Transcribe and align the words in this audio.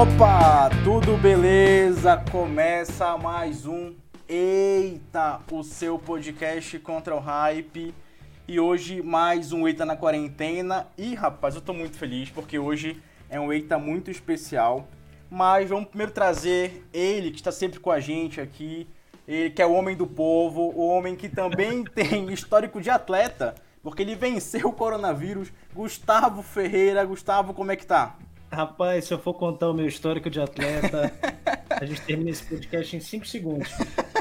Opa, 0.00 0.70
tudo 0.84 1.16
beleza? 1.16 2.22
Começa 2.30 3.18
mais 3.18 3.66
um 3.66 3.96
Eita, 4.28 5.40
o 5.50 5.64
seu 5.64 5.98
podcast 5.98 6.78
contra 6.78 7.16
o 7.16 7.18
hype. 7.18 7.92
E 8.46 8.60
hoje 8.60 9.02
mais 9.02 9.52
um 9.52 9.66
Eita 9.66 9.84
na 9.84 9.96
quarentena. 9.96 10.86
E 10.96 11.16
rapaz, 11.16 11.56
eu 11.56 11.60
tô 11.60 11.74
muito 11.74 11.98
feliz 11.98 12.30
porque 12.30 12.60
hoje 12.60 13.02
é 13.28 13.40
um 13.40 13.52
Eita 13.52 13.76
muito 13.76 14.08
especial. 14.08 14.86
Mas 15.28 15.68
vamos 15.68 15.88
primeiro 15.88 16.12
trazer 16.12 16.86
ele 16.92 17.32
que 17.32 17.38
está 17.38 17.50
sempre 17.50 17.80
com 17.80 17.90
a 17.90 17.98
gente 17.98 18.40
aqui, 18.40 18.86
ele 19.26 19.50
que 19.50 19.60
é 19.60 19.66
o 19.66 19.72
homem 19.72 19.96
do 19.96 20.06
povo, 20.06 20.72
o 20.76 20.86
homem 20.86 21.16
que 21.16 21.28
também 21.28 21.82
tem 21.92 22.32
histórico 22.32 22.80
de 22.80 22.88
atleta, 22.88 23.52
porque 23.82 24.02
ele 24.02 24.14
venceu 24.14 24.68
o 24.68 24.72
coronavírus. 24.72 25.52
Gustavo 25.74 26.40
Ferreira, 26.40 27.04
Gustavo, 27.04 27.52
como 27.52 27.72
é 27.72 27.76
que 27.76 27.84
tá? 27.84 28.16
Rapaz, 28.50 29.04
se 29.04 29.14
eu 29.14 29.18
for 29.18 29.34
contar 29.34 29.68
o 29.68 29.74
meu 29.74 29.86
histórico 29.86 30.30
de 30.30 30.40
atleta, 30.40 31.12
a 31.70 31.84
gente 31.84 32.00
termina 32.00 32.30
esse 32.30 32.44
podcast 32.44 32.96
em 32.96 33.00
5 33.00 33.26
segundos. 33.26 33.70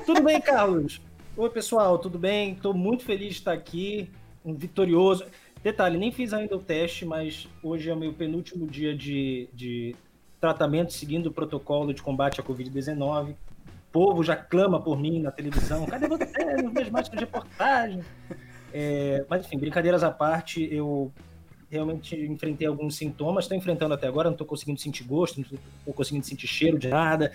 Tudo 0.05 0.21
bem, 0.21 0.41
Carlos? 0.41 1.01
Oi, 1.35 1.49
pessoal, 1.49 1.97
tudo 1.97 2.19
bem? 2.19 2.53
Estou 2.53 2.73
muito 2.73 3.05
feliz 3.05 3.29
de 3.29 3.39
estar 3.39 3.53
aqui, 3.53 4.09
um 4.43 4.53
vitorioso. 4.53 5.25
Detalhe, 5.63 5.97
nem 5.97 6.11
fiz 6.11 6.33
ainda 6.33 6.55
o 6.55 6.59
teste, 6.59 7.05
mas 7.05 7.47
hoje 7.63 7.89
é 7.89 7.93
o 7.93 7.97
meu 7.97 8.13
penúltimo 8.13 8.67
dia 8.67 8.95
de, 8.95 9.47
de 9.53 9.95
tratamento 10.41 10.93
seguindo 10.93 11.27
o 11.27 11.31
protocolo 11.31 11.93
de 11.93 12.01
combate 12.01 12.41
à 12.41 12.43
Covid-19. 12.43 13.31
O 13.31 13.35
povo 13.91 14.23
já 14.23 14.35
clama 14.35 14.81
por 14.81 14.99
mim 14.99 15.21
na 15.21 15.31
televisão. 15.31 15.85
Cadê 15.85 16.07
você? 16.07 16.61
Não 16.61 16.73
vejo 16.73 16.91
mais 16.91 17.07
reportagem. 17.07 18.01
É, 18.73 19.25
mas, 19.29 19.45
enfim, 19.45 19.57
brincadeiras 19.57 20.03
à 20.03 20.11
parte, 20.11 20.67
eu 20.71 21.11
realmente 21.69 22.15
enfrentei 22.15 22.67
alguns 22.67 22.95
sintomas, 22.95 23.45
estou 23.45 23.57
enfrentando 23.57 23.93
até 23.93 24.07
agora, 24.07 24.29
não 24.29 24.33
estou 24.33 24.47
conseguindo 24.47 24.79
sentir 24.79 25.03
gosto, 25.03 25.37
não 25.37 25.45
estou 25.79 25.93
conseguindo 25.93 26.25
sentir 26.25 26.47
cheiro 26.47 26.77
de 26.77 26.87
nada. 26.87 27.31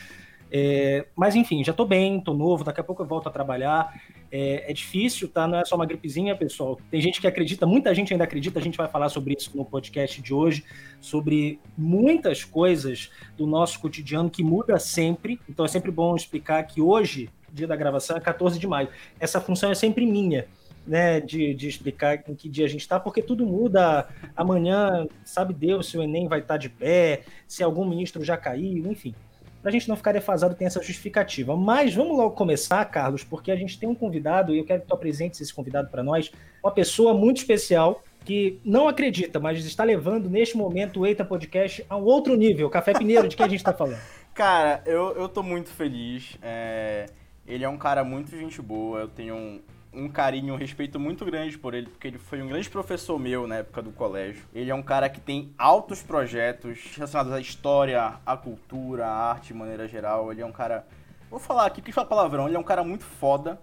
É, 0.55 1.07
mas 1.17 1.35
enfim, 1.35 1.65
já 1.65 1.71
estou 1.71 1.87
bem, 1.87 2.19
estou 2.19 2.37
novo, 2.37 2.63
daqui 2.63 2.79
a 2.79 2.85
pouco 2.85 3.03
eu 3.03 3.07
volto 3.07 3.27
a 3.27 3.33
trabalhar. 3.33 3.91
É, 4.31 4.71
é, 4.71 4.73
difícil, 4.73 5.29
tá? 5.29 5.47
Não 5.47 5.59
é 5.59 5.65
só 5.65 5.77
uma 5.77 5.87
gripezinha, 5.87 6.37
pessoal. 6.37 6.79
Tem 6.91 7.01
gente 7.01 7.21
que 7.21 7.27
acredita, 7.27 7.67
muita 7.67 7.95
gente 7.95 8.13
ainda 8.13 8.25
acredita, 8.25 8.59
a 8.59 8.63
gente 8.63 8.77
vai 8.77 8.89
falar 8.89 9.09
sobre 9.09 9.35
isso 9.39 9.51
no 9.55 9.65
podcast 9.65 10.21
de 10.21 10.33
hoje, 10.33 10.65
sobre 11.01 11.59
muitas 11.77 12.45
coisas 12.45 13.11
do 13.37 13.47
nosso 13.47 13.81
cotidiano 13.81 14.31
que 14.31 14.43
muda 14.43 14.79
sempre. 14.79 15.41
Então 15.49 15.65
é 15.65 15.69
sempre 15.69 15.91
bom 15.91 16.15
explicar 16.15 16.63
que 16.65 16.83
hoje, 16.83 17.31
dia 17.51 17.67
da 17.67 17.77
gravação, 17.77 18.17
é 18.17 18.21
14 18.21 18.59
de 18.59 18.67
maio. 18.67 18.89
Essa 19.19 19.41
função 19.41 19.71
é 19.71 19.75
sempre 19.75 20.05
minha 20.05 20.47
né, 20.87 21.21
de, 21.21 21.55
de 21.55 21.69
explicar 21.69 22.23
em 22.29 22.35
que 22.35 22.49
dia 22.49 22.67
a 22.67 22.69
gente 22.69 22.81
está, 22.81 22.99
porque 22.99 23.23
tudo 23.23 23.47
muda. 23.47 24.09
Amanhã, 24.37 25.07
sabe 25.25 25.55
Deus 25.55 25.89
se 25.89 25.97
o 25.97 26.03
Enem 26.03 26.29
vai 26.29 26.41
estar 26.41 26.55
tá 26.55 26.59
de 26.59 26.69
pé, 26.69 27.23
se 27.47 27.63
algum 27.63 27.85
ministro 27.85 28.25
já 28.25 28.37
caiu, 28.37 28.91
enfim. 28.91 29.15
Para 29.61 29.71
a 29.71 29.73
gente 29.73 29.89
não 29.89 29.97
ficar 29.97 30.13
defasado, 30.13 30.57
tem 30.57 30.67
essa 30.67 30.83
justificativa. 30.83 31.57
Mas 31.57 31.95
vamos 31.95 32.17
logo 32.17 32.35
começar, 32.35 32.85
Carlos, 32.87 33.23
porque 33.23 33.53
a 33.53 33.57
gente 33.57 33.79
tem 33.79 33.89
um 33.89 33.95
convidado, 33.95 34.53
e 34.53 34.59
eu 34.59 34.65
quero 34.65 34.83
que 34.83 34.89
tu 34.89 34.95
apresentes 34.95 35.41
esse 35.41 35.55
convidado 35.55 35.89
para 35.89 36.03
nós, 36.03 36.33
uma 36.63 36.73
pessoa 36.73 37.15
muito 37.15 37.37
especial, 37.37 38.03
que 38.25 38.61
não 38.65 38.89
acredita, 38.89 39.39
mas 39.39 39.65
está 39.65 39.85
levando 39.85 40.29
neste 40.29 40.57
momento 40.57 41.01
o 41.01 41.07
Eita 41.07 41.25
Podcast 41.25 41.85
a 41.89 41.97
um 41.97 42.05
outro 42.05 42.37
nível. 42.37 42.69
Café 42.71 42.93
Pineiro, 42.93 43.29
de 43.29 43.37
que 43.37 43.43
a 43.43 43.49
gente 43.49 43.61
está 43.61 43.73
falando? 43.73 44.01
Cara, 44.35 44.83
eu, 44.87 45.15
eu 45.17 45.29
tô 45.29 45.43
muito 45.43 45.71
feliz. 45.71 46.37
É... 46.43 47.07
Ele 47.47 47.65
é 47.65 47.69
um 47.69 47.77
cara 47.77 48.05
muito 48.05 48.31
gente 48.31 48.63
boa, 48.63 49.01
eu 49.01 49.09
tenho 49.09 49.35
um, 49.35 49.61
um 49.93 50.09
carinho, 50.09 50.55
um 50.55 50.57
respeito 50.57 50.99
muito 50.99 51.25
grande 51.25 51.59
por 51.59 51.75
ele, 51.75 51.87
porque 51.87 52.09
ele 52.09 52.19
foi 52.19 52.41
um 52.41 52.49
grande 52.49 52.71
professor 52.71 53.19
meu 53.19 53.47
na 53.47 53.57
época 53.57 53.83
do 53.83 53.93
colégio. 53.93 54.45
Ele 54.55 54.71
é 54.71 54.75
um 54.75 54.83
cara 54.83 55.09
que 55.09 55.21
tem 55.21 55.53
altos 55.59 56.03
projetos 56.03 56.79
relacionados 56.95 57.33
à 57.33 57.41
história, 57.41 58.15
à 58.25 58.37
cultura, 58.37 59.07
à 59.07 59.31
arte 59.31 59.49
de 59.49 59.55
maneira 59.55 59.87
geral. 59.87 60.33
Ele 60.33 60.41
é 60.41 60.47
um 60.47 60.53
cara. 60.53 60.87
Vou 61.31 61.39
falar 61.39 61.67
aqui, 61.67 61.83
que 61.83 61.93
fala 61.93 62.07
palavrão, 62.07 62.47
ele 62.47 62.57
é 62.57 62.59
um 62.59 62.65
cara 62.65 62.83
muito 62.83 63.05
foda. 63.05 63.61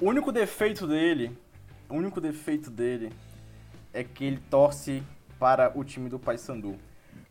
O 0.00 0.06
único 0.06 0.32
defeito 0.32 0.86
dele, 0.86 1.36
o 1.88 1.94
único 1.94 2.20
defeito 2.20 2.70
dele 2.70 3.12
é 3.92 4.02
que 4.02 4.24
ele 4.24 4.40
torce 4.50 5.02
para 5.38 5.72
o 5.78 5.84
time 5.84 6.08
do 6.08 6.18
Paysandu. 6.18 6.76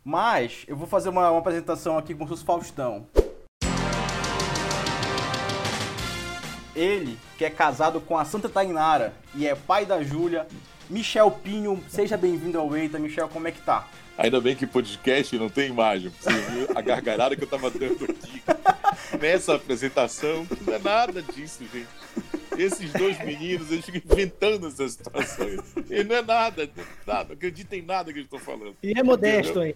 Mas 0.02 0.64
eu 0.66 0.76
vou 0.76 0.86
fazer 0.86 1.08
uma, 1.08 1.30
uma 1.30 1.38
apresentação 1.38 1.98
aqui 1.98 2.14
com 2.14 2.24
o 2.24 2.36
Faustão. 2.36 3.06
Ele, 6.74 7.18
que 7.38 7.44
é 7.44 7.50
casado 7.50 8.00
com 8.00 8.18
a 8.18 8.24
Santa 8.24 8.48
Tainara 8.48 9.14
e 9.34 9.46
é 9.46 9.54
pai 9.54 9.86
da 9.86 10.02
Júlia, 10.02 10.46
Michel 10.90 11.30
Pinho, 11.30 11.82
seja 11.88 12.16
bem-vindo 12.16 12.58
ao 12.58 12.76
Eita. 12.76 12.98
Michel, 12.98 13.28
como 13.28 13.48
é 13.48 13.52
que 13.52 13.60
tá? 13.60 13.88
Ainda 14.18 14.40
bem 14.40 14.54
que 14.54 14.66
podcast 14.66 15.36
não 15.38 15.48
tem 15.48 15.70
imagem. 15.70 16.12
Você 16.20 16.30
viu 16.30 16.68
a 16.74 16.80
gargalhada 16.80 17.34
que 17.34 17.42
eu 17.42 17.48
tava 17.48 17.70
dando 17.70 18.04
aqui 18.04 18.42
nessa 19.20 19.54
apresentação. 19.54 20.46
Não 20.66 20.74
é 20.74 20.78
nada 20.78 21.22
disso, 21.22 21.64
gente. 21.72 21.88
Esses 22.56 22.92
dois 22.92 23.18
meninos, 23.18 23.70
eles 23.72 23.84
ficam 23.84 24.02
inventando 24.12 24.68
essas 24.68 24.92
situações. 24.92 25.60
E 25.90 26.04
não 26.04 26.16
é 26.16 26.22
nada, 26.22 26.70
nada. 27.04 27.28
Não 27.30 27.34
acredita 27.34 27.74
em 27.74 27.82
nada 27.82 28.12
que 28.12 28.18
eles 28.18 28.26
estão 28.26 28.38
falando. 28.38 28.76
E 28.82 28.96
é 28.96 29.02
modesto 29.02 29.60
aí. 29.60 29.74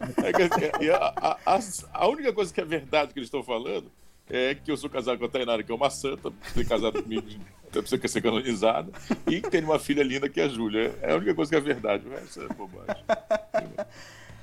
É, 0.80 0.90
a, 0.90 1.12
a, 1.16 1.56
a, 1.56 1.60
a 1.92 2.08
única 2.08 2.32
coisa 2.32 2.54
que 2.54 2.60
é 2.60 2.64
verdade 2.64 3.12
que 3.12 3.18
eles 3.18 3.26
estão 3.26 3.42
falando 3.42 3.90
é 4.30 4.54
que 4.54 4.70
eu 4.70 4.76
sou 4.76 4.90
casado 4.90 5.18
com 5.18 5.24
a 5.24 5.28
Tainara, 5.28 5.62
que 5.62 5.72
é 5.72 5.74
uma 5.74 5.90
santa, 5.90 6.30
foi 6.54 6.64
casado 6.64 7.02
comigo, 7.02 7.26
então 7.68 7.82
precisa 7.82 8.08
ser 8.08 8.20
canonizada, 8.20 8.90
e 9.26 9.40
tem 9.40 9.62
uma 9.64 9.78
filha 9.78 10.02
linda 10.02 10.28
que 10.28 10.40
é 10.40 10.44
a 10.44 10.48
Júlia. 10.48 10.94
É 11.02 11.12
a 11.12 11.16
única 11.16 11.34
coisa 11.34 11.50
que 11.50 11.56
é 11.56 11.60
verdade, 11.60 12.06
o 12.06 12.10
resto 12.10 12.42
é 12.42 12.48
bobagem. 12.48 13.04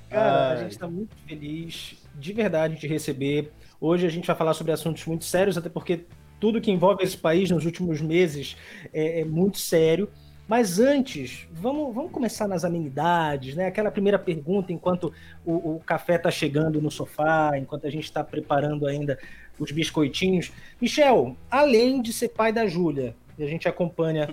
Cara, 0.09 0.51
a 0.51 0.55
gente 0.57 0.71
está 0.71 0.87
muito 0.87 1.15
feliz, 1.27 1.95
de 2.15 2.33
verdade, 2.33 2.79
de 2.79 2.87
receber. 2.87 3.51
Hoje 3.81 4.05
a 4.05 4.09
gente 4.09 4.27
vai 4.27 4.35
falar 4.35 4.53
sobre 4.53 4.71
assuntos 4.71 5.05
muito 5.05 5.25
sérios, 5.25 5.57
até 5.57 5.69
porque 5.69 6.05
tudo 6.39 6.61
que 6.61 6.71
envolve 6.71 7.03
esse 7.03 7.17
país 7.17 7.49
nos 7.49 7.65
últimos 7.65 8.01
meses 8.01 8.55
é, 8.93 9.21
é 9.21 9.25
muito 9.25 9.57
sério. 9.57 10.09
Mas 10.47 10.79
antes, 10.79 11.47
vamos, 11.51 11.93
vamos 11.93 12.11
começar 12.11 12.47
nas 12.47 12.63
amenidades, 12.63 13.55
né? 13.55 13.65
Aquela 13.65 13.89
primeira 13.89 14.19
pergunta 14.19 14.71
enquanto 14.71 15.11
o, 15.43 15.75
o 15.75 15.79
café 15.79 16.15
está 16.15 16.29
chegando 16.29 16.79
no 16.79 16.91
sofá, 16.91 17.57
enquanto 17.57 17.87
a 17.87 17.89
gente 17.89 18.03
está 18.03 18.23
preparando 18.23 18.85
ainda 18.85 19.17
os 19.57 19.71
biscoitinhos. 19.71 20.51
Michel, 20.79 21.35
além 21.49 22.01
de 22.01 22.13
ser 22.13 22.29
pai 22.29 22.51
da 22.51 22.67
Júlia, 22.67 23.15
e 23.37 23.43
a 23.43 23.47
gente 23.47 23.67
acompanha 23.67 24.29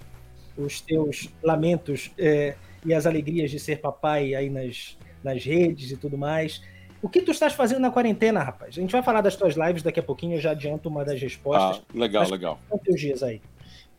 os 0.56 0.80
teus 0.80 1.28
lamentos 1.42 2.10
é, 2.18 2.54
e 2.84 2.94
as 2.94 3.06
alegrias 3.06 3.50
de 3.50 3.60
ser 3.60 3.80
papai 3.80 4.34
aí 4.34 4.48
nas, 4.48 4.96
nas 5.22 5.44
redes 5.44 5.90
e 5.90 5.96
tudo 5.96 6.16
mais. 6.16 6.62
O 7.02 7.08
que 7.08 7.22
tu 7.22 7.30
estás 7.30 7.52
fazendo 7.52 7.80
na 7.80 7.90
quarentena, 7.90 8.42
rapaz? 8.42 8.76
A 8.76 8.80
gente 8.80 8.92
vai 8.92 9.02
falar 9.02 9.20
das 9.20 9.36
tuas 9.36 9.54
lives 9.56 9.82
daqui 9.82 10.00
a 10.00 10.02
pouquinho, 10.02 10.36
eu 10.36 10.40
já 10.40 10.50
adianto 10.50 10.88
uma 10.88 11.04
das 11.04 11.20
respostas. 11.20 11.82
Ah, 11.82 11.98
legal, 11.98 12.28
legal. 12.28 12.60
Quantos 12.68 13.00
dias 13.00 13.22
aí? 13.22 13.40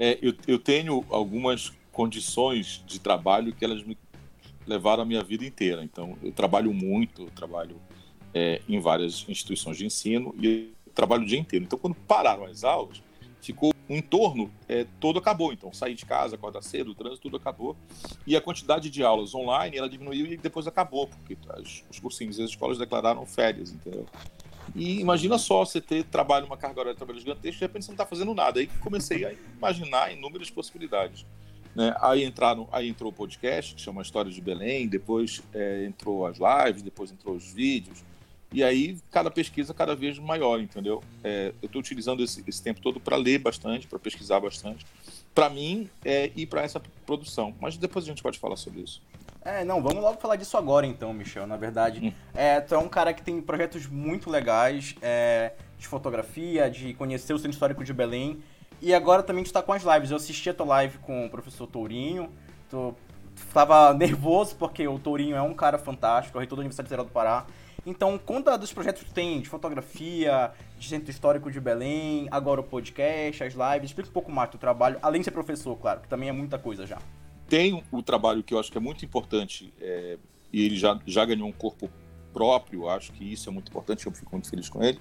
É, 0.03 0.17
eu, 0.19 0.33
eu 0.47 0.57
tenho 0.57 1.05
algumas 1.11 1.71
condições 1.91 2.83
de 2.87 2.99
trabalho 2.99 3.53
que 3.53 3.63
elas 3.63 3.83
me 3.83 3.95
levaram 4.65 5.03
a 5.03 5.05
minha 5.05 5.21
vida 5.21 5.45
inteira. 5.45 5.83
Então, 5.83 6.17
eu 6.23 6.31
trabalho 6.31 6.73
muito, 6.73 7.21
eu 7.21 7.29
trabalho 7.29 7.79
é, 8.33 8.63
em 8.67 8.79
várias 8.79 9.23
instituições 9.29 9.77
de 9.77 9.85
ensino 9.85 10.33
e 10.41 10.73
trabalho 10.95 11.21
o 11.21 11.25
dia 11.27 11.37
inteiro. 11.37 11.65
Então, 11.65 11.77
quando 11.77 11.93
pararam 11.93 12.45
as 12.45 12.63
aulas, 12.63 12.99
ficou 13.43 13.69
o 13.87 13.93
entorno 13.93 14.51
é, 14.67 14.87
todo 14.99 15.19
acabou. 15.19 15.53
Então, 15.53 15.71
sair 15.71 15.93
de 15.93 16.03
casa, 16.03 16.33
acordar 16.33 16.63
cedo, 16.63 16.89
o 16.89 16.95
trânsito, 16.95 17.21
tudo 17.21 17.37
acabou. 17.37 17.77
E 18.25 18.35
a 18.35 18.41
quantidade 18.41 18.89
de 18.89 19.03
aulas 19.03 19.35
online, 19.35 19.77
ela 19.77 19.87
diminuiu 19.87 20.25
e 20.25 20.35
depois 20.35 20.65
acabou, 20.65 21.05
porque 21.05 21.37
as, 21.47 21.83
os 21.91 21.99
cursinhos 21.99 22.39
e 22.39 22.43
as 22.43 22.49
escolas 22.49 22.79
declararam 22.79 23.23
férias, 23.27 23.71
entendeu? 23.71 24.07
E 24.75 24.99
imagina 24.99 25.37
só 25.37 25.65
você 25.65 25.81
ter 25.81 26.03
trabalho, 26.05 26.45
uma 26.45 26.57
carga 26.57 26.79
horária 26.79 26.93
de 26.93 26.97
trabalho 26.97 27.19
gigantesca, 27.19 27.57
de 27.57 27.65
repente 27.65 27.85
você 27.85 27.91
não 27.91 27.95
está 27.95 28.05
fazendo 28.05 28.33
nada. 28.33 28.59
Aí 28.59 28.67
comecei 28.79 29.25
a 29.25 29.33
imaginar 29.57 30.13
inúmeras 30.13 30.49
possibilidades. 30.49 31.25
Né? 31.75 31.95
Aí, 32.01 32.23
entraram, 32.23 32.67
aí 32.71 32.89
entrou 32.89 33.11
o 33.11 33.13
podcast, 33.13 33.75
que 33.75 33.81
chama 33.81 34.01
História 34.01 34.31
de 34.31 34.41
Belém, 34.41 34.87
depois 34.87 35.41
é, 35.53 35.85
entrou 35.85 36.25
as 36.25 36.37
lives, 36.37 36.81
depois 36.81 37.11
entrou 37.11 37.35
os 37.35 37.51
vídeos, 37.51 38.03
e 38.53 38.61
aí, 38.63 38.97
cada 39.09 39.31
pesquisa 39.31 39.73
cada 39.73 39.95
vez 39.95 40.19
maior, 40.19 40.59
entendeu? 40.59 41.01
É, 41.23 41.53
eu 41.61 41.67
estou 41.67 41.79
utilizando 41.79 42.21
esse, 42.21 42.43
esse, 42.45 42.61
tempo 42.61 42.81
todo 42.81 42.99
para 42.99 43.15
ler 43.15 43.39
bastante, 43.39 43.87
para 43.87 43.97
pesquisar 43.97 44.41
bastante, 44.41 44.85
para 45.33 45.49
mim 45.49 45.89
é, 46.03 46.29
e 46.35 46.45
para 46.45 46.61
essa 46.61 46.81
produção. 47.05 47.55
Mas 47.61 47.77
depois 47.77 48.03
a 48.03 48.09
gente 48.09 48.21
pode 48.21 48.37
falar 48.37 48.57
sobre 48.57 48.81
isso. 48.81 49.01
É, 49.43 49.63
não, 49.63 49.81
vamos 49.81 50.03
logo 50.03 50.19
falar 50.21 50.35
disso 50.35 50.55
agora 50.55 50.85
então, 50.85 51.11
Michel. 51.13 51.47
Na 51.47 51.57
verdade, 51.57 51.99
hum. 52.07 52.13
é, 52.33 52.61
tu 52.61 52.75
é 52.75 52.77
um 52.77 52.87
cara 52.87 53.13
que 53.13 53.23
tem 53.23 53.41
projetos 53.41 53.87
muito 53.87 54.29
legais 54.29 54.95
é, 55.01 55.53
de 55.79 55.87
fotografia, 55.87 56.69
de 56.69 56.93
conhecer 56.93 57.33
o 57.33 57.37
Centro 57.37 57.51
Histórico 57.51 57.83
de 57.83 57.93
Belém. 57.93 58.41
E 58.79 58.93
agora 58.93 59.23
também 59.23 59.43
tu 59.43 59.47
está 59.47 59.61
com 59.61 59.73
as 59.73 59.83
lives. 59.83 60.11
Eu 60.11 60.17
assisti 60.17 60.49
a 60.49 60.53
tua 60.53 60.65
live 60.67 60.99
com 60.99 61.25
o 61.25 61.29
professor 61.29 61.65
Tourinho. 61.65 62.29
Tu 62.69 62.95
estava 63.35 63.93
nervoso 63.97 64.55
porque 64.55 64.87
o 64.87 64.99
Tourinho 64.99 65.35
é 65.35 65.41
um 65.41 65.53
cara 65.53 65.79
fantástico, 65.79 66.37
é 66.37 66.41
reitor 66.41 66.57
da 66.57 66.61
Universidade 66.61 66.87
Federal 66.87 67.05
do 67.05 67.11
Pará. 67.11 67.45
Então, 67.83 68.15
conta 68.19 68.55
dos 68.59 68.71
projetos 68.71 69.01
que 69.01 69.11
tem 69.11 69.41
de 69.41 69.49
fotografia, 69.49 70.51
de 70.77 70.87
Centro 70.87 71.09
Histórico 71.09 71.49
de 71.49 71.59
Belém, 71.59 72.27
agora 72.29 72.61
o 72.61 72.63
podcast, 72.63 73.43
as 73.43 73.53
lives. 73.53 73.89
Explica 73.89 74.09
um 74.09 74.13
pouco 74.13 74.31
mais 74.31 74.51
do 74.51 74.59
trabalho, 74.59 74.99
além 75.01 75.21
de 75.21 75.25
ser 75.25 75.31
professor, 75.31 75.75
claro, 75.77 76.01
que 76.01 76.07
também 76.07 76.29
é 76.29 76.31
muita 76.31 76.59
coisa 76.59 76.85
já. 76.85 76.99
Tem 77.51 77.83
o 77.91 78.01
trabalho 78.01 78.41
que 78.41 78.53
eu 78.53 78.59
acho 78.61 78.71
que 78.71 78.77
é 78.77 78.79
muito 78.79 79.03
importante, 79.03 79.73
é, 79.81 80.17
e 80.53 80.63
ele 80.63 80.77
já, 80.77 80.97
já 81.05 81.25
ganhou 81.25 81.49
um 81.49 81.51
corpo 81.51 81.91
próprio, 82.31 82.87
acho 82.87 83.11
que 83.11 83.25
isso 83.25 83.49
é 83.49 83.51
muito 83.51 83.67
importante, 83.67 84.05
eu 84.05 84.11
fico 84.13 84.31
muito 84.31 84.49
feliz 84.49 84.69
com 84.69 84.81
ele, 84.81 84.97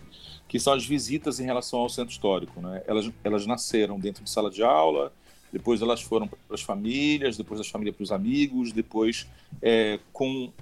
que 0.49 0.58
são 0.58 0.73
as 0.73 0.85
visitas 0.85 1.38
em 1.38 1.44
relação 1.44 1.79
ao 1.79 1.88
centro 1.88 2.11
histórico. 2.11 2.61
Né? 2.61 2.82
Elas, 2.88 3.08
elas 3.23 3.47
nasceram 3.47 4.00
dentro 4.00 4.25
de 4.25 4.31
sala 4.31 4.50
de 4.50 4.64
aula, 4.64 5.12
depois 5.52 5.81
elas 5.81 6.02
foram 6.02 6.26
para 6.26 6.38
as 6.50 6.61
famílias, 6.61 7.37
depois 7.37 7.61
das 7.61 7.69
famílias 7.69 7.94
para 7.94 8.02
os 8.02 8.11
amigos, 8.11 8.73
depois, 8.73 9.29
é, 9.62 10.00
com 10.12 10.52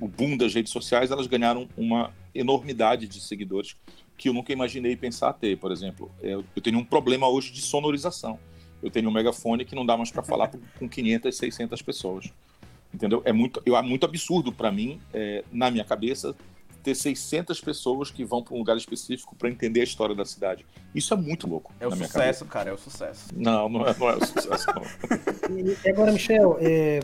o 0.00 0.06
boom 0.06 0.36
das 0.36 0.54
redes 0.54 0.70
sociais, 0.70 1.10
elas 1.10 1.26
ganharam 1.26 1.68
uma 1.76 2.14
enormidade 2.32 3.08
de 3.08 3.20
seguidores 3.20 3.74
que 4.16 4.28
eu 4.28 4.32
nunca 4.32 4.52
imaginei 4.52 4.94
pensar 4.94 5.32
ter. 5.32 5.58
Por 5.58 5.72
exemplo, 5.72 6.08
é, 6.22 6.34
eu 6.34 6.62
tenho 6.62 6.78
um 6.78 6.84
problema 6.84 7.28
hoje 7.28 7.50
de 7.50 7.62
sonorização. 7.62 8.38
Eu 8.82 8.90
tenho 8.90 9.08
um 9.08 9.12
megafone 9.12 9.64
que 9.64 9.74
não 9.74 9.86
dá 9.86 9.96
mais 9.96 10.10
para 10.10 10.22
falar 10.22 10.50
com 10.78 10.88
500, 10.88 11.36
600 11.36 11.82
pessoas. 11.82 12.32
Entendeu? 12.92 13.22
É 13.24 13.32
muito, 13.32 13.62
é 13.64 13.82
muito 13.82 14.04
absurdo 14.04 14.52
para 14.52 14.70
mim, 14.70 15.00
é, 15.14 15.44
na 15.50 15.70
minha 15.70 15.84
cabeça, 15.84 16.34
ter 16.82 16.94
600 16.94 17.60
pessoas 17.60 18.10
que 18.10 18.24
vão 18.24 18.42
para 18.42 18.54
um 18.54 18.58
lugar 18.58 18.76
específico 18.76 19.34
para 19.36 19.48
entender 19.48 19.80
a 19.80 19.84
história 19.84 20.14
da 20.14 20.24
cidade. 20.24 20.66
Isso 20.94 21.14
é 21.14 21.16
muito 21.16 21.46
louco. 21.46 21.72
É 21.80 21.86
o 21.86 21.94
sucesso, 21.94 22.44
cara, 22.44 22.70
é 22.70 22.72
o 22.72 22.78
sucesso. 22.78 23.28
Não, 23.34 23.68
não 23.68 23.86
é, 23.86 23.96
não 23.96 24.10
é 24.10 24.16
o 24.16 24.26
sucesso, 24.26 24.66
não. 24.74 24.82
e 25.84 25.88
agora, 25.88 26.12
Michel, 26.12 26.58
é, 26.60 27.00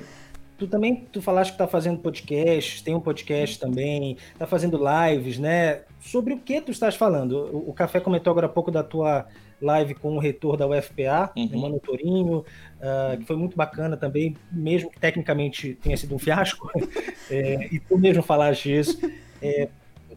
tu 0.59 0.67
também 0.67 1.07
tu 1.13 1.23
falaste 1.23 1.51
que 1.51 1.55
está 1.55 1.69
fazendo 1.69 2.01
podcast, 2.01 2.83
tem 2.83 2.95
um 2.95 3.01
podcast 3.01 3.59
também, 3.59 4.17
está 4.33 4.47
fazendo 4.47 4.79
lives, 4.79 5.39
né? 5.39 5.83
Sobre 6.01 6.35
o 6.35 6.39
que 6.39 6.61
tu 6.61 6.73
estás 6.73 6.97
falando? 6.97 7.33
O, 7.53 7.71
o 7.71 7.73
Café 7.73 8.01
comentou 8.01 8.31
agora 8.33 8.47
há 8.47 8.51
pouco 8.51 8.71
da 8.71 8.83
tua 8.83 9.27
live 9.61 9.95
com 9.95 10.17
o 10.17 10.19
reitor 10.19 10.57
da 10.57 10.67
UFPA, 10.67 11.33
uhum. 11.37 11.61
Mano 11.61 11.81
Torinho, 11.81 12.39
uh, 12.39 13.19
que 13.19 13.25
foi 13.25 13.37
muito 13.37 13.57
bacana 13.57 13.97
também, 13.97 14.37
mesmo 14.51 14.91
que 14.91 14.99
tecnicamente 14.99 15.75
tenha 15.75 15.97
sido 15.97 16.15
um 16.15 16.19
fiasco, 16.19 16.71
é, 17.31 17.69
e 17.73 17.79
tu 17.81 17.99
mesmo 17.99 18.23
falaste 18.23 18.73
isso. 18.77 18.99
É, 19.43 19.69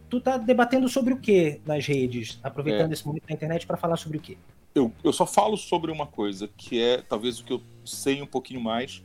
tu 0.09 0.19
tá 0.19 0.37
debatendo 0.37 0.87
sobre 0.87 1.13
o 1.13 1.17
que 1.17 1.59
nas 1.65 1.85
redes, 1.85 2.39
aproveitando 2.43 2.91
é. 2.91 2.93
esse 2.93 3.05
momento 3.05 3.27
da 3.27 3.33
internet 3.33 3.65
para 3.65 3.77
falar 3.77 3.97
sobre 3.97 4.17
o 4.17 4.21
que? 4.21 4.37
Eu, 4.73 4.91
eu 5.03 5.11
só 5.11 5.25
falo 5.25 5.57
sobre 5.57 5.91
uma 5.91 6.07
coisa, 6.07 6.49
que 6.57 6.81
é 6.81 7.01
talvez 7.01 7.39
o 7.39 7.43
que 7.43 7.53
eu 7.53 7.61
sei 7.83 8.21
um 8.21 8.27
pouquinho 8.27 8.61
mais, 8.61 9.03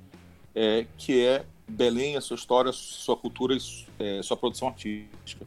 é, 0.55 0.87
que 0.97 1.25
é 1.25 1.45
Belém, 1.69 2.17
a 2.17 2.21
sua 2.21 2.37
história, 2.37 2.71
sua 2.73 3.17
cultura 3.17 3.57
e 3.57 3.59
é, 3.99 4.23
sua 4.23 4.37
produção 4.37 4.69
artística 4.69 5.45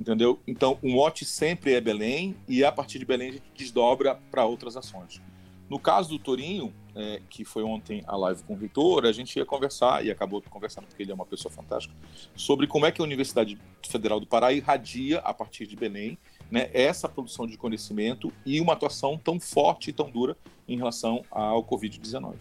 entendeu? 0.00 0.40
Então, 0.46 0.78
o 0.82 0.90
mote 0.90 1.24
sempre 1.24 1.74
é 1.74 1.80
Belém 1.80 2.36
e 2.48 2.64
a 2.64 2.72
partir 2.72 2.98
de 2.98 3.04
Belém 3.04 3.28
a 3.28 3.32
gente 3.32 3.44
desdobra 3.56 4.16
para 4.30 4.44
outras 4.44 4.76
ações. 4.76 5.20
No 5.68 5.78
caso 5.78 6.10
do 6.10 6.18
Torinho, 6.18 6.72
é, 6.94 7.20
que 7.28 7.44
foi 7.44 7.62
ontem 7.62 8.02
a 8.06 8.16
live 8.16 8.42
com 8.44 8.54
o 8.54 8.56
reitor, 8.56 9.06
a 9.06 9.12
gente 9.12 9.36
ia 9.36 9.46
conversar, 9.46 10.04
e 10.04 10.10
acabou 10.10 10.42
conversando 10.42 10.86
porque 10.86 11.02
ele 11.02 11.10
é 11.10 11.14
uma 11.14 11.24
pessoa 11.24 11.50
fantástica, 11.50 11.94
sobre 12.36 12.66
como 12.66 12.86
é 12.86 12.92
que 12.92 13.00
a 13.00 13.04
Universidade 13.04 13.58
Federal 13.82 14.20
do 14.20 14.26
Pará 14.26 14.52
irradia, 14.52 15.18
a 15.20 15.32
partir 15.32 15.66
de 15.66 15.74
Belém, 15.74 16.18
né, 16.50 16.70
essa 16.72 17.08
produção 17.08 17.46
de 17.46 17.56
conhecimento 17.56 18.32
e 18.44 18.60
uma 18.60 18.74
atuação 18.74 19.18
tão 19.18 19.40
forte 19.40 19.90
e 19.90 19.92
tão 19.92 20.10
dura 20.10 20.36
em 20.68 20.76
relação 20.76 21.24
ao 21.30 21.64
Covid-19. 21.64 22.34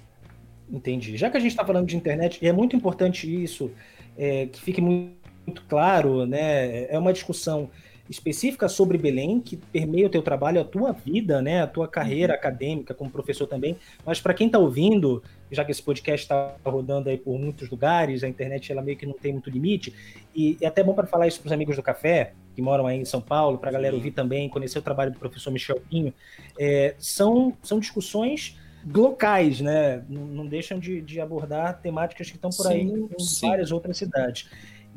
Entendi. 0.70 1.18
Já 1.18 1.30
que 1.30 1.38
a 1.38 1.40
gente 1.40 1.52
está 1.52 1.66
falando 1.66 1.88
de 1.88 1.96
internet, 1.96 2.40
e 2.42 2.48
é 2.48 2.54
muito 2.54 2.76
importante 2.76 3.44
isso, 3.44 3.72
é, 4.18 4.48
que 4.48 4.62
fique 4.62 4.82
muito 4.82 5.23
muito 5.54 5.64
claro, 5.70 6.26
né? 6.26 6.86
É 6.92 6.98
uma 6.98 7.14
discussão 7.14 7.70
específica 8.10 8.68
sobre 8.68 8.98
Belém 8.98 9.40
que 9.40 9.56
permeia 9.56 10.08
o 10.08 10.10
teu 10.10 10.22
trabalho, 10.22 10.60
a 10.60 10.66
tua 10.66 10.92
vida, 10.92 11.42
né? 11.42 11.62
A 11.62 11.68
tua 11.68 11.88
carreira 11.88 12.34
uhum. 12.34 12.40
acadêmica 12.40 12.94
como 12.94 13.10
professor 13.10 13.48
também. 13.48 13.78
Mas 14.06 14.20
para 14.20 14.34
quem 14.34 14.48
está 14.48 14.60
ouvindo, 14.60 15.24
já 15.50 15.64
que 15.64 15.72
esse 15.72 15.82
podcast 15.82 16.26
está 16.26 16.56
rodando 16.66 17.10
aí 17.10 17.18
por 17.18 17.40
muitos 17.40 17.70
lugares, 17.70 18.24
a 18.24 18.28
internet 18.28 18.72
ela 18.72 18.82
meio 18.82 18.98
que 18.98 19.06
não 19.06 19.14
tem 19.14 19.32
muito 19.32 19.50
limite, 19.50 19.94
e 20.36 20.58
é 20.60 20.68
até 20.68 20.84
bom 20.84 20.94
para 20.94 21.08
falar 21.08 21.28
isso 21.28 21.40
para 21.40 21.48
os 21.48 21.54
amigos 21.54 21.76
do 21.76 21.84
café 21.84 22.34
que 22.56 22.62
moram 22.62 22.86
aí 22.86 23.00
em 23.00 23.06
São 23.06 23.22
Paulo, 23.22 23.58
para 23.58 23.70
a 23.70 23.74
galera 23.74 23.96
ouvir 23.96 24.12
também, 24.12 24.48
conhecer 24.48 24.78
o 24.78 24.82
trabalho 24.82 25.12
do 25.12 25.18
professor 25.18 25.50
Michel 25.50 25.82
Pinho, 25.90 26.14
é, 26.60 26.94
são, 27.00 27.58
são 27.64 27.80
discussões 27.80 28.56
locais, 28.86 29.62
né? 29.62 30.04
Não, 30.10 30.22
não 30.26 30.46
deixam 30.46 30.78
de, 30.78 31.02
de, 31.02 31.20
abordar 31.20 31.80
temáticas 31.82 32.30
que 32.30 32.36
estão 32.36 32.50
por 32.50 32.68
sim, 32.68 32.74
aí 32.74 32.82
em 32.82 33.20
sim. 33.20 33.48
várias 33.48 33.72
outras 33.72 33.98
cidades. 33.98 34.50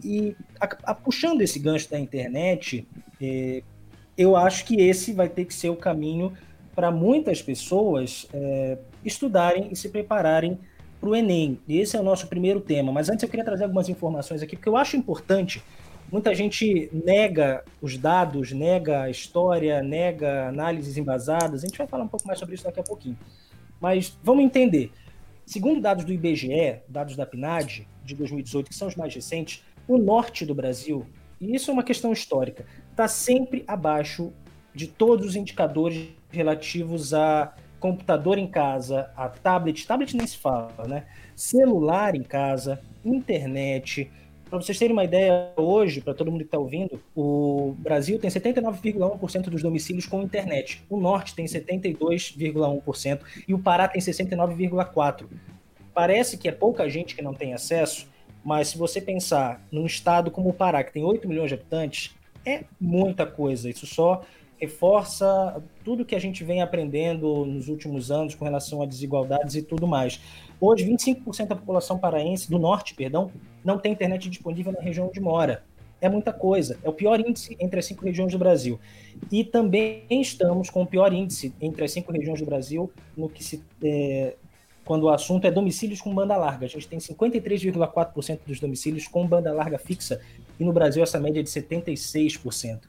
E 0.03 0.37
a, 0.61 0.65
a, 0.91 0.95
puxando 0.95 1.41
esse 1.41 1.59
gancho 1.59 1.91
da 1.91 1.99
internet, 1.99 2.87
é, 3.21 3.63
eu 4.17 4.37
acho 4.37 4.65
que 4.65 4.81
esse 4.81 5.13
vai 5.13 5.29
ter 5.29 5.45
que 5.45 5.55
ser 5.55 5.69
o 5.69 5.77
caminho 5.77 6.33
para 6.75 6.91
muitas 6.91 7.41
pessoas 7.41 8.29
é, 8.33 8.79
estudarem 9.05 9.69
e 9.71 9.77
se 9.77 9.89
prepararem 9.89 10.59
para 11.01 11.09
o 11.09 11.17
Enem. 11.17 11.59
E 11.67 11.79
esse 11.79 11.97
é 11.97 12.01
o 12.01 12.03
nosso 12.03 12.27
primeiro 12.27 12.61
tema. 12.61 12.93
Mas 12.93 13.09
antes 13.09 13.23
eu 13.23 13.29
queria 13.29 13.45
trazer 13.45 13.65
algumas 13.65 13.89
informações 13.89 14.43
aqui, 14.43 14.57
porque 14.57 14.69
eu 14.69 14.77
acho 14.77 14.97
importante. 14.97 15.63
Muita 16.11 16.35
gente 16.35 16.89
nega 16.93 17.65
os 17.81 17.97
dados, 17.97 18.53
nega 18.53 19.03
a 19.03 19.11
história, 19.11 19.83
nega 19.83 20.49
análises 20.49 20.97
embasadas. 20.97 21.65
A 21.65 21.67
gente 21.67 21.79
vai 21.79 21.87
falar 21.87 22.05
um 22.05 22.09
pouco 22.09 22.27
mais 22.27 22.39
sobre 22.39 22.55
isso 22.55 22.65
daqui 22.65 22.81
a 22.81 22.85
pouquinho. 22.85 23.19
Mas 23.81 24.17
vamos 24.23 24.45
entender. 24.45 24.93
Segundo 25.45 25.81
dados 25.81 26.05
do 26.05 26.13
IBGE, 26.13 26.81
dados 26.89 27.17
da 27.17 27.25
PNAD 27.25 27.87
de 28.05 28.15
2018, 28.15 28.69
que 28.69 28.75
são 28.75 28.89
os 28.89 28.97
mais 28.97 29.15
recentes, 29.15 29.63
o 29.89 29.99
norte 29.99 30.45
do 30.45 30.55
Brasil, 30.55 31.07
e 31.41 31.55
isso 31.55 31.71
é 31.71 31.75
uma 31.75 31.83
questão 31.83 32.13
histórica, 32.13 32.67
está 32.91 33.07
sempre 33.07 33.65
abaixo 33.67 34.33
de 34.75 34.87
todos 34.87 35.27
os 35.27 35.37
indicadores 35.37 36.09
relativos 36.31 37.15
a 37.15 37.55
computador 37.79 38.39
em 38.39 38.47
casa, 38.47 39.11
a 39.17 39.29
tablet, 39.29 39.87
tablet 39.87 40.17
nem 40.17 40.27
se 40.27 40.39
fala, 40.39 40.87
né? 40.89 41.05
Celular 41.35 42.15
em 42.15 42.23
casa, 42.23 42.81
internet. 43.05 44.11
Para 44.49 44.61
vocês 44.61 44.79
terem 44.79 44.93
uma 44.93 45.05
ideia, 45.05 45.53
hoje, 45.57 46.01
para 46.01 46.15
todo 46.15 46.31
mundo 46.31 46.41
que 46.41 46.47
está 46.47 46.59
ouvindo, 46.59 47.01
o 47.15 47.75
Brasil 47.79 48.19
tem 48.19 48.31
79,1% 48.31 49.51
dos 49.51 49.63
domicílios 49.63 50.07
com 50.07 50.23
internet. 50.23 50.83
O 50.89 50.99
Norte 50.99 51.35
tem 51.35 51.47
72,1% 51.47 53.21
e 53.47 53.55
o 53.55 53.59
Pará 53.59 53.89
tem 53.89 54.01
69,4%. 54.01 55.27
Parece 55.93 56.37
que 56.37 56.49
é 56.49 56.53
pouca 56.53 56.89
gente 56.89 57.15
que 57.15 57.23
não 57.23 57.35
tem 57.35 57.55
acesso, 57.55 58.09
mas 58.47 58.69
se 58.69 58.79
você 58.79 59.01
pensar 59.01 59.61
num 59.73 59.87
estado 59.87 60.31
como 60.31 60.51
o 60.51 60.53
Pará, 60.53 60.85
que 60.85 60.93
tem 60.93 61.03
8 61.03 61.27
milhões 61.27 61.49
de 61.49 61.55
habitantes, 61.55 62.15
é 62.45 62.63
muita 62.81 63.27
coisa. 63.27 63.69
Isso 63.69 63.89
só 63.89 64.23
reforça 64.57 65.61
tudo 65.85 66.05
que 66.05 66.15
a 66.15 66.19
gente 66.21 66.45
vem 66.45 66.63
aprendendo 66.63 67.45
nos 67.45 67.67
últimos 67.67 68.09
anos 68.09 68.37
com 68.37 68.45
relação 68.45 68.81
a 68.81 68.87
desigualdades 68.87 69.57
e 69.57 69.63
tudo 69.63 69.85
mais. 69.89 70.21
Hoje, 70.61 70.87
25% 70.87 71.49
da 71.49 71.57
população 71.57 71.99
paraense, 71.99 72.49
do 72.49 72.57
norte, 72.57 72.95
perdão, 72.95 73.33
não 73.65 73.81
tem 73.81 73.91
internet 73.91 74.31
disponível 74.31 74.71
na 74.71 74.81
região 74.81 75.09
onde 75.09 75.19
mora. 75.19 75.65
É 76.01 76.09
muita 76.09 76.33
coisa. 76.33 76.79
É 76.85 76.89
o 76.89 76.93
pior 76.93 77.19
índice 77.19 77.57
entre 77.59 77.81
as 77.81 77.87
cinco 77.87 78.05
regiões 78.05 78.31
do 78.31 78.39
Brasil. 78.39 78.79
E 79.33 79.43
também 79.43 80.05
estamos 80.09 80.71
com 80.71 80.83
o 80.83 80.87
pior 80.87 81.13
índice 81.13 81.53
entre 81.61 81.85
as 81.85 81.91
cinco 81.91 82.13
regiões 82.13 82.39
do 82.39 82.47
Brasil 82.47 82.93
no 83.17 83.29
que 83.29 83.43
se 83.43 83.61
é, 83.83 84.37
quando 84.87 85.03
o 85.03 85.09
assunto 85.11 85.45
é 85.47 85.51
domicílios 85.51 86.01
com 86.01 86.15
banda 86.15 86.37
larga. 86.37 86.65
A 86.65 86.69
gente 86.69 86.87
tem 86.87 86.99
53,4% 87.01 88.39
dos 88.47 88.61
domicílios 88.61 89.09
com 89.09 89.27
banda 89.27 89.53
larga 89.53 89.79
fixa 89.79 90.23
e 90.59 90.65
no 90.65 90.73
Brasil 90.73 91.03
essa 91.03 91.19
média 91.19 91.41
é 91.41 91.43
de 91.43 91.51
76%. 91.51 92.81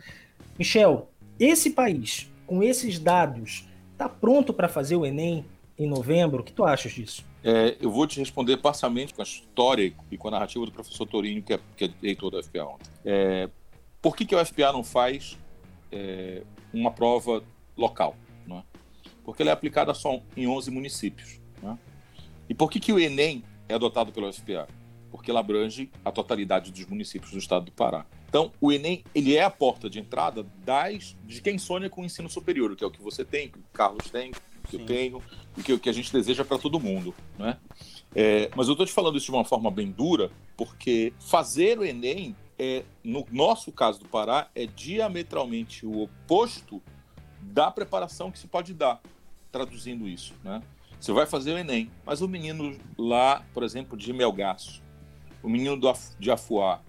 Michel, 0.57 1.09
esse 1.39 1.71
país, 1.71 2.31
com 2.45 2.61
esses 2.61 2.99
dados, 2.99 3.67
está 3.91 4.07
pronto 4.07 4.53
para 4.53 4.69
fazer 4.69 4.95
o 4.95 5.05
Enem 5.05 5.43
em 5.77 5.87
novembro? 5.87 6.41
O 6.41 6.43
que 6.43 6.53
tu 6.53 6.63
achas 6.63 6.91
disso? 6.91 7.25
É, 7.43 7.75
eu 7.81 7.89
vou 7.89 8.05
te 8.05 8.19
responder 8.19 8.57
parcialmente 8.57 9.13
com 9.13 9.21
a 9.21 9.25
história 9.25 9.91
e 10.11 10.17
com 10.17 10.27
a 10.27 10.31
narrativa 10.31 10.65
do 10.65 10.71
professor 10.71 11.07
Torinho, 11.07 11.41
que 11.41 11.53
é, 11.53 11.59
que 11.75 11.85
é 11.85 11.89
reitor 12.01 12.29
da 12.29 12.37
UFPA 12.39 12.63
ontem. 12.63 12.89
É, 13.03 13.49
por 13.99 14.15
que, 14.15 14.23
que 14.23 14.35
a 14.35 14.41
UFPA 14.41 14.71
não 14.71 14.83
faz 14.83 15.35
é, 15.91 16.43
uma 16.71 16.91
prova 16.91 17.43
local? 17.75 18.15
É? 18.51 18.61
Porque 19.25 19.41
ela 19.41 19.49
é 19.49 19.53
aplicada 19.53 19.93
só 19.95 20.21
em 20.35 20.47
11 20.47 20.69
municípios. 20.69 21.39
Né? 21.61 21.77
E 22.49 22.53
por 22.53 22.69
que, 22.69 22.79
que 22.79 22.93
o 22.93 22.99
Enem 22.99 23.43
é 23.67 23.73
adotado 23.73 24.11
pela 24.11 24.29
UFPA? 24.29 24.67
Porque 25.11 25.31
ela 25.31 25.39
abrange 25.39 25.89
a 26.03 26.11
totalidade 26.11 26.71
dos 26.71 26.85
municípios 26.85 27.31
do 27.31 27.37
estado 27.37 27.65
do 27.65 27.71
Pará. 27.71 28.05
Então, 28.29 28.51
o 28.59 28.71
Enem 28.71 29.03
ele 29.15 29.35
é 29.35 29.43
a 29.43 29.49
porta 29.49 29.89
de 29.89 29.99
entrada 29.99 30.45
das, 30.63 31.15
de 31.25 31.41
quem 31.41 31.57
sonha 31.57 31.89
com 31.89 32.01
o 32.01 32.05
ensino 32.05 32.29
superior, 32.29 32.75
que 32.75 32.83
é 32.83 32.87
o 32.87 32.91
que 32.91 33.01
você 33.01 33.23
tem, 33.23 33.49
que 33.49 33.57
o 33.57 33.63
Carlos 33.73 34.09
tem, 34.09 34.31
que 34.31 34.71
Sim. 34.71 34.79
eu 34.79 34.85
tenho, 34.85 35.23
e 35.57 35.63
que, 35.63 35.77
que 35.79 35.89
a 35.89 35.93
gente 35.93 36.11
deseja 36.11 36.43
para 36.43 36.57
todo 36.57 36.79
mundo. 36.79 37.15
Né? 37.37 37.57
É, 38.13 38.49
mas 38.55 38.67
eu 38.67 38.73
estou 38.73 38.85
te 38.85 38.91
falando 38.91 39.17
isso 39.17 39.27
de 39.27 39.31
uma 39.31 39.45
forma 39.45 39.71
bem 39.71 39.91
dura, 39.91 40.29
porque 40.55 41.13
fazer 41.19 41.79
o 41.79 41.85
Enem, 41.85 42.35
é, 42.59 42.83
no 43.03 43.25
nosso 43.31 43.71
caso 43.71 43.99
do 43.99 44.05
Pará, 44.05 44.49
é 44.53 44.65
diametralmente 44.65 45.85
o 45.85 46.01
oposto 46.01 46.81
da 47.41 47.71
preparação 47.71 48.29
que 48.29 48.39
se 48.39 48.47
pode 48.47 48.73
dar, 48.73 49.01
traduzindo 49.51 50.07
isso. 50.07 50.33
Né? 50.43 50.61
Você 50.99 51.11
vai 51.11 51.25
fazer 51.25 51.53
o 51.53 51.57
Enem, 51.57 51.91
mas 52.05 52.21
o 52.21 52.27
menino 52.27 52.75
lá, 52.97 53.45
por 53.53 53.63
exemplo, 53.63 53.97
de 53.97 54.11
Melgaço, 54.11 54.81
o 55.43 55.49
menino 55.49 55.77
do, 55.77 55.91
de 56.19 56.31
Afuá, 56.31 56.81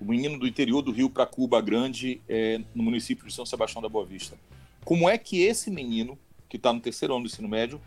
o 0.00 0.04
menino 0.04 0.38
do 0.38 0.46
interior 0.46 0.82
do 0.82 0.90
Rio 0.90 1.08
para 1.08 1.24
Cuba 1.24 1.60
Grande, 1.60 2.20
é, 2.28 2.60
no 2.74 2.82
município 2.82 3.26
de 3.26 3.32
São 3.32 3.46
Sebastião 3.46 3.80
da 3.80 3.88
Boa 3.88 4.04
Vista. 4.04 4.36
Como 4.84 5.08
é 5.08 5.16
que 5.16 5.42
esse 5.42 5.70
menino, 5.70 6.18
que 6.48 6.56
está 6.56 6.72
no 6.72 6.80
terceiro 6.80 7.14
ano 7.14 7.24
do 7.24 7.28
ensino 7.28 7.48
médio, 7.48 7.80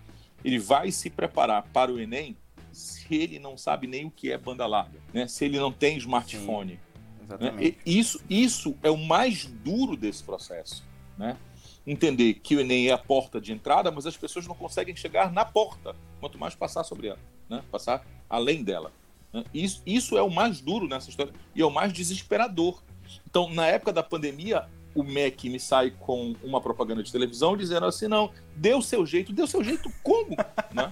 ele 0.43 0.57
vai 0.57 0.91
se 0.91 1.09
preparar 1.09 1.63
para 1.73 1.91
o 1.91 1.99
Enem 1.99 2.37
se 2.71 3.15
ele 3.15 3.39
não 3.39 3.57
sabe 3.57 3.87
nem 3.87 4.05
o 4.05 4.11
que 4.11 4.31
é 4.31 4.37
banda 4.37 4.65
larga, 4.65 4.99
né? 5.13 5.27
se 5.27 5.45
ele 5.45 5.59
não 5.59 5.71
tem 5.71 5.97
smartphone? 5.97 6.79
Exatamente. 7.23 7.77
Né? 7.77 7.81
Isso, 7.85 8.21
isso 8.29 8.75
é 8.83 8.89
o 8.89 8.97
mais 8.97 9.45
duro 9.45 9.97
desse 9.97 10.23
processo. 10.23 10.85
Né? 11.17 11.37
Entender 11.85 12.35
que 12.35 12.55
o 12.55 12.59
Enem 12.59 12.87
é 12.87 12.93
a 12.93 12.97
porta 12.97 13.39
de 13.39 13.51
entrada, 13.51 13.91
mas 13.91 14.05
as 14.05 14.17
pessoas 14.17 14.47
não 14.47 14.55
conseguem 14.55 14.95
chegar 14.95 15.31
na 15.31 15.45
porta, 15.45 15.95
quanto 16.19 16.37
mais 16.37 16.55
passar 16.55 16.83
sobre 16.83 17.07
ela, 17.07 17.19
né? 17.49 17.63
passar 17.71 18.05
além 18.29 18.63
dela. 18.63 18.91
Né? 19.31 19.43
Isso, 19.53 19.81
isso 19.85 20.17
é 20.17 20.21
o 20.21 20.29
mais 20.29 20.61
duro 20.61 20.87
nessa 20.87 21.09
história 21.09 21.33
e 21.53 21.61
é 21.61 21.65
o 21.65 21.69
mais 21.69 21.93
desesperador. 21.93 22.81
Então, 23.27 23.49
na 23.49 23.67
época 23.67 23.93
da 23.93 24.01
pandemia, 24.01 24.67
o 24.95 25.03
MEC 25.03 25.49
me 25.49 25.59
sai 25.59 25.91
com 25.91 26.33
uma 26.41 26.61
propaganda 26.61 27.03
de 27.03 27.11
televisão 27.11 27.55
dizendo 27.55 27.85
assim: 27.85 28.07
não, 28.07 28.31
deu 28.55 28.81
seu 28.81 29.05
jeito, 29.05 29.33
deu 29.33 29.45
seu 29.45 29.63
jeito 29.63 29.91
como? 30.01 30.35
né? 30.73 30.91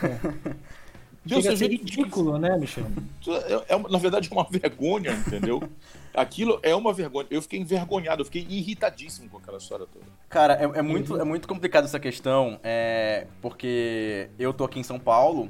Deu 1.24 1.40
Chega 1.40 1.56
seu 1.56 1.68
jeito 1.68 1.84
ridículo, 1.84 2.38
né, 2.38 2.56
Michel? 2.56 2.86
É, 3.24 3.74
é, 3.74 3.78
na 3.78 3.98
verdade, 3.98 4.28
é 4.28 4.34
uma 4.34 4.44
vergonha, 4.44 5.12
entendeu? 5.12 5.62
Aquilo 6.12 6.58
é 6.60 6.74
uma 6.74 6.92
vergonha. 6.92 7.26
Eu 7.30 7.40
fiquei 7.40 7.60
envergonhado, 7.60 8.22
eu 8.22 8.24
fiquei 8.24 8.44
irritadíssimo 8.48 9.28
com 9.28 9.38
aquela 9.38 9.58
história 9.58 9.86
toda. 9.86 10.04
Cara, 10.28 10.54
é, 10.54 10.78
é 10.78 10.82
muito, 10.82 11.20
é 11.20 11.24
muito 11.24 11.46
complicado 11.46 11.84
essa 11.84 12.00
questão, 12.00 12.58
é, 12.64 13.28
porque 13.40 14.28
eu 14.38 14.52
tô 14.52 14.64
aqui 14.64 14.80
em 14.80 14.82
São 14.82 14.98
Paulo 14.98 15.48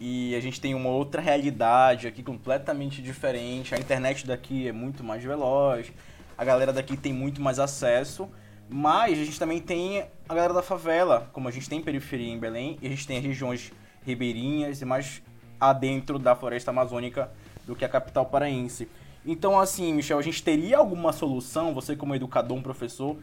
e 0.00 0.34
a 0.34 0.40
gente 0.40 0.60
tem 0.60 0.74
uma 0.74 0.90
outra 0.90 1.22
realidade 1.22 2.08
aqui 2.08 2.24
completamente 2.24 3.00
diferente. 3.00 3.72
A 3.72 3.78
internet 3.78 4.26
daqui 4.26 4.66
é 4.66 4.72
muito 4.72 5.04
mais 5.04 5.22
veloz 5.22 5.92
a 6.36 6.44
galera 6.44 6.72
daqui 6.72 6.96
tem 6.96 7.12
muito 7.12 7.40
mais 7.40 7.58
acesso, 7.60 8.28
mas 8.68 9.12
a 9.12 9.24
gente 9.24 9.38
também 9.38 9.60
tem 9.60 10.04
a 10.28 10.34
galera 10.34 10.52
da 10.52 10.62
favela, 10.62 11.30
como 11.32 11.48
a 11.48 11.52
gente 11.52 11.68
tem 11.68 11.80
periferia 11.80 12.32
em 12.32 12.38
Belém, 12.38 12.78
e 12.80 12.86
a 12.86 12.90
gente 12.90 13.06
tem 13.06 13.18
as 13.18 13.24
regiões 13.24 13.72
ribeirinhas 14.04 14.80
e 14.80 14.84
mais 14.84 15.22
adentro 15.60 16.18
da 16.18 16.34
floresta 16.34 16.70
amazônica 16.70 17.30
do 17.66 17.76
que 17.76 17.84
a 17.84 17.88
capital 17.88 18.26
paraense. 18.26 18.88
Então, 19.24 19.58
assim, 19.58 19.92
Michel, 19.92 20.18
a 20.18 20.22
gente 20.22 20.42
teria 20.42 20.78
alguma 20.78 21.12
solução, 21.12 21.72
você 21.72 21.94
como 21.94 22.14
educador, 22.14 22.58
um 22.58 22.62
professor, 22.62 23.16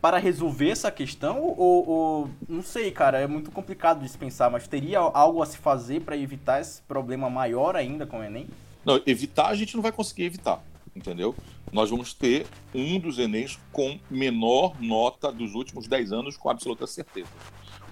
para 0.00 0.16
resolver 0.16 0.70
essa 0.70 0.90
questão? 0.90 1.42
Ou, 1.42 1.88
ou, 1.88 2.30
não 2.48 2.62
sei, 2.62 2.90
cara, 2.90 3.18
é 3.18 3.26
muito 3.26 3.50
complicado 3.50 4.00
de 4.00 4.08
se 4.08 4.16
pensar, 4.16 4.50
mas 4.50 4.66
teria 4.66 4.98
algo 4.98 5.42
a 5.42 5.46
se 5.46 5.58
fazer 5.58 6.00
para 6.00 6.16
evitar 6.16 6.60
esse 6.60 6.80
problema 6.82 7.28
maior 7.28 7.76
ainda 7.76 8.06
com 8.06 8.20
o 8.20 8.24
Enem? 8.24 8.46
Não, 8.84 9.00
evitar 9.06 9.48
a 9.48 9.54
gente 9.54 9.74
não 9.74 9.82
vai 9.82 9.92
conseguir 9.92 10.24
evitar 10.24 10.62
entendeu? 10.98 11.34
Nós 11.72 11.90
vamos 11.90 12.12
ter 12.12 12.46
um 12.74 12.98
dos 12.98 13.18
Enems 13.18 13.58
com 13.72 13.98
menor 14.10 14.74
nota 14.80 15.32
dos 15.32 15.54
últimos 15.54 15.86
10 15.86 16.12
anos, 16.12 16.36
com 16.36 16.50
absoluta 16.50 16.86
certeza. 16.86 17.28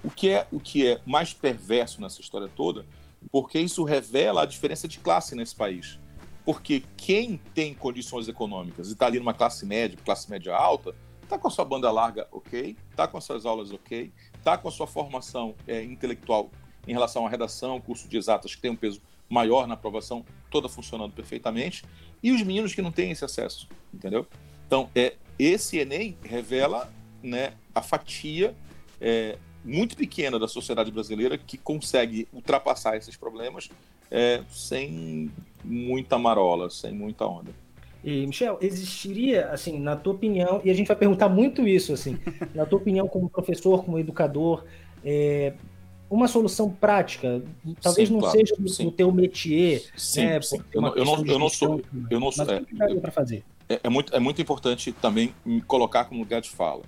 O 0.07 0.09
que 0.09 0.29
é 0.29 0.47
o 0.53 0.57
que 0.57 0.87
é 0.87 1.01
mais 1.05 1.33
perverso 1.33 1.99
nessa 1.99 2.21
história 2.21 2.47
toda, 2.47 2.85
porque 3.29 3.59
isso 3.59 3.83
revela 3.83 4.43
a 4.43 4.45
diferença 4.45 4.87
de 4.87 4.99
classe 4.99 5.35
nesse 5.35 5.53
país. 5.53 5.99
Porque 6.45 6.81
quem 6.95 7.35
tem 7.53 7.73
condições 7.73 8.29
econômicas 8.29 8.87
e 8.87 8.93
está 8.93 9.05
ali 9.05 9.19
numa 9.19 9.33
classe 9.33 9.65
média, 9.65 9.99
classe 10.05 10.29
média 10.29 10.55
alta, 10.55 10.95
está 11.21 11.37
com 11.37 11.49
a 11.49 11.51
sua 11.51 11.65
banda 11.65 11.91
larga 11.91 12.25
ok, 12.31 12.77
está 12.89 13.05
com 13.05 13.17
as 13.17 13.25
suas 13.25 13.45
aulas 13.45 13.73
ok, 13.73 14.09
está 14.33 14.57
com 14.57 14.69
a 14.69 14.71
sua 14.71 14.87
formação 14.87 15.53
é, 15.67 15.83
intelectual 15.83 16.49
em 16.87 16.93
relação 16.93 17.27
à 17.27 17.29
redação, 17.29 17.81
curso 17.81 18.07
de 18.07 18.15
exatas 18.15 18.55
que 18.55 18.61
tem 18.61 18.71
um 18.71 18.77
peso 18.77 19.01
maior 19.29 19.67
na 19.67 19.73
aprovação, 19.73 20.23
toda 20.49 20.69
funcionando 20.69 21.11
perfeitamente, 21.11 21.83
e 22.23 22.31
os 22.31 22.41
meninos 22.43 22.73
que 22.73 22.81
não 22.81 22.93
têm 22.93 23.11
esse 23.11 23.25
acesso, 23.25 23.67
entendeu? 23.93 24.25
Então, 24.65 24.89
é, 24.95 25.17
esse 25.37 25.77
Enem 25.77 26.17
revela 26.23 26.89
né, 27.21 27.55
a 27.75 27.81
fatia 27.81 28.55
é, 29.01 29.37
muito 29.67 29.97
pequena 29.97 30.39
da 30.39 30.47
sociedade 30.47 30.89
brasileira 30.89 31.37
que 31.37 31.57
consegue 31.57 32.27
ultrapassar 32.31 32.95
esses 32.95 33.17
problemas 33.17 33.69
é, 34.09 34.41
sem 34.49 35.29
muita 35.63 36.17
marola, 36.17 36.69
sem 36.69 36.93
muita 36.93 37.27
onda. 37.27 37.51
E, 38.03 38.25
Michel, 38.25 38.57
existiria, 38.61 39.49
assim, 39.49 39.77
na 39.77 39.97
tua 39.97 40.13
opinião, 40.13 40.61
e 40.63 40.69
a 40.69 40.73
gente 40.73 40.87
vai 40.87 40.95
perguntar 40.95 41.27
muito 41.27 41.67
isso, 41.67 41.91
assim, 41.91 42.17
na 42.55 42.65
tua 42.65 42.79
opinião 42.79 43.07
como 43.07 43.29
professor, 43.29 43.83
como 43.83 43.99
educador, 43.99 44.63
é, 45.03 45.53
uma 46.09 46.29
solução 46.29 46.69
prática, 46.69 47.41
talvez 47.81 48.07
sim, 48.07 48.13
não 48.13 48.21
claro, 48.21 48.37
seja 48.37 48.55
no 48.83 48.91
teu 48.91 49.11
métier, 49.11 49.83
sim, 49.97 50.25
né, 50.25 50.41
sim. 50.41 50.61
Eu, 50.73 50.81
não, 50.81 50.95
eu, 50.95 51.03
não, 51.03 51.25
eu 51.25 51.39
não 51.39 51.49
sou, 51.49 51.81
eu 52.09 52.19
não 52.19 52.31
sou, 52.31 52.45
é. 52.49 52.63
É, 53.67 53.79
é, 53.83 53.89
muito, 53.89 54.15
é 54.15 54.19
muito 54.19 54.41
importante 54.41 54.93
também 54.93 55.33
me 55.45 55.61
colocar 55.61 56.05
como 56.05 56.21
lugar 56.21 56.39
de 56.39 56.49
fala. 56.49 56.83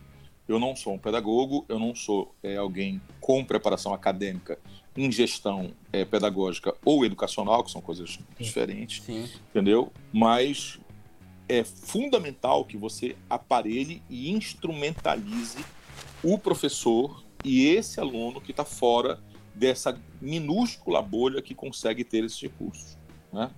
Eu 0.49 0.59
não 0.59 0.75
sou 0.75 0.95
um 0.95 0.97
pedagogo, 0.97 1.63
eu 1.69 1.77
não 1.77 1.93
sou 1.93 2.33
é, 2.41 2.57
alguém 2.57 2.99
com 3.21 3.45
preparação 3.45 3.93
acadêmica 3.93 4.57
em 4.97 5.11
gestão 5.11 5.71
é, 5.93 6.03
pedagógica 6.03 6.73
ou 6.83 7.05
educacional, 7.05 7.63
que 7.63 7.69
são 7.69 7.79
coisas 7.79 8.13
sim. 8.13 8.25
diferentes, 8.39 9.03
sim. 9.03 9.29
entendeu? 9.51 9.93
Mas 10.11 10.79
é 11.47 11.63
fundamental 11.63 12.65
que 12.65 12.77
você 12.77 13.15
aparelhe 13.29 14.01
e 14.09 14.31
instrumentalize 14.31 15.63
o 16.23 16.35
professor 16.39 17.23
e 17.45 17.67
esse 17.67 17.99
aluno 17.99 18.41
que 18.41 18.49
está 18.49 18.65
fora 18.65 19.21
dessa 19.53 20.01
minúscula 20.19 20.99
bolha 20.99 21.43
que 21.43 21.53
consegue 21.53 22.03
ter 22.03 22.23
esses 22.23 22.41
recursos. 22.41 22.97
Né? 23.31 23.51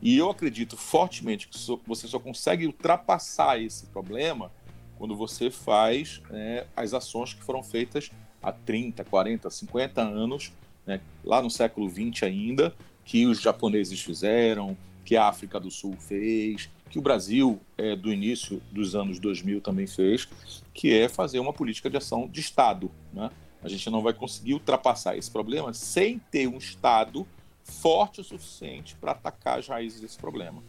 E 0.00 0.16
eu 0.16 0.30
acredito 0.30 0.76
fortemente 0.76 1.48
que 1.48 1.58
você 1.84 2.06
só 2.06 2.20
consegue 2.20 2.66
ultrapassar 2.66 3.60
esse 3.60 3.86
problema 3.86 4.52
quando 4.98 5.16
você 5.16 5.50
faz 5.50 6.20
né, 6.30 6.66
as 6.76 6.94
ações 6.94 7.34
que 7.34 7.42
foram 7.42 7.62
feitas 7.62 8.10
há 8.42 8.52
30, 8.52 9.04
40, 9.04 9.50
50 9.50 10.02
anos, 10.02 10.52
né, 10.86 11.00
lá 11.24 11.42
no 11.42 11.50
século 11.50 11.88
20 11.88 12.24
ainda, 12.24 12.74
que 13.04 13.26
os 13.26 13.40
japoneses 13.40 14.00
fizeram, 14.00 14.76
que 15.04 15.16
a 15.16 15.28
África 15.28 15.60
do 15.60 15.70
Sul 15.70 15.96
fez, 15.98 16.68
que 16.90 16.98
o 16.98 17.02
Brasil, 17.02 17.60
é, 17.76 17.94
do 17.94 18.12
início 18.12 18.60
dos 18.70 18.94
anos 18.94 19.18
2000, 19.18 19.60
também 19.60 19.86
fez, 19.86 20.28
que 20.72 20.92
é 20.92 21.08
fazer 21.08 21.38
uma 21.38 21.52
política 21.52 21.90
de 21.90 21.96
ação 21.96 22.28
de 22.28 22.40
Estado. 22.40 22.90
Né? 23.12 23.30
A 23.62 23.68
gente 23.68 23.88
não 23.90 24.02
vai 24.02 24.12
conseguir 24.12 24.54
ultrapassar 24.54 25.16
esse 25.16 25.30
problema 25.30 25.72
sem 25.72 26.18
ter 26.30 26.46
um 26.46 26.58
Estado 26.58 27.26
forte 27.64 28.20
o 28.20 28.24
suficiente 28.24 28.94
para 28.96 29.12
atacar 29.12 29.58
as 29.58 29.66
raízes 29.66 30.00
desse 30.00 30.16
problema. 30.16 30.62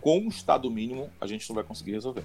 Com 0.00 0.18
um 0.18 0.28
Estado 0.28 0.70
mínimo, 0.70 1.10
a 1.20 1.26
gente 1.26 1.48
não 1.48 1.54
vai 1.54 1.64
conseguir 1.64 1.92
resolver. 1.92 2.24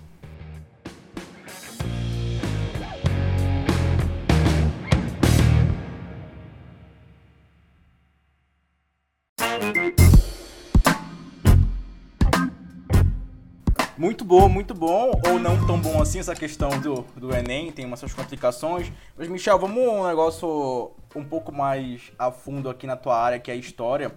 Muito 13.98 14.24
bom, 14.24 14.48
muito 14.48 14.76
bom, 14.76 15.12
ou 15.28 15.40
não 15.40 15.66
tão 15.66 15.82
bom 15.82 16.00
assim 16.00 16.20
essa 16.20 16.36
questão 16.36 16.70
do, 16.80 17.02
do 17.16 17.36
Enem, 17.36 17.72
tem 17.72 17.84
umas 17.84 18.00
suas 18.00 18.14
complicações. 18.14 18.92
Mas, 19.18 19.28
Michel, 19.28 19.58
vamos 19.58 19.80
um 19.80 20.08
negócio 20.08 20.92
um 21.16 21.24
pouco 21.24 21.52
mais 21.52 22.12
a 22.20 22.32
fundo 22.32 22.70
aqui 22.70 22.86
na 22.86 22.96
tua 22.96 23.20
área, 23.20 23.40
que 23.40 23.50
é 23.50 23.56
a 23.56 23.58
história. 23.58 24.14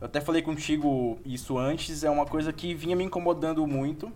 Eu 0.00 0.06
até 0.06 0.18
falei 0.22 0.40
contigo 0.40 1.18
isso 1.26 1.58
antes, 1.58 2.02
é 2.04 2.08
uma 2.08 2.24
coisa 2.24 2.54
que 2.54 2.74
vinha 2.74 2.96
me 2.96 3.04
incomodando 3.04 3.66
muito. 3.66 4.10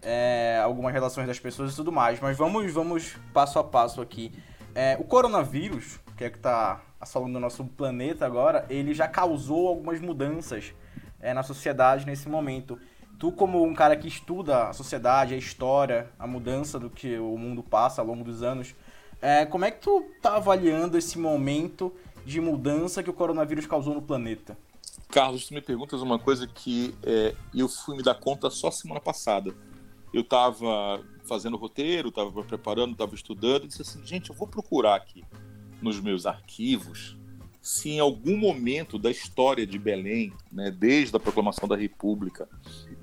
É, 0.00 0.60
algumas 0.62 0.92
relações 0.92 1.26
das 1.26 1.40
pessoas 1.40 1.72
e 1.72 1.76
tudo 1.76 1.90
mais. 1.90 2.20
Mas 2.20 2.38
vamos, 2.38 2.72
vamos 2.72 3.16
passo 3.34 3.58
a 3.58 3.64
passo 3.64 4.00
aqui. 4.00 4.30
É, 4.76 4.96
o 5.00 5.02
coronavírus, 5.02 5.98
que 6.16 6.22
é 6.22 6.30
que 6.30 6.36
está 6.36 6.80
assolando 7.00 7.36
o 7.36 7.40
nosso 7.40 7.64
planeta 7.64 8.26
agora, 8.26 8.64
ele 8.70 8.94
já 8.94 9.08
causou 9.08 9.66
algumas 9.66 10.00
mudanças 10.00 10.72
é, 11.18 11.34
na 11.34 11.42
sociedade 11.42 12.06
nesse 12.06 12.28
momento 12.28 12.78
tu 13.20 13.30
como 13.30 13.62
um 13.62 13.74
cara 13.74 13.94
que 13.96 14.08
estuda 14.08 14.68
a 14.68 14.72
sociedade, 14.72 15.34
a 15.34 15.36
história, 15.36 16.10
a 16.18 16.26
mudança 16.26 16.80
do 16.80 16.88
que 16.88 17.18
o 17.18 17.36
mundo 17.36 17.62
passa 17.62 18.00
ao 18.00 18.06
longo 18.06 18.24
dos 18.24 18.42
anos, 18.42 18.74
é, 19.20 19.44
como 19.44 19.66
é 19.66 19.70
que 19.70 19.78
tu 19.78 20.06
tá 20.22 20.36
avaliando 20.36 20.96
esse 20.96 21.18
momento 21.18 21.94
de 22.24 22.40
mudança 22.40 23.02
que 23.02 23.10
o 23.10 23.12
coronavírus 23.12 23.66
causou 23.66 23.92
no 23.92 24.00
planeta? 24.00 24.56
Carlos, 25.10 25.46
tu 25.46 25.52
me 25.52 25.60
perguntas 25.60 26.00
uma 26.00 26.18
coisa 26.18 26.46
que 26.46 26.94
é, 27.02 27.34
eu 27.54 27.68
fui 27.68 27.94
me 27.94 28.02
dar 28.02 28.14
conta 28.14 28.48
só 28.48 28.70
semana 28.70 29.00
passada. 29.00 29.54
Eu 30.14 30.22
estava 30.22 31.04
fazendo 31.24 31.58
roteiro, 31.58 32.08
estava 32.08 32.42
preparando, 32.42 32.92
estava 32.92 33.14
estudando, 33.14 33.64
e 33.64 33.68
disse 33.68 33.82
assim, 33.82 34.00
gente, 34.02 34.30
eu 34.30 34.36
vou 34.36 34.48
procurar 34.48 34.94
aqui 34.94 35.22
nos 35.82 36.00
meus 36.00 36.24
arquivos 36.24 37.19
se 37.60 37.90
em 37.90 38.00
algum 38.00 38.36
momento 38.36 38.98
da 38.98 39.10
história 39.10 39.66
de 39.66 39.78
Belém, 39.78 40.32
né, 40.50 40.70
desde 40.70 41.14
a 41.14 41.20
proclamação 41.20 41.68
da 41.68 41.76
República, 41.76 42.48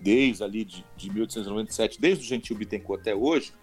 desde 0.01 0.43
ali 0.43 0.65
de, 0.65 0.83
de 0.95 1.11
1897, 1.11 2.01
desde 2.01 2.23
o 2.23 2.27
Gentil 2.27 2.57
Bittencourt 2.57 3.01
até 3.01 3.15
hoje, 3.15 3.53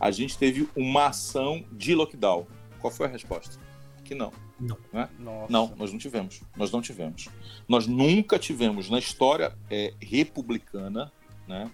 a 0.00 0.10
gente 0.10 0.36
teve 0.36 0.68
uma 0.74 1.06
ação 1.06 1.64
de 1.72 1.94
lockdown. 1.94 2.46
Qual 2.80 2.92
foi 2.92 3.06
a 3.06 3.10
resposta? 3.10 3.58
Que 4.04 4.14
não. 4.14 4.32
Não. 4.58 4.76
Né? 4.92 5.08
Não, 5.18 5.72
nós 5.76 5.92
não 5.92 5.98
tivemos. 5.98 6.42
Nós 6.56 6.70
não 6.70 6.82
tivemos. 6.82 7.28
Nós 7.68 7.86
nunca 7.86 8.38
tivemos 8.38 8.90
na 8.90 8.98
história 8.98 9.56
é, 9.70 9.94
republicana, 10.00 11.12
né? 11.46 11.70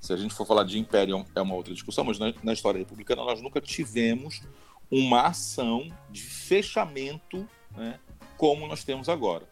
Se 0.00 0.12
a 0.12 0.16
gente 0.16 0.34
for 0.34 0.46
falar 0.46 0.62
de 0.62 0.78
império 0.78 1.24
é 1.34 1.40
uma 1.40 1.54
outra 1.54 1.74
discussão, 1.74 2.04
mas 2.04 2.18
na, 2.18 2.32
na 2.42 2.52
história 2.52 2.78
republicana 2.78 3.24
nós 3.24 3.42
nunca 3.42 3.60
tivemos 3.60 4.42
uma 4.90 5.22
ação 5.22 5.90
de 6.08 6.22
fechamento 6.22 7.46
né, 7.76 7.98
como 8.38 8.66
nós 8.66 8.84
temos 8.84 9.08
agora. 9.08 9.46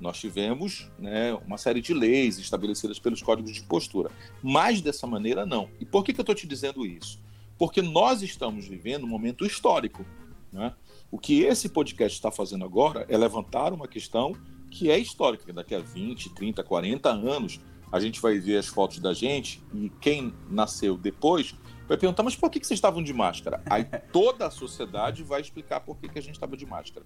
Nós 0.00 0.18
tivemos 0.18 0.90
né, 0.98 1.34
uma 1.46 1.58
série 1.58 1.82
de 1.82 1.92
leis 1.92 2.38
estabelecidas 2.38 2.98
pelos 2.98 3.22
códigos 3.22 3.52
de 3.52 3.62
postura, 3.62 4.10
mas 4.42 4.80
dessa 4.80 5.06
maneira 5.06 5.44
não. 5.44 5.68
E 5.78 5.84
por 5.84 6.02
que, 6.02 6.14
que 6.14 6.20
eu 6.20 6.22
estou 6.22 6.34
te 6.34 6.46
dizendo 6.46 6.86
isso? 6.86 7.20
Porque 7.58 7.82
nós 7.82 8.22
estamos 8.22 8.66
vivendo 8.66 9.04
um 9.04 9.08
momento 9.08 9.44
histórico. 9.44 10.04
Né? 10.50 10.74
O 11.10 11.18
que 11.18 11.42
esse 11.42 11.68
podcast 11.68 12.16
está 12.16 12.30
fazendo 12.30 12.64
agora 12.64 13.04
é 13.10 13.16
levantar 13.16 13.74
uma 13.74 13.86
questão 13.86 14.32
que 14.70 14.90
é 14.90 14.98
histórica, 14.98 15.52
daqui 15.52 15.74
a 15.74 15.80
20, 15.80 16.30
30, 16.30 16.64
40 16.64 17.10
anos 17.10 17.60
a 17.92 17.98
gente 17.98 18.20
vai 18.20 18.38
ver 18.38 18.56
as 18.56 18.68
fotos 18.68 19.00
da 19.00 19.12
gente 19.12 19.62
e 19.74 19.90
quem 20.00 20.32
nasceu 20.48 20.96
depois 20.96 21.54
vai 21.88 21.98
perguntar, 21.98 22.22
mas 22.22 22.36
por 22.36 22.48
que, 22.48 22.60
que 22.60 22.66
vocês 22.66 22.78
estavam 22.78 23.02
de 23.02 23.12
máscara? 23.12 23.60
Aí 23.66 23.84
toda 24.12 24.46
a 24.46 24.50
sociedade 24.50 25.24
vai 25.24 25.40
explicar 25.40 25.80
por 25.80 25.98
que, 25.98 26.08
que 26.08 26.18
a 26.18 26.22
gente 26.22 26.34
estava 26.34 26.56
de 26.56 26.64
máscara. 26.64 27.04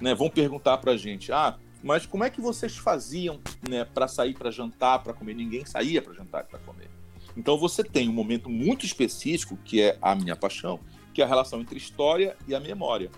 Né? 0.00 0.14
Vão 0.14 0.28
perguntar 0.28 0.78
para 0.78 0.92
a 0.92 0.96
gente, 0.96 1.32
ah, 1.32 1.56
mas 1.82 2.06
como 2.06 2.24
é 2.24 2.30
que 2.30 2.40
vocês 2.40 2.76
faziam 2.76 3.40
né, 3.68 3.84
para 3.84 4.08
sair 4.08 4.34
para 4.34 4.50
jantar, 4.50 5.02
para 5.02 5.12
comer? 5.12 5.34
Ninguém 5.34 5.64
saía 5.64 6.02
para 6.02 6.12
jantar 6.14 6.44
para 6.44 6.58
comer. 6.60 6.90
Então 7.36 7.58
você 7.58 7.84
tem 7.84 8.08
um 8.08 8.12
momento 8.12 8.48
muito 8.48 8.86
específico, 8.86 9.58
que 9.64 9.80
é 9.82 9.98
a 10.00 10.14
minha 10.14 10.34
paixão, 10.34 10.80
que 11.12 11.20
é 11.20 11.24
a 11.24 11.28
relação 11.28 11.60
entre 11.60 11.76
história 11.76 12.36
e 12.48 12.54
a 12.54 12.60
memória. 12.60 13.10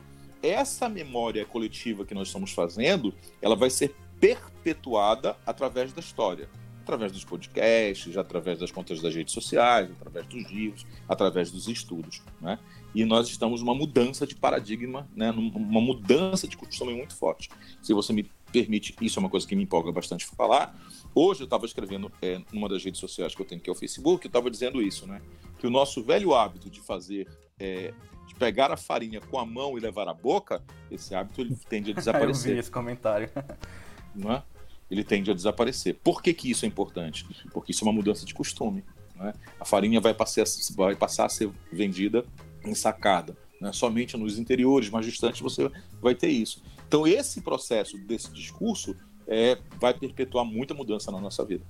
Essa 0.42 0.88
memória 0.88 1.44
coletiva 1.44 2.04
que 2.04 2.14
nós 2.14 2.28
estamos 2.28 2.52
fazendo, 2.52 3.14
ela 3.40 3.56
vai 3.56 3.70
ser 3.70 3.94
perpetuada 4.20 5.36
através 5.46 5.92
da 5.92 6.00
história 6.00 6.48
através 6.88 7.12
dos 7.12 7.22
podcasts, 7.22 8.16
através 8.16 8.58
das 8.58 8.72
contas 8.72 9.02
das 9.02 9.14
redes 9.14 9.34
sociais, 9.34 9.90
através 10.00 10.26
dos 10.26 10.50
livros, 10.50 10.86
através 11.06 11.50
dos 11.50 11.68
estudos. 11.68 12.22
Né? 12.40 12.58
E 12.94 13.04
nós 13.04 13.28
estamos 13.28 13.60
numa 13.60 13.74
mudança 13.74 14.26
de 14.26 14.34
paradigma, 14.34 15.08
né? 15.14 15.30
uma 15.30 15.80
mudança 15.80 16.48
de 16.48 16.56
costume 16.56 16.94
muito 16.94 17.14
forte. 17.14 17.50
Se 17.82 17.92
você 17.92 18.12
me 18.12 18.24
permite, 18.50 18.94
isso 19.00 19.18
é 19.18 19.20
uma 19.20 19.28
coisa 19.28 19.46
que 19.46 19.54
me 19.54 19.62
empolga 19.62 19.92
bastante 19.92 20.26
falar. 20.26 20.74
Hoje 21.14 21.42
eu 21.42 21.44
estava 21.44 21.66
escrevendo 21.66 22.10
é, 22.22 22.40
numa 22.52 22.68
das 22.68 22.82
redes 22.82 23.00
sociais 23.00 23.34
que 23.34 23.42
eu 23.42 23.46
tenho, 23.46 23.60
que 23.60 23.68
é 23.68 23.72
o 23.72 23.76
Facebook, 23.76 24.24
eu 24.24 24.28
estava 24.28 24.50
dizendo 24.50 24.80
isso, 24.80 25.06
né? 25.06 25.20
Que 25.58 25.66
o 25.66 25.70
nosso 25.70 26.02
velho 26.02 26.34
hábito 26.34 26.70
de 26.70 26.80
fazer, 26.80 27.28
é, 27.58 27.92
de 28.26 28.34
pegar 28.34 28.72
a 28.72 28.76
farinha 28.76 29.20
com 29.20 29.38
a 29.38 29.44
mão 29.44 29.76
e 29.76 29.80
levar 29.80 30.08
à 30.08 30.14
boca, 30.14 30.62
esse 30.90 31.14
hábito 31.14 31.40
ele 31.40 31.56
tende 31.68 31.90
a 31.90 31.94
desaparecer. 31.94 32.50
eu 32.52 32.54
vi 32.54 32.60
esse 32.60 32.70
comentário. 32.70 33.30
Não 34.14 34.32
é? 34.32 34.42
Ele 34.90 35.04
tende 35.04 35.30
a 35.30 35.34
desaparecer. 35.34 35.94
Por 36.02 36.22
que, 36.22 36.32
que 36.32 36.50
isso 36.50 36.64
é 36.64 36.68
importante? 36.68 37.26
Porque 37.52 37.72
isso 37.72 37.84
é 37.84 37.86
uma 37.86 37.92
mudança 37.92 38.24
de 38.24 38.32
costume. 38.32 38.82
É? 39.20 39.32
A 39.60 39.64
farinha 39.64 40.00
vai 40.00 40.14
passar, 40.14 40.44
vai 40.76 40.94
passar 40.94 41.26
a 41.26 41.28
ser 41.28 41.50
vendida 41.72 42.24
ensacada. 42.64 43.36
Né? 43.60 43.72
Somente 43.72 44.16
nos 44.16 44.38
interiores 44.38 44.90
mais 44.90 45.06
distantes 45.06 45.40
você 45.40 45.70
vai 46.00 46.14
ter 46.14 46.28
isso. 46.28 46.62
Então, 46.86 47.06
esse 47.06 47.42
processo 47.42 47.98
desse 47.98 48.32
discurso 48.32 48.96
é, 49.26 49.58
vai 49.78 49.92
perpetuar 49.92 50.44
muita 50.44 50.72
mudança 50.72 51.12
na 51.12 51.20
nossa 51.20 51.44
vida. 51.44 51.64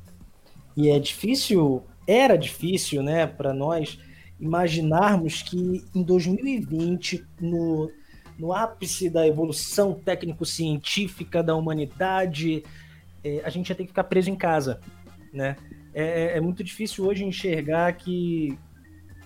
E 0.76 0.90
é 0.90 0.98
difícil, 0.98 1.82
era 2.06 2.36
difícil, 2.36 3.02
né, 3.02 3.26
para 3.26 3.52
nós 3.52 3.98
imaginarmos 4.38 5.42
que 5.42 5.84
em 5.92 6.02
2020, 6.04 7.26
no, 7.40 7.90
no 8.38 8.52
ápice 8.52 9.10
da 9.10 9.26
evolução 9.26 9.92
técnico-científica 9.92 11.42
da 11.42 11.56
humanidade, 11.56 12.62
é, 13.24 13.42
a 13.44 13.50
gente 13.50 13.70
ia 13.70 13.74
ter 13.74 13.82
que 13.82 13.88
ficar 13.88 14.04
preso 14.04 14.30
em 14.30 14.36
casa, 14.36 14.78
né? 15.32 15.56
É, 15.92 16.34
é, 16.34 16.36
é 16.36 16.40
muito 16.40 16.62
difícil 16.62 17.04
hoje 17.04 17.24
enxergar 17.24 17.92
que, 17.94 18.56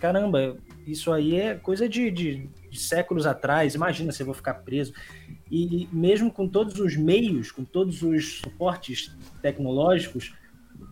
caramba, 0.00 0.56
isso 0.86 1.12
aí 1.12 1.36
é 1.38 1.54
coisa 1.54 1.88
de, 1.88 2.10
de, 2.10 2.48
de 2.70 2.78
séculos 2.78 3.26
atrás. 3.26 3.74
Imagina 3.74 4.12
se 4.12 4.22
eu 4.22 4.26
vou 4.26 4.34
ficar 4.34 4.54
preso. 4.54 4.92
E 5.50 5.88
mesmo 5.92 6.30
com 6.30 6.48
todos 6.48 6.78
os 6.78 6.96
meios, 6.96 7.50
com 7.50 7.64
todos 7.64 8.02
os 8.02 8.40
suportes 8.40 9.14
tecnológicos, 9.40 10.34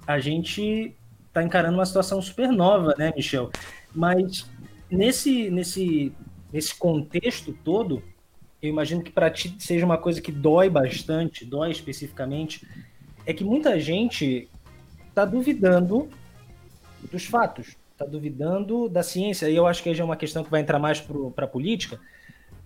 a 0.06 0.18
gente 0.18 0.94
está 1.26 1.42
encarando 1.42 1.78
uma 1.78 1.86
situação 1.86 2.20
super 2.20 2.50
nova, 2.50 2.94
né, 2.98 3.12
Michel? 3.16 3.50
Mas 3.94 4.50
nesse, 4.90 5.50
nesse, 5.50 6.12
nesse 6.52 6.74
contexto 6.74 7.56
todo, 7.64 8.02
eu 8.60 8.68
imagino 8.68 9.02
que 9.02 9.10
para 9.10 9.30
ti 9.30 9.54
seja 9.58 9.86
uma 9.86 9.96
coisa 9.96 10.20
que 10.20 10.32
dói 10.32 10.68
bastante, 10.68 11.44
dói 11.44 11.70
especificamente, 11.70 12.66
é 13.24 13.32
que 13.32 13.44
muita 13.44 13.78
gente 13.78 14.48
está 15.08 15.24
duvidando 15.24 16.08
dos 17.10 17.24
fatos, 17.24 17.76
está 18.00 18.06
duvidando 18.06 18.88
da 18.88 19.02
ciência. 19.02 19.48
E 19.48 19.54
eu 19.56 19.66
acho 19.66 19.82
que 19.82 19.94
já 19.94 20.02
é 20.02 20.04
uma 20.04 20.16
questão 20.16 20.42
que 20.42 20.50
vai 20.50 20.62
entrar 20.62 20.78
mais 20.78 21.00
para 21.34 21.44
a 21.44 21.48
política. 21.48 22.00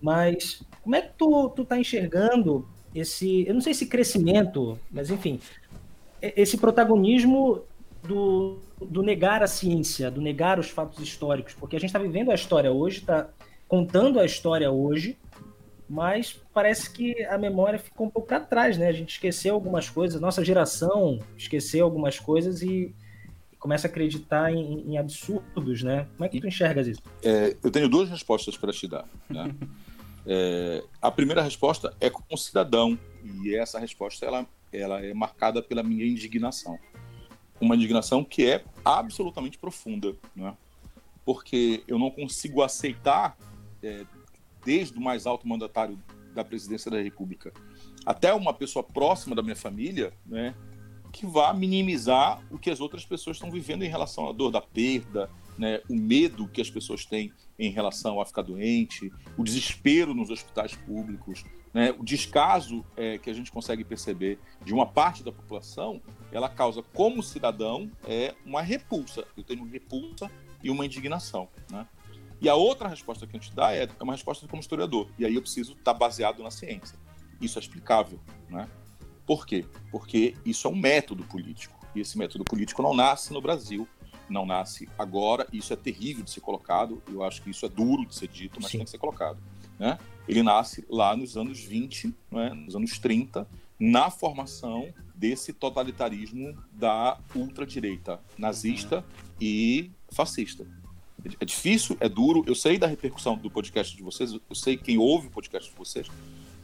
Mas 0.01 0.63
como 0.81 0.95
é 0.95 1.01
que 1.01 1.13
tu, 1.17 1.49
tu 1.49 1.65
tá 1.65 1.77
enxergando 1.77 2.67
esse, 2.93 3.45
eu 3.47 3.53
não 3.53 3.61
sei 3.61 3.73
se 3.73 3.87
crescimento, 3.87 4.79
mas 4.89 5.09
enfim, 5.09 5.39
esse 6.21 6.57
protagonismo 6.57 7.63
do, 8.03 8.59
do 8.81 9.03
negar 9.03 9.43
a 9.43 9.47
ciência, 9.47 10.09
do 10.09 10.21
negar 10.21 10.59
os 10.59 10.69
fatos 10.69 10.99
históricos, 10.99 11.53
porque 11.53 11.75
a 11.75 11.79
gente 11.79 11.89
está 11.89 11.99
vivendo 11.99 12.31
a 12.31 12.35
história 12.35 12.71
hoje, 12.71 12.99
está 12.99 13.27
contando 13.67 14.19
a 14.19 14.25
história 14.25 14.71
hoje, 14.71 15.17
mas 15.89 16.39
parece 16.53 16.89
que 16.89 17.23
a 17.25 17.37
memória 17.37 17.77
ficou 17.77 18.07
um 18.07 18.09
pouco 18.09 18.27
para 18.27 18.39
trás, 18.39 18.77
né? 18.77 18.87
A 18.87 18.93
gente 18.93 19.09
esqueceu 19.09 19.53
algumas 19.53 19.89
coisas, 19.89 20.21
nossa 20.21 20.43
geração 20.43 21.19
esqueceu 21.37 21.83
algumas 21.83 22.19
coisas 22.19 22.61
e 22.61 22.93
começa 23.65 23.87
a 23.87 23.89
acreditar 23.89 24.53
em, 24.53 24.91
em, 24.91 24.95
absurdos, 24.99 25.81
né? 25.81 26.07
Como 26.15 26.23
é 26.23 26.29
que 26.29 26.39
tu 26.39 26.45
enxergas 26.45 26.85
isso? 26.85 27.01
É, 27.23 27.57
eu 27.63 27.71
tenho 27.71 27.89
duas 27.89 28.07
respostas 28.07 28.55
para 28.55 28.71
te 28.71 28.87
dar. 28.87 29.07
Né? 29.27 29.55
é, 30.23 30.83
a 31.01 31.09
primeira 31.09 31.41
resposta 31.41 31.91
é 31.99 32.07
como 32.07 32.37
cidadão 32.37 32.95
e 33.23 33.55
essa 33.55 33.79
resposta 33.79 34.23
ela, 34.23 34.45
ela 34.71 35.03
é 35.03 35.15
marcada 35.15 35.63
pela 35.63 35.81
minha 35.81 36.05
indignação, 36.05 36.77
uma 37.59 37.75
indignação 37.75 38.23
que 38.23 38.45
é 38.47 38.63
absolutamente 38.83 39.57
profunda, 39.57 40.15
né? 40.35 40.55
Porque 41.25 41.83
eu 41.87 41.97
não 41.97 42.11
consigo 42.11 42.61
aceitar 42.61 43.35
é, 43.81 44.05
desde 44.63 44.95
o 44.95 45.01
mais 45.01 45.25
alto 45.25 45.47
mandatário 45.47 45.97
da 46.35 46.45
presidência 46.45 46.91
da 46.91 47.01
República 47.01 47.51
até 48.05 48.31
uma 48.31 48.53
pessoa 48.53 48.83
próxima 48.83 49.35
da 49.35 49.41
minha 49.41 49.55
família, 49.55 50.13
né, 50.23 50.53
que 51.15 51.25
vá 51.25 51.53
minimizar 51.53 52.43
o 52.51 52.59
que 52.59 52.69
as 52.69 52.81
outras 52.81 53.05
pessoas 53.05 53.37
estão 53.37 53.49
vivendo 53.49 53.83
em 53.83 53.87
relação 53.87 54.27
à 54.27 54.33
dor 54.33 54.51
da 54.51 54.59
perda, 54.59 55.29
né, 55.57 55.79
o 55.89 55.95
medo 55.95 56.45
que 56.45 56.59
as 56.59 56.69
pessoas 56.69 57.05
têm 57.05 57.31
em 57.57 57.69
relação 57.69 58.19
a 58.19 58.25
ficar 58.25 58.41
doente, 58.41 59.09
o 59.37 59.43
desespero 59.45 60.13
nos 60.13 60.29
hospitais 60.29 60.75
públicos, 60.75 61.45
né, 61.73 61.95
o 61.97 62.03
descaso 62.03 62.83
é, 62.97 63.17
que 63.17 63.29
a 63.29 63.33
gente 63.33 63.49
consegue 63.49 63.85
perceber 63.85 64.37
de 64.65 64.73
uma 64.73 64.85
parte 64.85 65.23
da 65.23 65.31
população, 65.31 66.01
ela 66.33 66.49
causa, 66.49 66.83
como 66.83 67.23
cidadão, 67.23 67.89
é 68.05 68.35
uma 68.45 68.61
repulsa. 68.61 69.25
Eu 69.37 69.43
tenho 69.43 69.63
repulsa 69.63 70.29
e 70.61 70.69
uma 70.69 70.85
indignação. 70.85 71.47
Né? 71.71 71.87
E 72.41 72.49
a 72.49 72.55
outra 72.55 72.89
resposta 72.89 73.25
que 73.25 73.37
a 73.37 73.39
gente 73.39 73.55
dá 73.55 73.73
é, 73.73 73.83
é 73.83 74.03
uma 74.03 74.11
resposta 74.11 74.45
como 74.49 74.61
historiador. 74.61 75.07
E 75.17 75.25
aí 75.25 75.35
eu 75.35 75.41
preciso 75.41 75.73
estar 75.75 75.93
baseado 75.93 76.43
na 76.43 76.51
ciência. 76.51 76.99
Isso 77.39 77.57
é 77.57 77.61
explicável, 77.61 78.19
né? 78.49 78.67
Por 79.25 79.45
quê? 79.45 79.65
Porque 79.91 80.35
isso 80.45 80.67
é 80.67 80.71
um 80.71 80.75
método 80.75 81.23
político. 81.23 81.75
E 81.95 82.01
esse 82.01 82.17
método 82.17 82.43
político 82.43 82.81
não 82.81 82.93
nasce 82.93 83.33
no 83.33 83.41
Brasil, 83.41 83.87
não 84.29 84.45
nasce 84.45 84.87
agora. 84.97 85.47
Isso 85.51 85.73
é 85.73 85.75
terrível 85.75 86.23
de 86.23 86.31
ser 86.31 86.41
colocado. 86.41 87.01
Eu 87.07 87.23
acho 87.23 87.41
que 87.41 87.49
isso 87.49 87.65
é 87.65 87.69
duro 87.69 88.05
de 88.05 88.15
ser 88.15 88.27
dito, 88.27 88.59
mas 88.61 88.71
Sim. 88.71 88.79
tem 88.79 88.85
que 88.85 88.91
ser 88.91 88.97
colocado. 88.97 89.37
Né? 89.79 89.97
Ele 90.27 90.43
nasce 90.43 90.85
lá 90.89 91.15
nos 91.15 91.37
anos 91.37 91.59
20, 91.59 92.13
né? 92.31 92.49
nos 92.53 92.75
anos 92.75 92.97
30, 92.99 93.47
na 93.79 94.09
formação 94.09 94.93
desse 95.13 95.53
totalitarismo 95.53 96.57
da 96.71 97.17
ultradireita 97.33 98.19
nazista 98.37 98.97
uhum. 98.97 99.03
e 99.41 99.91
fascista. 100.11 100.65
É 101.39 101.45
difícil, 101.45 101.97
é 101.99 102.07
duro. 102.07 102.43
Eu 102.45 102.53
sei 102.53 102.77
da 102.77 102.85
repercussão 102.85 103.35
do 103.35 103.49
podcast 103.49 103.95
de 103.95 104.03
vocês, 104.03 104.33
eu 104.33 104.55
sei 104.55 104.77
quem 104.77 104.97
ouve 104.97 105.27
o 105.27 105.31
podcast 105.31 105.71
de 105.71 105.75
vocês, 105.75 106.07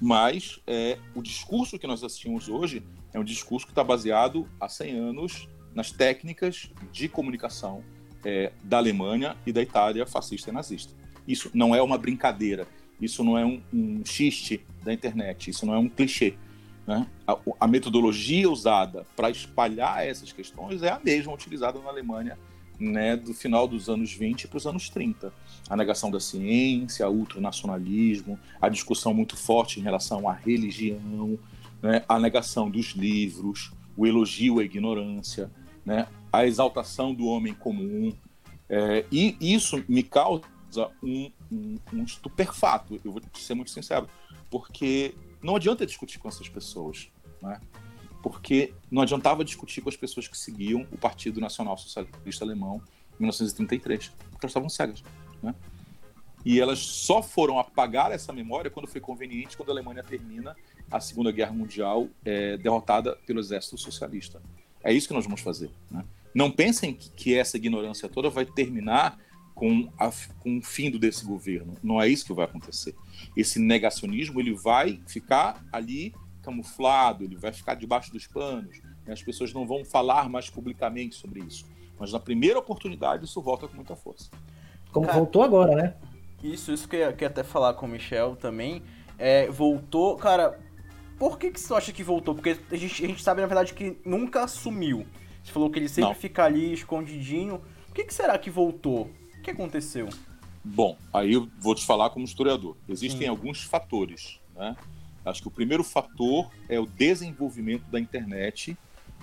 mas 0.02 0.60
é, 0.66 0.98
o 1.14 1.22
discurso 1.22 1.78
que 1.78 1.86
nós 1.86 2.04
assistimos 2.04 2.50
hoje 2.50 2.84
é 3.14 3.20
um 3.20 3.24
discurso 3.24 3.68
que 3.68 3.72
está 3.72 3.84
baseado 3.84 4.50
há 4.60 4.68
100 4.68 4.98
anos 4.98 5.50
nas 5.76 5.92
técnicas 5.92 6.72
de 6.92 7.08
comunicação 7.08 7.84
é, 8.26 8.52
da 8.64 8.78
Alemanha 8.78 9.38
e 9.46 9.54
da 9.54 9.62
Itália 9.62 10.06
fascista 10.08 10.50
e 10.50 10.54
nazista. 10.54 10.94
Isso 11.28 11.52
não 11.54 11.76
é 11.76 11.82
uma 11.84 12.00
brincadeira, 12.00 12.68
isso 13.00 13.24
não 13.24 13.38
é 13.38 13.46
um, 13.46 13.62
um 13.72 14.04
xiste 14.04 14.66
da 14.84 14.92
internet, 14.92 15.52
isso 15.52 15.66
não 15.68 15.76
é 15.76 15.78
um 15.78 15.88
clichê. 15.88 16.34
Né? 16.88 17.08
A, 17.28 17.38
a 17.60 17.68
metodologia 17.68 18.50
usada 18.50 19.06
para 19.16 19.30
espalhar 19.30 20.06
essas 20.06 20.34
questões 20.34 20.82
é 20.82 20.90
a 20.90 21.00
mesma 21.00 21.32
utilizada 21.32 21.80
na 21.80 21.90
Alemanha 21.90 22.40
né, 22.82 23.16
do 23.16 23.34
final 23.34 23.68
dos 23.68 23.88
anos 23.88 24.12
20 24.14 24.48
para 24.48 24.58
os 24.58 24.66
anos 24.66 24.90
30. 24.90 25.32
A 25.70 25.76
negação 25.76 26.10
da 26.10 26.20
ciência, 26.20 27.08
o 27.08 27.14
ultranacionalismo, 27.14 28.40
a 28.60 28.68
discussão 28.68 29.14
muito 29.14 29.38
forte 29.38 29.80
em 29.80 29.84
relação 29.84 30.28
à 30.28 30.34
religião, 30.34 31.38
né, 31.82 32.04
a 32.10 32.20
negação 32.20 32.70
dos 32.70 32.88
livros, 32.88 33.72
o 33.96 34.08
elogio 34.08 34.60
à 34.60 34.64
ignorância, 34.64 35.52
né, 35.86 36.08
a 36.34 36.46
exaltação 36.46 37.14
do 37.14 37.26
homem 37.26 37.54
comum. 37.54 38.12
É, 38.68 39.06
e 39.12 39.38
isso 39.40 39.84
me 39.88 40.02
causa 40.02 40.44
um, 41.04 41.30
um, 41.52 41.78
um 41.94 42.04
estupefato, 42.04 43.00
eu 43.04 43.12
vou 43.12 43.22
ser 43.34 43.54
muito 43.54 43.70
sincero, 43.70 44.08
porque 44.50 45.14
não 45.44 45.56
adianta 45.56 45.86
discutir 45.86 46.20
com 46.20 46.28
essas 46.28 46.50
pessoas. 46.50 47.10
Né? 47.42 47.60
Porque 48.22 48.74
não 48.90 49.02
adiantava 49.02 49.44
discutir 49.44 49.82
com 49.82 49.90
as 49.90 49.96
pessoas 49.96 50.28
que 50.28 50.38
seguiam 50.38 50.88
o 50.92 50.98
Partido 50.98 51.42
Nacional 51.42 51.78
Socialista 51.78 52.46
Alemão 52.46 52.82
em 53.20 53.24
1933, 53.24 54.10
porque 54.10 54.46
elas 54.46 54.52
estavam 54.52 54.70
cegas. 54.70 55.04
Né? 55.42 55.56
E 56.46 56.60
elas 56.60 56.80
só 56.80 57.22
foram 57.22 57.60
apagar 57.60 58.12
essa 58.12 58.34
memória 58.34 58.70
quando 58.70 58.88
foi 58.88 59.00
conveniente, 59.00 59.56
quando 59.56 59.70
a 59.70 59.74
Alemanha 59.74 60.04
termina 60.04 60.56
a 60.90 61.00
Segunda 61.00 61.32
Guerra 61.32 61.54
Mundial 61.54 62.08
é, 62.26 62.58
derrotada 62.58 63.16
pelo 63.26 63.40
exército 63.40 63.78
socialista. 63.78 64.42
É 64.84 64.92
isso 64.92 65.08
que 65.08 65.14
nós 65.14 65.26
vamos 65.26 65.42
fazer. 65.42 65.70
Né? 65.90 66.04
Não 66.34 66.52
pensem 66.52 66.94
que, 66.94 67.10
que, 67.12 67.36
essa 67.36 67.58
ignorância 67.58 68.10
toda 68.10 68.30
vai 68.30 68.46
terminar 68.46 69.20
com, 69.54 69.92
a, 69.98 70.12
com 70.40 70.58
o 70.58 70.62
fim 70.62 70.90
desse 70.92 71.24
governo. 71.26 71.76
Não 71.84 72.02
é 72.02 72.08
isso 72.08 72.26
que 72.26 72.34
vai 72.34 72.46
acontecer. 72.46 72.96
Esse 73.38 73.60
negacionismo 73.60 74.40
ele 74.40 74.54
vai 74.54 75.00
ficar 75.08 75.64
ali 75.72 76.14
camuflado, 76.42 77.24
ele 77.24 77.36
vai 77.36 77.52
ficar 77.52 77.76
debaixo 77.76 78.12
dos 78.12 78.28
panos. 78.28 78.82
Né? 79.06 79.14
As 79.14 79.22
pessoas 79.22 79.54
não 79.54 79.66
vão 79.66 79.86
falar 79.86 80.30
mais 80.30 80.50
publicamente 80.50 81.16
sobre 81.16 81.42
isso. 81.42 81.66
Mas 82.00 82.12
na 82.12 82.20
primeira 82.20 82.60
oportunidade 82.60 83.26
isso 83.26 83.42
volta 83.42 83.68
com 83.68 83.76
muita 83.76 83.96
força. 83.96 84.30
Como 84.92 85.06
Cara, 85.06 85.18
voltou 85.18 85.44
agora, 85.44 85.76
né? 85.76 85.96
Isso, 86.44 86.72
isso 86.72 86.88
que 86.88 86.96
eu 86.96 87.16
ia 87.20 87.28
até 87.28 87.44
falar 87.44 87.76
com 87.76 87.86
o 87.86 87.90
Michel 87.90 88.36
também. 88.36 88.82
É, 89.18 89.48
voltou, 89.48 90.18
cara, 90.18 90.60
por 91.18 91.38
que, 91.38 91.52
que 91.52 91.60
você 91.60 91.74
acha 91.74 91.92
que 91.92 92.04
voltou? 92.04 92.34
Porque 92.34 92.58
a 92.72 92.76
gente, 92.76 93.06
a 93.06 93.08
gente 93.08 93.22
sabe, 93.22 93.42
na 93.42 93.48
verdade, 93.48 93.76
que 93.76 93.98
nunca 94.04 94.48
sumiu. 94.48 95.06
Você 95.44 95.52
falou 95.52 95.70
que 95.70 95.78
ele 95.78 95.88
sempre 95.88 96.10
Não. 96.10 96.16
fica 96.16 96.44
ali 96.44 96.74
escondidinho. 96.74 97.62
Por 97.86 97.94
que, 97.94 98.04
que 98.06 98.14
será 98.14 98.38
que 98.38 98.50
voltou? 98.50 99.10
O 99.38 99.42
que 99.42 99.52
aconteceu? 99.52 100.10
Bom, 100.64 100.98
aí 101.14 101.34
eu 101.34 101.48
vou 101.60 101.76
te 101.76 101.86
falar 101.86 102.10
como 102.10 102.26
historiador. 102.26 102.76
Existem 102.88 103.22
Sim. 103.22 103.28
alguns 103.28 103.64
fatores, 103.64 104.40
né? 104.56 104.76
Acho 105.26 105.42
que 105.42 105.48
o 105.48 105.52
primeiro 105.52 105.84
fator 105.84 106.50
é 106.68 106.80
o 106.80 106.86
desenvolvimento 106.86 107.84
da 107.92 108.00
internet 108.00 108.78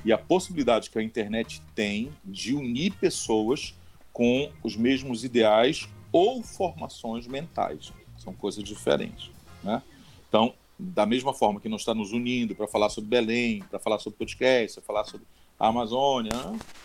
e 0.05 0.13
a 0.13 0.19
possibilidade 0.19 0.91
que 0.91 0.99
a 0.99 1.03
internet 1.03 1.61
tem 1.75 2.13
de 2.25 2.55
unir 2.55 2.93
pessoas 2.95 3.75
com 4.13 4.51
os 4.63 4.77
mesmos 4.77 5.25
ideais 5.25 5.89
ou 6.13 6.43
formações 6.43 7.27
mentais. 7.27 7.93
São 8.17 8.33
coisas 8.33 8.63
diferentes. 8.63 9.31
Né? 9.63 9.83
Então, 10.29 10.55
da 10.79 11.05
mesma 11.05 11.35
forma 11.35 11.61
que 11.61 11.69
não 11.69 11.77
está 11.77 11.95
nos 11.95 12.13
unindo 12.13 12.55
para 12.55 12.69
falar 12.69 12.89
sobre 12.89 13.11
Belém, 13.11 13.63
para 13.69 13.79
falar 13.79 13.99
sobre 13.99 14.19
podcast, 14.19 14.81
para 14.81 14.87
falar 14.87 15.05
sobre 15.05 15.27
a 15.59 15.69
Amazônia, 15.69 16.33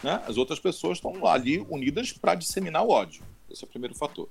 né? 0.03 0.23
as 0.27 0.37
outras 0.37 0.59
pessoas 0.59 0.97
estão 0.97 1.25
ali 1.27 1.59
unidas 1.69 2.11
para 2.11 2.33
disseminar 2.33 2.83
o 2.83 2.89
ódio. 2.89 3.23
Esse 3.49 3.63
é 3.63 3.67
o 3.67 3.69
primeiro 3.69 3.95
fator. 3.95 4.27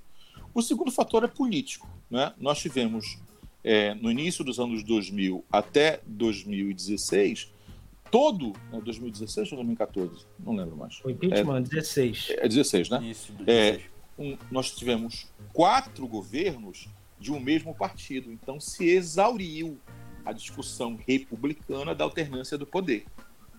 O 0.52 0.60
segundo 0.60 0.90
fator 0.90 1.22
é 1.22 1.28
político. 1.28 1.88
Né? 2.10 2.32
Nós 2.38 2.58
tivemos, 2.58 3.18
é, 3.64 3.94
no 3.94 4.10
início 4.10 4.44
dos 4.44 4.58
anos 4.58 4.82
2000 4.82 5.44
até 5.50 6.00
2016, 6.06 7.52
todo. 8.10 8.52
Né, 8.70 8.80
2016 8.84 9.52
ou 9.52 9.56
2014? 9.58 10.26
Não 10.38 10.54
lembro 10.54 10.76
mais. 10.76 11.00
O 11.04 11.10
impeachment, 11.10 11.58
é, 11.58 11.60
16. 11.60 12.26
É 12.30 12.48
16, 12.48 12.90
né? 12.90 13.04
Isso, 13.04 13.32
16. 13.32 13.48
É, 13.48 13.80
um, 14.18 14.36
nós 14.50 14.70
tivemos 14.74 15.28
quatro 15.52 16.06
governos 16.06 16.88
de 17.18 17.32
um 17.32 17.40
mesmo 17.40 17.74
partido. 17.74 18.32
Então 18.32 18.60
se 18.60 18.84
exauriu 18.88 19.78
a 20.24 20.32
discussão 20.32 20.98
republicana 21.06 21.94
da 21.94 22.04
alternância 22.04 22.58
do 22.58 22.66
poder. 22.66 23.06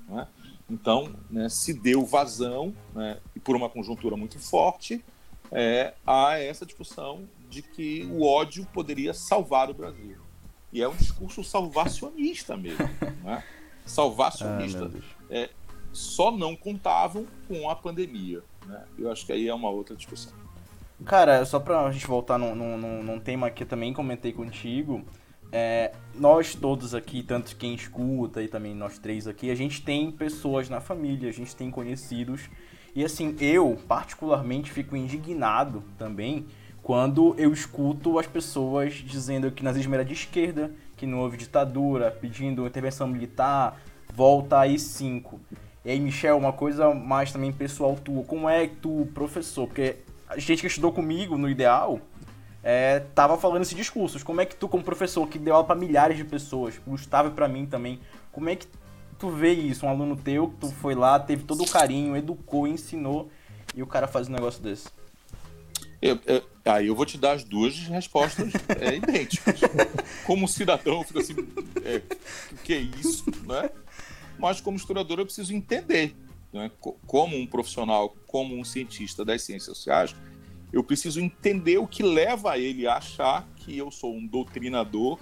Né? 0.08 0.28
Então 0.70 1.16
né, 1.30 1.50
se 1.50 1.74
deu 1.74 2.06
vazão, 2.06 2.76
né, 2.94 3.20
e 3.36 3.40
por 3.40 3.56
uma 3.56 3.70
conjuntura 3.70 4.16
muito 4.16 4.40
forte, 4.40 5.04
é, 5.52 5.94
a 6.06 6.38
essa 6.40 6.66
discussão 6.66 7.28
de 7.54 7.62
que 7.62 8.08
o 8.12 8.24
ódio 8.24 8.66
poderia 8.74 9.14
salvar 9.14 9.70
o 9.70 9.74
Brasil. 9.74 10.18
E 10.72 10.82
é 10.82 10.88
um 10.88 10.96
discurso 10.96 11.44
salvacionista 11.44 12.58
mesmo. 12.58 12.90
Né? 13.24 13.44
Salvacionista. 13.86 14.90
Ah, 14.94 15.00
é, 15.30 15.50
só 15.92 16.32
não 16.32 16.56
contavam 16.56 17.28
com 17.48 17.70
a 17.70 17.76
pandemia. 17.76 18.42
Né? 18.66 18.84
Eu 18.98 19.12
acho 19.12 19.26
que 19.26 19.32
aí 19.32 19.48
é 19.48 19.54
uma 19.54 19.70
outra 19.70 19.96
discussão. 19.96 20.34
Cara, 21.06 21.46
só 21.46 21.60
pra 21.60 21.92
gente 21.92 22.08
voltar 22.08 22.38
num, 22.38 22.56
num, 22.56 23.04
num 23.04 23.20
tema 23.20 23.50
que 23.50 23.64
eu 23.64 23.68
também 23.68 23.94
comentei 23.94 24.32
contigo, 24.32 25.06
é, 25.52 25.94
nós 26.16 26.56
todos 26.56 26.96
aqui, 26.96 27.22
tanto 27.22 27.56
quem 27.56 27.76
escuta 27.76 28.42
e 28.42 28.48
também 28.48 28.74
nós 28.74 28.98
três 28.98 29.28
aqui, 29.28 29.52
a 29.52 29.56
gente 29.56 29.82
tem 29.84 30.12
pessoas 30.12 30.70
na 30.70 30.80
família, 30.82 31.30
a 31.30 31.34
gente 31.34 31.56
tem 31.56 31.70
conhecidos. 31.70 32.50
E 32.96 33.04
assim, 33.04 33.36
eu 33.40 33.78
particularmente 33.88 34.72
fico 34.72 34.96
indignado 34.96 35.84
também 35.98 36.48
quando 36.84 37.34
eu 37.38 37.54
escuto 37.54 38.20
as 38.20 38.28
pessoas 38.28 38.94
dizendo 38.94 39.50
que 39.50 39.64
nazismo 39.64 39.96
era 39.96 40.04
de 40.04 40.14
esquerda, 40.14 40.70
que 40.98 41.08
não 41.08 41.20
houve 41.20 41.38
ditadura, 41.38 42.12
pedindo 42.12 42.68
intervenção 42.68 43.08
militar, 43.08 43.82
volta 44.14 44.60
aí 44.60 44.78
cinco. 44.78 45.40
E 45.86 45.92
aí, 45.92 46.00
Michel, 46.00 46.38
uma 46.38 46.52
coisa 46.52 46.94
mais 46.94 47.32
também 47.32 47.54
pessoal 47.54 47.96
tua, 47.96 48.24
como 48.24 48.50
é 48.50 48.68
que 48.68 48.76
tu, 48.76 49.08
professor, 49.14 49.66
porque 49.66 49.96
a 50.28 50.38
gente 50.38 50.62
que 50.62 50.68
estudou 50.68 50.92
comigo 50.92 51.38
no 51.38 51.50
Ideal 51.50 52.02
é, 52.62 53.00
tava 53.16 53.38
falando 53.38 53.62
esses 53.62 53.76
discursos. 53.76 54.22
Como 54.22 54.42
é 54.42 54.46
que 54.46 54.56
tu, 54.56 54.68
como 54.68 54.84
professor, 54.84 55.28
que 55.28 55.40
deu 55.40 55.56
aula 55.56 55.66
pra 55.66 55.76
milhares 55.76 56.18
de 56.18 56.26
pessoas, 56.26 56.80
Gustavo 56.86 57.30
e 57.30 57.32
pra 57.32 57.48
mim 57.48 57.66
também, 57.66 58.00
como 58.32 58.50
é 58.50 58.56
que 58.56 58.68
tu 59.18 59.30
vê 59.30 59.54
isso? 59.54 59.86
Um 59.86 59.90
aluno 59.90 60.18
teu 60.18 60.54
tu 60.60 60.70
foi 60.70 60.96
lá, 60.96 61.18
teve 61.18 61.44
todo 61.44 61.64
o 61.64 61.70
carinho, 61.70 62.16
educou, 62.16 62.68
ensinou, 62.68 63.30
e 63.74 63.82
o 63.82 63.88
cara 63.88 64.08
faz 64.08 64.28
um 64.28 64.34
negócio 64.34 64.62
desse. 64.62 64.90
Eu, 66.02 66.20
eu, 66.26 66.44
aí 66.66 66.88
eu 66.88 66.96
vou 66.96 67.06
te 67.06 67.18
dar 67.18 67.34
as 67.34 67.44
duas 67.44 67.78
respostas 67.88 68.52
é, 68.80 68.96
idênticas. 68.96 69.60
Como 70.26 70.48
cidadão, 70.48 71.00
eu 71.00 71.04
fico 71.04 71.20
assim, 71.20 71.36
é, 71.84 72.02
o 72.52 72.58
que 72.58 72.74
é 72.74 72.80
isso, 72.80 73.26
né? 73.46 73.70
Mas 74.40 74.60
como 74.60 74.78
historiador 74.78 75.20
eu 75.20 75.26
preciso 75.26 75.54
entender 75.54 76.16
né, 76.54 76.72
como 77.08 77.36
um 77.36 77.48
profissional, 77.48 78.16
como 78.28 78.58
um 78.58 78.64
cientista 78.64 79.26
das 79.26 79.42
ciências 79.42 79.78
sociais, 79.78 80.16
eu 80.72 80.84
preciso 80.84 81.20
entender 81.20 81.78
o 81.78 81.88
que 81.88 82.04
leva 82.04 82.58
ele 82.58 82.88
a 82.88 82.98
achar 82.98 83.48
que 83.58 83.78
eu 83.78 83.92
sou 83.92 84.16
um 84.16 84.26
doutrinador, 84.26 85.20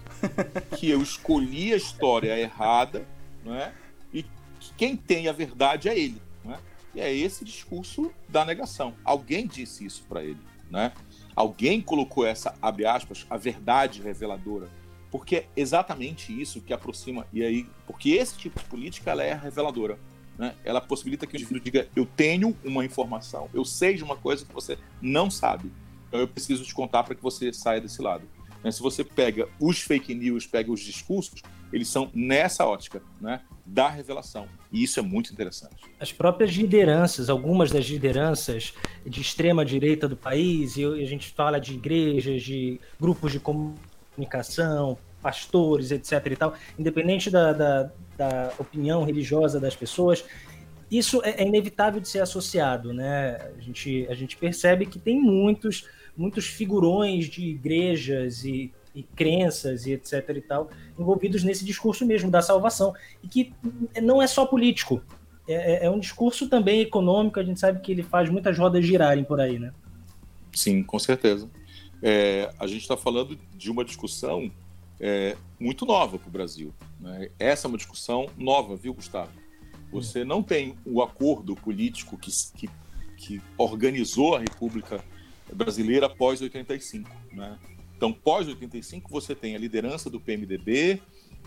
que 0.77 0.89
eu 0.89 1.01
escolhi 1.01 1.73
a 1.73 1.77
história 1.77 2.37
errada, 2.37 3.05
né, 3.43 3.73
e 4.13 4.23
que 4.23 4.73
quem 4.77 4.95
tem 4.95 5.27
a 5.27 5.33
verdade 5.33 5.89
é 5.89 5.97
ele. 5.97 6.21
Né? 6.43 6.59
E 6.95 7.01
é 7.01 7.13
esse 7.13 7.43
discurso 7.43 8.11
da 8.27 8.45
negação. 8.45 8.93
Alguém 9.03 9.47
disse 9.47 9.85
isso 9.85 10.03
para 10.07 10.23
ele. 10.23 10.39
Né? 10.69 10.93
Alguém 11.35 11.81
colocou 11.81 12.25
essa, 12.25 12.53
abre 12.61 12.85
aspas, 12.85 13.25
a 13.29 13.37
verdade 13.37 14.01
reveladora. 14.01 14.69
Porque 15.09 15.35
é 15.37 15.47
exatamente 15.55 16.39
isso 16.39 16.61
que 16.61 16.73
aproxima, 16.73 17.27
e 17.33 17.43
aí, 17.43 17.67
porque 17.85 18.11
esse 18.11 18.37
tipo 18.37 18.57
de 18.57 18.65
política 18.65 19.11
ela 19.11 19.23
é 19.23 19.33
reveladora 19.33 19.99
né, 20.41 20.55
ela 20.65 20.81
possibilita 20.81 21.27
que 21.27 21.35
o 21.35 21.37
indivíduo 21.37 21.63
diga: 21.63 21.87
eu 21.95 22.05
tenho 22.05 22.57
uma 22.63 22.83
informação, 22.83 23.47
eu 23.53 23.63
sei 23.63 23.93
de 23.93 24.03
uma 24.03 24.17
coisa 24.17 24.43
que 24.43 24.53
você 24.53 24.77
não 24.99 25.29
sabe. 25.29 25.71
Então 26.07 26.19
eu 26.19 26.27
preciso 26.27 26.63
te 26.63 26.73
contar 26.73 27.03
para 27.03 27.13
que 27.13 27.21
você 27.21 27.53
saia 27.53 27.79
desse 27.79 28.01
lado. 28.01 28.23
Né, 28.63 28.71
se 28.71 28.81
você 28.81 29.03
pega 29.03 29.47
os 29.59 29.81
fake 29.81 30.13
news, 30.13 30.45
pega 30.45 30.71
os 30.71 30.81
discursos, 30.81 31.41
eles 31.71 31.87
são 31.87 32.11
nessa 32.13 32.65
ótica, 32.65 33.01
né, 33.19 33.41
da 33.65 33.89
revelação. 33.89 34.47
E 34.71 34.83
isso 34.83 34.99
é 34.99 35.03
muito 35.03 35.31
interessante. 35.31 35.83
As 35.99 36.11
próprias 36.11 36.51
lideranças, 36.51 37.29
algumas 37.29 37.71
das 37.71 37.85
lideranças 37.85 38.73
de 39.05 39.21
extrema 39.21 39.65
direita 39.65 40.07
do 40.07 40.15
país, 40.15 40.77
e 40.77 40.85
a 40.85 41.05
gente 41.05 41.29
fala 41.29 41.59
de 41.59 41.73
igrejas, 41.73 42.43
de 42.43 42.79
grupos 42.99 43.31
de 43.31 43.39
comunicação, 43.39 44.97
pastores, 45.21 45.91
etc. 45.91 46.25
e 46.25 46.35
tal, 46.35 46.53
independente 46.77 47.29
da, 47.29 47.53
da, 47.53 47.91
da 48.17 48.53
opinião 48.57 49.03
religiosa 49.03 49.59
das 49.59 49.75
pessoas, 49.75 50.25
isso 50.91 51.21
é, 51.23 51.41
é, 51.41 51.47
inevitável 51.47 52.01
de 52.01 52.09
ser 52.09 52.19
associado, 52.19 52.91
né? 52.93 53.37
A 53.57 53.61
gente, 53.61 54.05
a 54.09 54.13
gente 54.13 54.35
percebe 54.35 54.85
que 54.85 54.99
tem 54.99 55.19
muitos, 55.19 55.87
muitos 56.15 56.45
figurões 56.45 57.25
de 57.25 57.45
igrejas 57.45 58.43
e, 58.43 58.71
e 58.93 59.03
crenças 59.03 59.85
e 59.85 59.93
etc 59.93 60.29
e 60.35 60.41
tal 60.41 60.69
envolvidos 60.97 61.43
nesse 61.43 61.65
discurso 61.65 62.05
mesmo 62.05 62.29
da 62.29 62.41
salvação 62.41 62.93
e 63.23 63.27
que 63.27 63.53
não 64.01 64.21
é 64.21 64.27
só 64.27 64.45
político, 64.45 65.01
é, 65.47 65.83
é, 65.83 65.85
é 65.85 65.89
um 65.89 65.99
discurso 65.99 66.47
também 66.47 66.81
econômico. 66.81 67.39
A 67.39 67.43
gente 67.43 67.59
sabe 67.59 67.81
que 67.81 67.91
ele 67.91 68.03
faz 68.03 68.29
muitas 68.29 68.57
rodas 68.57 68.85
girarem 68.85 69.23
por 69.23 69.39
aí, 69.39 69.59
né? 69.59 69.73
Sim, 70.53 70.83
com 70.83 70.99
certeza. 70.99 71.49
É, 72.01 72.51
a 72.59 72.67
gente 72.67 72.81
está 72.81 72.97
falando 72.97 73.37
de 73.55 73.69
uma 73.69 73.83
discussão 73.83 74.51
é, 74.99 75.35
muito 75.59 75.85
nova 75.85 76.17
para 76.17 76.27
o 76.27 76.31
Brasil. 76.31 76.73
Né? 76.99 77.29
Essa 77.39 77.67
é 77.67 77.69
uma 77.69 77.77
discussão 77.77 78.27
nova, 78.37 78.75
viu, 78.75 78.93
Gustavo? 78.93 79.31
Você 79.91 80.23
não 80.23 80.41
tem 80.41 80.75
o 80.85 81.01
acordo 81.01 81.55
político 81.55 82.17
que, 82.17 82.31
que, 82.55 82.69
que 83.17 83.41
organizou 83.57 84.35
a 84.35 84.39
República 84.39 85.03
Brasileira 85.53 86.05
após 86.07 86.41
85. 86.41 87.09
Né? 87.33 87.57
Então, 87.95 88.11
pós 88.11 88.47
85, 88.47 89.09
você 89.09 89.35
tem 89.35 89.55
a 89.55 89.59
liderança 89.59 90.09
do 90.09 90.19
PMDB, 90.19 91.01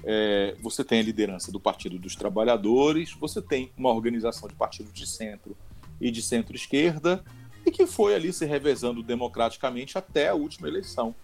é, 0.05 0.57
você 0.61 0.85
tem 0.85 1.01
a 1.01 1.03
liderança 1.03 1.51
do 1.51 1.59
Partido 1.59 1.99
dos 1.99 2.15
Trabalhadores, 2.15 3.13
você 3.13 3.41
tem 3.41 3.73
uma 3.77 3.91
organização 3.91 4.49
de 4.49 4.55
partidos 4.55 4.93
de 4.93 5.07
centro 5.07 5.57
e 6.01 6.11
de 6.11 6.23
centro-esquerda, 6.23 7.25
e 7.67 7.71
que 7.71 7.87
foi 7.87 8.15
ali 8.15 8.33
se 8.33 8.45
revezando 8.45 9.03
democraticamente 9.03 9.97
até 9.97 10.29
a 10.29 10.35
última 10.35 10.69
eleição 10.69 11.15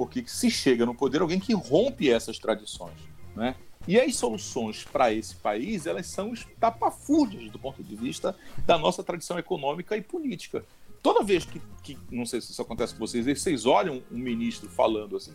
porque 0.00 0.24
se 0.26 0.50
chega 0.50 0.86
no 0.86 0.94
poder 0.94 1.20
alguém 1.20 1.38
que 1.38 1.52
rompe 1.52 2.10
essas 2.10 2.38
tradições, 2.38 2.96
né? 3.36 3.54
E 3.88 3.98
as 3.98 4.16
soluções 4.16 4.84
para 4.84 5.12
esse 5.12 5.34
país, 5.36 5.86
elas 5.86 6.06
são 6.06 6.32
estapafúrdias 6.32 7.50
do 7.50 7.58
ponto 7.58 7.82
de 7.82 7.96
vista 7.96 8.36
da 8.66 8.78
nossa 8.78 9.02
tradição 9.02 9.38
econômica 9.38 9.96
e 9.96 10.02
política. 10.02 10.64
Toda 11.02 11.24
vez 11.24 11.44
que, 11.44 11.60
que 11.82 11.98
não 12.10 12.26
sei 12.26 12.40
se 12.40 12.52
isso 12.52 12.60
acontece 12.60 12.92
com 12.94 13.00
vocês, 13.00 13.24
vocês 13.24 13.64
olham 13.64 14.02
um 14.10 14.18
ministro 14.18 14.68
falando 14.68 15.16
assim, 15.16 15.32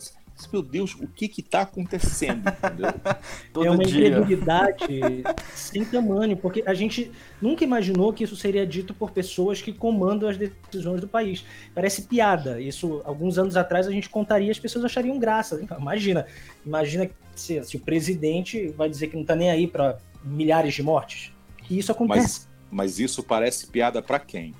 meu 0.51 0.61
Deus, 0.61 0.93
o 0.95 1.07
que 1.07 1.31
está 1.39 1.61
acontecendo? 1.61 2.43
é 3.55 3.69
uma 3.71 3.83
dia. 3.83 4.07
incredulidade 4.07 4.85
sem 5.55 5.83
tamanho, 5.85 6.37
porque 6.37 6.63
a 6.65 6.73
gente 6.73 7.11
nunca 7.41 7.63
imaginou 7.63 8.13
que 8.13 8.23
isso 8.23 8.35
seria 8.35 8.65
dito 8.65 8.93
por 8.93 9.11
pessoas 9.11 9.61
que 9.61 9.73
comandam 9.73 10.29
as 10.29 10.37
decisões 10.37 11.01
do 11.01 11.07
país. 11.07 11.45
Parece 11.73 12.03
piada. 12.03 12.61
Isso, 12.61 13.01
alguns 13.05 13.37
anos 13.37 13.55
atrás, 13.55 13.87
a 13.87 13.91
gente 13.91 14.09
contaria 14.09 14.51
as 14.51 14.59
pessoas 14.59 14.85
achariam 14.85 15.17
graça. 15.17 15.59
Imagina, 15.79 16.27
imagina 16.65 17.09
se, 17.33 17.63
se 17.63 17.77
o 17.77 17.79
presidente 17.79 18.67
vai 18.69 18.89
dizer 18.89 19.07
que 19.07 19.15
não 19.15 19.23
está 19.23 19.35
nem 19.35 19.49
aí 19.49 19.65
para 19.65 19.97
milhares 20.23 20.73
de 20.73 20.83
mortes. 20.83 21.31
E 21.69 21.79
isso 21.79 21.91
acontece. 21.91 22.47
Mas, 22.69 22.89
mas 22.95 22.99
isso 22.99 23.23
parece 23.23 23.67
piada 23.67 24.01
para 24.01 24.19
quem? 24.19 24.53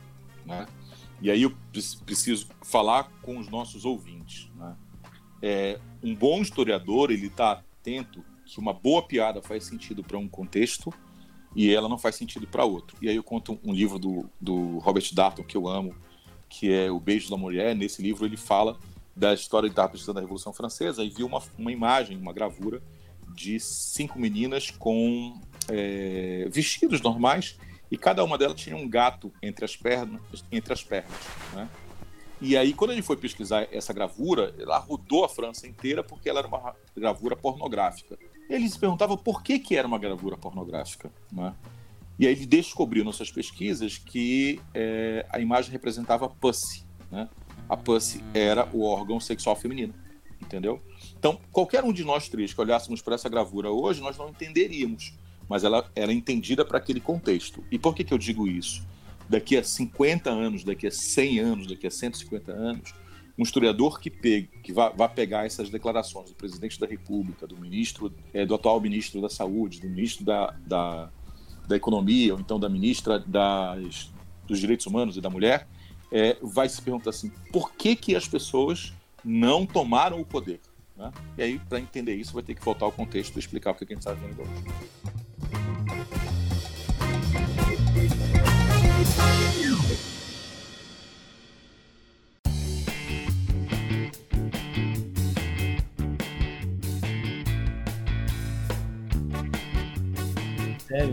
Né? 0.45 0.65
E 1.21 1.31
aí 1.31 1.43
eu 1.43 1.55
preciso 2.05 2.47
falar 2.61 3.11
com 3.21 3.37
os 3.37 3.49
nossos 3.49 3.85
ouvintes. 3.85 4.49
Né? 4.55 4.75
É, 5.41 5.79
um 6.03 6.13
bom 6.13 6.41
historiador 6.41 7.11
ele 7.11 7.27
está 7.27 7.51
atento 7.53 8.23
que 8.45 8.59
uma 8.59 8.73
boa 8.73 9.01
piada 9.01 9.41
faz 9.41 9.63
sentido 9.63 10.03
para 10.03 10.17
um 10.17 10.27
contexto 10.27 10.93
e 11.55 11.73
ela 11.73 11.89
não 11.89 11.97
faz 11.97 12.15
sentido 12.15 12.45
para 12.45 12.65
outro. 12.65 12.97
E 13.01 13.09
aí 13.09 13.15
eu 13.15 13.23
conto 13.23 13.59
um 13.63 13.73
livro 13.73 13.97
do, 13.97 14.29
do 14.39 14.77
Robert 14.79 15.09
Darton 15.13 15.43
que 15.43 15.57
eu 15.57 15.67
amo, 15.67 15.95
que 16.49 16.71
é 16.71 16.91
O 16.91 16.99
Beijo 16.99 17.29
da 17.29 17.37
Mulher. 17.37 17.75
Nesse 17.75 18.01
livro 18.01 18.25
ele 18.25 18.37
fala 18.37 18.77
da 19.15 19.33
história 19.33 19.69
da 19.69 19.87
da 19.87 20.19
Revolução 20.19 20.51
Francesa 20.51 21.03
e 21.03 21.09
viu 21.09 21.25
uma, 21.25 21.41
uma 21.57 21.71
imagem, 21.71 22.17
uma 22.17 22.33
gravura 22.33 22.83
de 23.33 23.59
cinco 23.59 24.19
meninas 24.19 24.69
com 24.69 25.39
é, 25.69 26.47
vestidos 26.51 27.01
normais 27.01 27.57
e 27.89 27.97
cada 27.97 28.23
uma 28.23 28.37
delas 28.37 28.59
tinha 28.59 28.75
um 28.75 28.87
gato 28.87 29.31
entre 29.41 29.65
as 29.65 29.75
pernas, 29.75 30.21
entre 30.51 30.73
as 30.73 30.83
pernas, 30.83 31.19
né? 31.53 31.69
E 32.41 32.57
aí, 32.57 32.73
quando 32.73 32.91
ele 32.91 33.01
foi 33.01 33.15
pesquisar 33.15 33.67
essa 33.71 33.93
gravura, 33.93 34.53
ela 34.59 34.77
rodou 34.77 35.23
a 35.23 35.29
França 35.29 35.67
inteira 35.67 36.03
porque 36.03 36.29
ela 36.29 36.39
era 36.39 36.47
uma 36.47 36.75
gravura 36.95 37.35
pornográfica. 37.35 38.19
Ele 38.49 38.69
se 38.69 38.77
perguntava 38.77 39.17
por 39.17 39.41
que, 39.41 39.57
que 39.57 39.75
era 39.75 39.87
uma 39.87 39.97
gravura 39.97 40.37
pornográfica. 40.37 41.09
Né? 41.31 41.53
E 42.19 42.27
aí 42.27 42.33
ele 42.33 42.45
descobriu 42.45 43.03
nas 43.05 43.15
suas 43.15 43.31
pesquisas 43.31 43.97
que 43.97 44.61
é, 44.73 45.25
a 45.29 45.39
imagem 45.39 45.71
representava 45.71 46.29
pussy. 46.29 46.85
Né? 47.09 47.29
A 47.69 47.77
pussy 47.77 48.23
era 48.33 48.67
o 48.73 48.83
órgão 48.83 49.19
sexual 49.19 49.55
feminino. 49.55 49.93
Entendeu? 50.41 50.81
Então, 51.17 51.39
qualquer 51.51 51.83
um 51.83 51.93
de 51.93 52.03
nós 52.03 52.29
três 52.29 52.53
que 52.53 52.61
olhássemos 52.61 53.01
para 53.01 53.15
essa 53.15 53.29
gravura 53.29 53.71
hoje, 53.71 54.01
nós 54.01 54.17
não 54.17 54.29
entenderíamos. 54.29 55.13
Mas 55.49 55.63
ela 55.63 55.89
era 55.95 56.11
entendida 56.11 56.65
para 56.65 56.77
aquele 56.77 56.99
contexto. 56.99 57.63
E 57.71 57.77
por 57.77 57.93
que, 57.93 58.03
que 58.03 58.13
eu 58.13 58.17
digo 58.17 58.47
isso? 58.47 58.85
Daqui 59.29 59.57
a 59.57 59.63
50 59.63 60.29
anos, 60.29 60.63
daqui 60.63 60.87
a 60.87 60.91
100 60.91 61.39
anos, 61.39 61.67
daqui 61.67 61.87
a 61.87 61.91
150 61.91 62.51
anos, 62.51 62.93
um 63.37 63.43
historiador 63.43 63.99
que, 63.99 64.09
pegue, 64.09 64.49
que 64.63 64.71
vá, 64.71 64.89
vá, 64.89 65.09
pegar 65.09 65.45
essas 65.45 65.69
declarações 65.69 66.29
do 66.29 66.35
presidente 66.35 66.79
da 66.79 66.87
República, 66.87 67.45
do 67.45 67.57
ministro, 67.57 68.13
é, 68.33 68.45
do 68.45 68.55
atual 68.55 68.79
ministro 68.79 69.21
da 69.21 69.29
Saúde, 69.29 69.81
do 69.81 69.89
ministro 69.89 70.23
da, 70.23 70.55
da, 70.65 71.09
da 71.67 71.75
Economia, 71.75 72.33
ou 72.33 72.39
então 72.39 72.59
da 72.59 72.69
ministra 72.69 73.19
das, 73.19 74.09
dos 74.47 74.59
Direitos 74.59 74.85
Humanos 74.85 75.17
e 75.17 75.21
da 75.21 75.29
Mulher, 75.29 75.67
é, 76.11 76.37
vai 76.41 76.69
se 76.69 76.81
perguntar 76.81 77.09
assim: 77.09 77.31
por 77.51 77.73
que, 77.73 77.95
que 77.95 78.15
as 78.15 78.27
pessoas 78.27 78.93
não 79.23 79.65
tomaram 79.65 80.21
o 80.21 80.25
poder? 80.25 80.61
Né? 80.95 81.11
E 81.37 81.43
aí, 81.43 81.59
para 81.59 81.79
entender 81.79 82.15
isso, 82.15 82.33
vai 82.33 82.43
ter 82.43 82.55
que 82.55 82.63
voltar 82.63 82.85
ao 82.85 82.91
contexto 82.91 83.35
e 83.35 83.39
explicar 83.39 83.71
o 83.71 83.75
que 83.75 83.83
a 83.83 83.87
gente 83.87 83.97
está 83.97 84.13
vendo 84.13 84.41
hoje. 84.41 85.14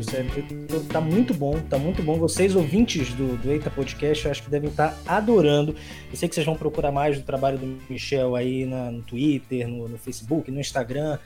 Sério, 0.02 0.30
sério. 0.32 0.84
Tá 0.88 1.00
muito 1.00 1.34
bom, 1.34 1.58
tá 1.60 1.78
muito 1.78 2.02
bom. 2.02 2.18
Vocês, 2.18 2.54
ouvintes 2.56 3.12
do, 3.14 3.36
do 3.36 3.50
Eita 3.50 3.70
Podcast, 3.70 4.24
eu 4.24 4.30
acho 4.30 4.42
que 4.42 4.50
devem 4.50 4.70
estar 4.70 4.90
tá 5.04 5.16
adorando. 5.16 5.74
Eu 6.10 6.16
sei 6.16 6.28
que 6.28 6.34
vocês 6.34 6.46
vão 6.46 6.56
procurar 6.56 6.92
mais 6.92 7.18
do 7.18 7.24
trabalho 7.24 7.58
do 7.58 7.78
Michel 7.88 8.34
aí 8.36 8.66
na, 8.66 8.90
no 8.90 9.02
Twitter, 9.02 9.68
no, 9.68 9.88
no 9.88 9.98
Facebook, 9.98 10.50
no 10.50 10.60
Instagram. 10.60 11.18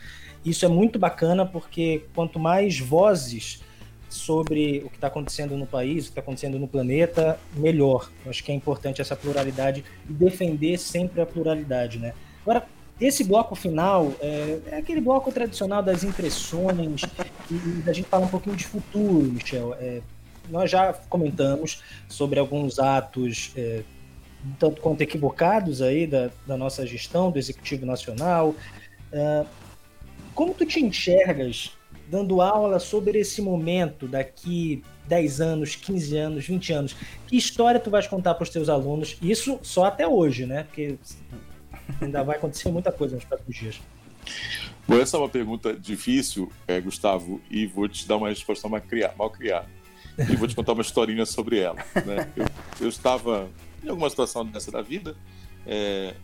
Isso 0.44 0.64
é 0.64 0.68
muito 0.68 0.98
bacana 0.98 1.44
porque 1.44 2.04
quanto 2.14 2.38
mais 2.38 2.78
vozes 2.78 3.60
sobre 4.08 4.82
o 4.84 4.90
que 4.90 4.96
está 4.96 5.08
acontecendo 5.08 5.56
no 5.56 5.66
país, 5.66 6.04
o 6.04 6.06
que 6.06 6.12
está 6.12 6.20
acontecendo 6.20 6.58
no 6.58 6.68
planeta, 6.68 7.38
melhor. 7.54 8.10
Eu 8.24 8.30
acho 8.30 8.42
que 8.44 8.52
é 8.52 8.54
importante 8.54 9.00
essa 9.00 9.16
pluralidade 9.16 9.84
e 10.08 10.12
defender 10.12 10.78
sempre 10.78 11.20
a 11.20 11.26
pluralidade, 11.26 11.98
né? 11.98 12.14
Agora, 12.42 12.66
esse 13.00 13.24
bloco 13.24 13.54
final 13.54 14.12
é, 14.20 14.58
é, 14.66 14.76
aquele 14.78 15.00
bloco 15.00 15.30
tradicional 15.30 15.82
das 15.82 16.02
impressões 16.02 17.02
e, 17.50 17.54
e 17.54 17.82
da 17.82 17.92
gente 17.92 18.08
falar 18.08 18.26
um 18.26 18.30
pouquinho 18.30 18.56
de 18.56 18.66
futuro, 18.66 19.24
Michel. 19.32 19.74
É, 19.74 20.00
nós 20.48 20.70
já 20.70 20.92
comentamos 21.08 21.82
sobre 22.08 22.38
alguns 22.38 22.78
atos 22.78 23.52
é, 23.56 23.82
tanto 24.58 24.80
quanto 24.80 25.00
equivocados 25.00 25.82
aí 25.82 26.06
da, 26.06 26.30
da, 26.46 26.56
nossa 26.56 26.86
gestão 26.86 27.30
do 27.30 27.38
Executivo 27.38 27.84
Nacional. 27.84 28.54
É, 29.12 29.44
como 30.34 30.54
tu 30.54 30.64
te 30.64 30.80
enxergas 30.80 31.72
dando 32.08 32.40
aula 32.40 32.78
sobre 32.78 33.18
esse 33.18 33.42
momento 33.42 34.06
daqui 34.06 34.82
10 35.08 35.40
anos, 35.40 35.76
15 35.76 36.16
anos, 36.16 36.46
20 36.46 36.72
anos? 36.72 36.96
Que 37.26 37.36
história 37.36 37.80
tu 37.80 37.90
vais 37.90 38.06
contar 38.06 38.34
para 38.34 38.44
os 38.44 38.50
teus 38.50 38.68
alunos? 38.68 39.16
Isso 39.20 39.58
só 39.62 39.84
até 39.84 40.06
hoje, 40.06 40.46
né? 40.46 40.64
Porque 40.64 40.96
ainda 42.00 42.22
vai 42.22 42.36
acontecer 42.36 42.70
muita 42.70 42.92
coisa 42.92 43.14
nos 43.16 43.24
próximos 43.24 43.56
dias. 43.56 43.80
Bom, 44.88 44.98
essa 44.98 45.16
é 45.16 45.20
uma 45.20 45.28
pergunta 45.28 45.74
difícil, 45.74 46.50
é, 46.66 46.80
Gustavo, 46.80 47.40
e 47.50 47.66
vou 47.66 47.88
te 47.88 48.06
dar 48.06 48.16
uma 48.16 48.28
resposta 48.28 48.68
mal 48.68 48.80
criada. 49.30 49.68
E 50.18 50.36
vou 50.36 50.48
te 50.48 50.54
contar 50.54 50.72
uma 50.72 50.82
historinha 50.82 51.26
sobre 51.26 51.58
ela. 51.58 51.76
Né? 52.04 52.30
Eu, 52.36 52.46
eu, 52.80 52.88
estava 52.88 53.48
em 53.84 53.88
alguma 53.88 54.08
situação 54.08 54.46
dessa 54.46 54.70
da 54.70 54.80
vida, 54.80 55.16
é, 55.66 56.14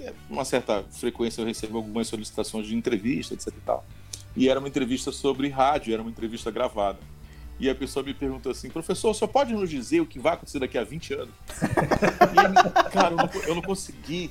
é, 0.00 0.12
uma 0.28 0.44
certa 0.44 0.82
frequência 0.90 1.40
eu 1.40 1.46
recebo 1.46 1.78
algumas 1.78 2.08
solicitações 2.08 2.66
de 2.66 2.74
entrevista, 2.74 3.34
etc 3.34 3.48
e 3.48 3.60
tal. 3.64 3.86
E 4.36 4.48
era 4.48 4.58
uma 4.58 4.68
entrevista 4.68 5.10
sobre 5.12 5.48
rádio, 5.48 5.92
era 5.92 6.02
uma 6.02 6.10
entrevista 6.10 6.50
gravada. 6.50 6.98
E 7.58 7.68
a 7.68 7.74
pessoa 7.74 8.02
me 8.02 8.14
perguntou 8.14 8.50
assim, 8.50 8.70
professor, 8.70 9.12
só 9.14 9.26
pode 9.26 9.52
nos 9.52 9.68
dizer 9.68 10.00
o 10.00 10.06
que 10.06 10.18
vai 10.18 10.34
acontecer 10.34 10.58
daqui 10.58 10.78
a 10.78 10.84
20 10.84 11.14
anos? 11.14 11.34
e, 12.32 12.90
cara, 12.90 13.10
eu 13.10 13.16
não, 13.16 13.30
eu 13.48 13.54
não 13.54 13.62
consegui 13.62 14.30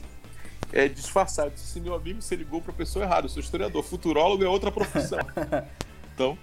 é, 0.72 0.88
disfarçar. 0.88 1.48
Eu 1.48 1.52
disse, 1.52 1.80
meu 1.80 1.94
amigo, 1.94 2.22
você 2.22 2.36
ligou 2.36 2.62
para 2.62 2.72
a 2.72 2.76
pessoa 2.76 3.06
errada, 3.06 3.26
eu 3.26 3.30
sou 3.30 3.42
historiador. 3.42 3.84
Futurólogo 3.84 4.44
é 4.44 4.48
outra 4.48 4.72
profissão. 4.72 5.20
Então, 6.14 6.38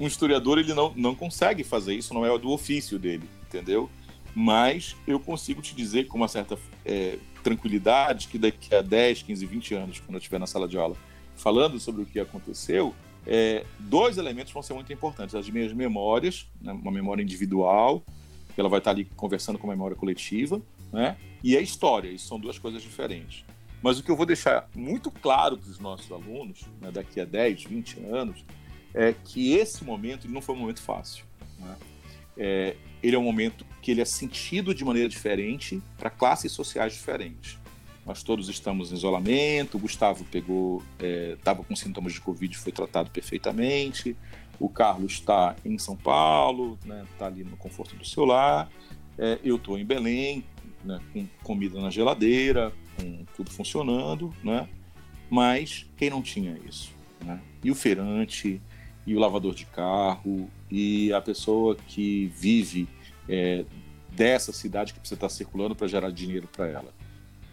um 0.00 0.06
historiador 0.06 0.58
ele 0.58 0.72
não, 0.72 0.94
não 0.96 1.14
consegue 1.14 1.62
fazer 1.62 1.94
isso, 1.94 2.14
não 2.14 2.24
é 2.24 2.38
do 2.38 2.50
ofício 2.50 2.98
dele, 2.98 3.28
entendeu? 3.46 3.90
Mas 4.34 4.96
eu 5.06 5.20
consigo 5.20 5.60
te 5.60 5.74
dizer 5.74 6.06
com 6.06 6.16
uma 6.16 6.26
certa 6.26 6.58
é, 6.86 7.18
tranquilidade 7.42 8.28
que 8.28 8.38
daqui 8.38 8.74
a 8.74 8.80
10, 8.80 9.24
15, 9.24 9.44
20 9.44 9.74
anos, 9.74 10.00
quando 10.00 10.14
eu 10.14 10.18
estiver 10.18 10.38
na 10.38 10.46
sala 10.46 10.66
de 10.66 10.78
aula 10.78 10.96
falando 11.36 11.78
sobre 11.78 12.00
o 12.00 12.06
que 12.06 12.18
aconteceu, 12.18 12.94
é, 13.26 13.64
dois 13.78 14.16
elementos 14.16 14.52
vão 14.52 14.62
ser 14.62 14.72
muito 14.72 14.90
importantes. 14.92 15.34
As 15.34 15.48
minhas 15.50 15.72
memórias, 15.72 16.46
né, 16.60 16.72
uma 16.72 16.90
memória 16.90 17.22
individual, 17.22 18.02
que 18.54 18.60
ela 18.60 18.68
vai 18.68 18.78
estar 18.78 18.90
ali 18.90 19.04
conversando 19.16 19.58
com 19.58 19.66
a 19.66 19.70
memória 19.70 19.96
coletiva, 19.96 20.60
né? 20.92 21.16
e 21.42 21.56
a 21.56 21.60
história, 21.60 22.08
isso 22.08 22.26
são 22.26 22.38
duas 22.38 22.58
coisas 22.58 22.82
diferentes. 22.82 23.44
Mas 23.82 23.98
o 23.98 24.02
que 24.02 24.10
eu 24.10 24.16
vou 24.16 24.26
deixar 24.26 24.68
muito 24.74 25.10
claro 25.10 25.56
para 25.56 25.70
os 25.70 25.78
nossos 25.78 26.10
alunos, 26.12 26.62
né, 26.80 26.90
daqui 26.90 27.20
a 27.20 27.24
10, 27.24 27.64
20 27.64 28.00
anos, 28.06 28.44
é 28.92 29.12
que 29.12 29.54
esse 29.54 29.84
momento 29.84 30.28
não 30.28 30.40
foi 30.40 30.54
um 30.54 30.58
momento 30.58 30.82
fácil. 30.82 31.24
Né? 31.58 31.76
É, 32.36 32.76
ele 33.02 33.16
é 33.16 33.18
um 33.18 33.24
momento 33.24 33.64
que 33.80 33.90
ele 33.90 34.00
é 34.00 34.04
sentido 34.04 34.74
de 34.74 34.84
maneira 34.84 35.08
diferente 35.08 35.82
para 35.98 36.10
classes 36.10 36.52
sociais 36.52 36.92
diferentes. 36.92 37.58
Nós 38.04 38.22
todos 38.22 38.48
estamos 38.48 38.92
em 38.92 38.96
isolamento, 38.96 39.76
o 39.76 39.80
Gustavo 39.80 40.24
pegou, 40.24 40.82
estava 40.98 41.60
é, 41.60 41.64
com 41.64 41.76
sintomas 41.76 42.12
de 42.12 42.20
Covid, 42.20 42.56
foi 42.56 42.72
tratado 42.72 43.10
perfeitamente, 43.10 44.16
o 44.58 44.68
Carlos 44.68 45.12
está 45.12 45.54
em 45.64 45.78
São 45.78 45.96
Paulo, 45.96 46.78
está 46.82 46.94
né, 46.94 47.04
tá 47.18 47.26
ali 47.26 47.44
no 47.44 47.56
conforto 47.56 47.94
do 47.96 48.04
seu 48.04 48.24
lar, 48.24 48.70
é, 49.18 49.38
eu 49.44 49.56
estou 49.56 49.78
em 49.78 49.84
Belém, 49.84 50.44
né, 50.84 50.98
com 51.12 51.26
comida 51.42 51.80
na 51.80 51.90
geladeira, 51.90 52.72
com 53.00 53.24
tudo 53.36 53.50
funcionando, 53.50 54.34
né? 54.42 54.68
Mas 55.28 55.86
quem 55.96 56.10
não 56.10 56.22
tinha 56.22 56.58
isso, 56.68 56.92
né? 57.24 57.40
E 57.62 57.70
o 57.70 57.74
feirante, 57.74 58.60
e 59.06 59.14
o 59.14 59.18
lavador 59.18 59.54
de 59.54 59.64
carro, 59.66 60.50
e 60.70 61.12
a 61.12 61.20
pessoa 61.20 61.76
que 61.76 62.32
vive 62.36 62.88
é, 63.28 63.64
dessa 64.10 64.52
cidade 64.52 64.92
que 64.92 65.00
precisa 65.00 65.16
estar 65.16 65.28
circulando 65.28 65.74
para 65.74 65.86
gerar 65.86 66.10
dinheiro 66.10 66.48
para 66.48 66.66
ela. 66.66 66.92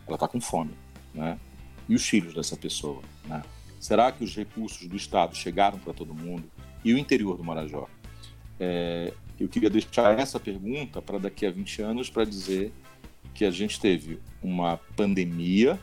Ela 0.06 0.16
está 0.16 0.28
com 0.28 0.42
fome, 0.42 0.74
né? 1.14 1.40
E 1.88 1.96
os 1.96 2.08
filhos 2.08 2.34
dessa 2.34 2.58
pessoa, 2.58 3.02
né? 3.26 3.44
Será 3.80 4.12
que 4.12 4.24
os 4.24 4.36
recursos 4.36 4.88
do 4.88 4.96
Estado 4.96 5.36
chegaram 5.36 5.78
para 5.78 5.94
todo 5.94 6.14
mundo? 6.14 6.44
E 6.84 6.94
o 6.94 6.98
interior 6.98 7.38
do 7.38 7.44
Marajó? 7.44 7.88
É, 8.60 9.14
eu 9.40 9.48
queria 9.48 9.70
deixar 9.70 10.18
essa 10.18 10.40
pergunta 10.40 11.02
para 11.02 11.20
daqui 11.20 11.46
a 11.46 11.52
20 11.52 11.82
anos 11.84 12.10
para 12.10 12.26
dizer 12.26 12.74
que 13.38 13.46
a 13.46 13.52
gente 13.52 13.80
teve 13.80 14.20
uma 14.42 14.78
pandemia, 14.96 15.80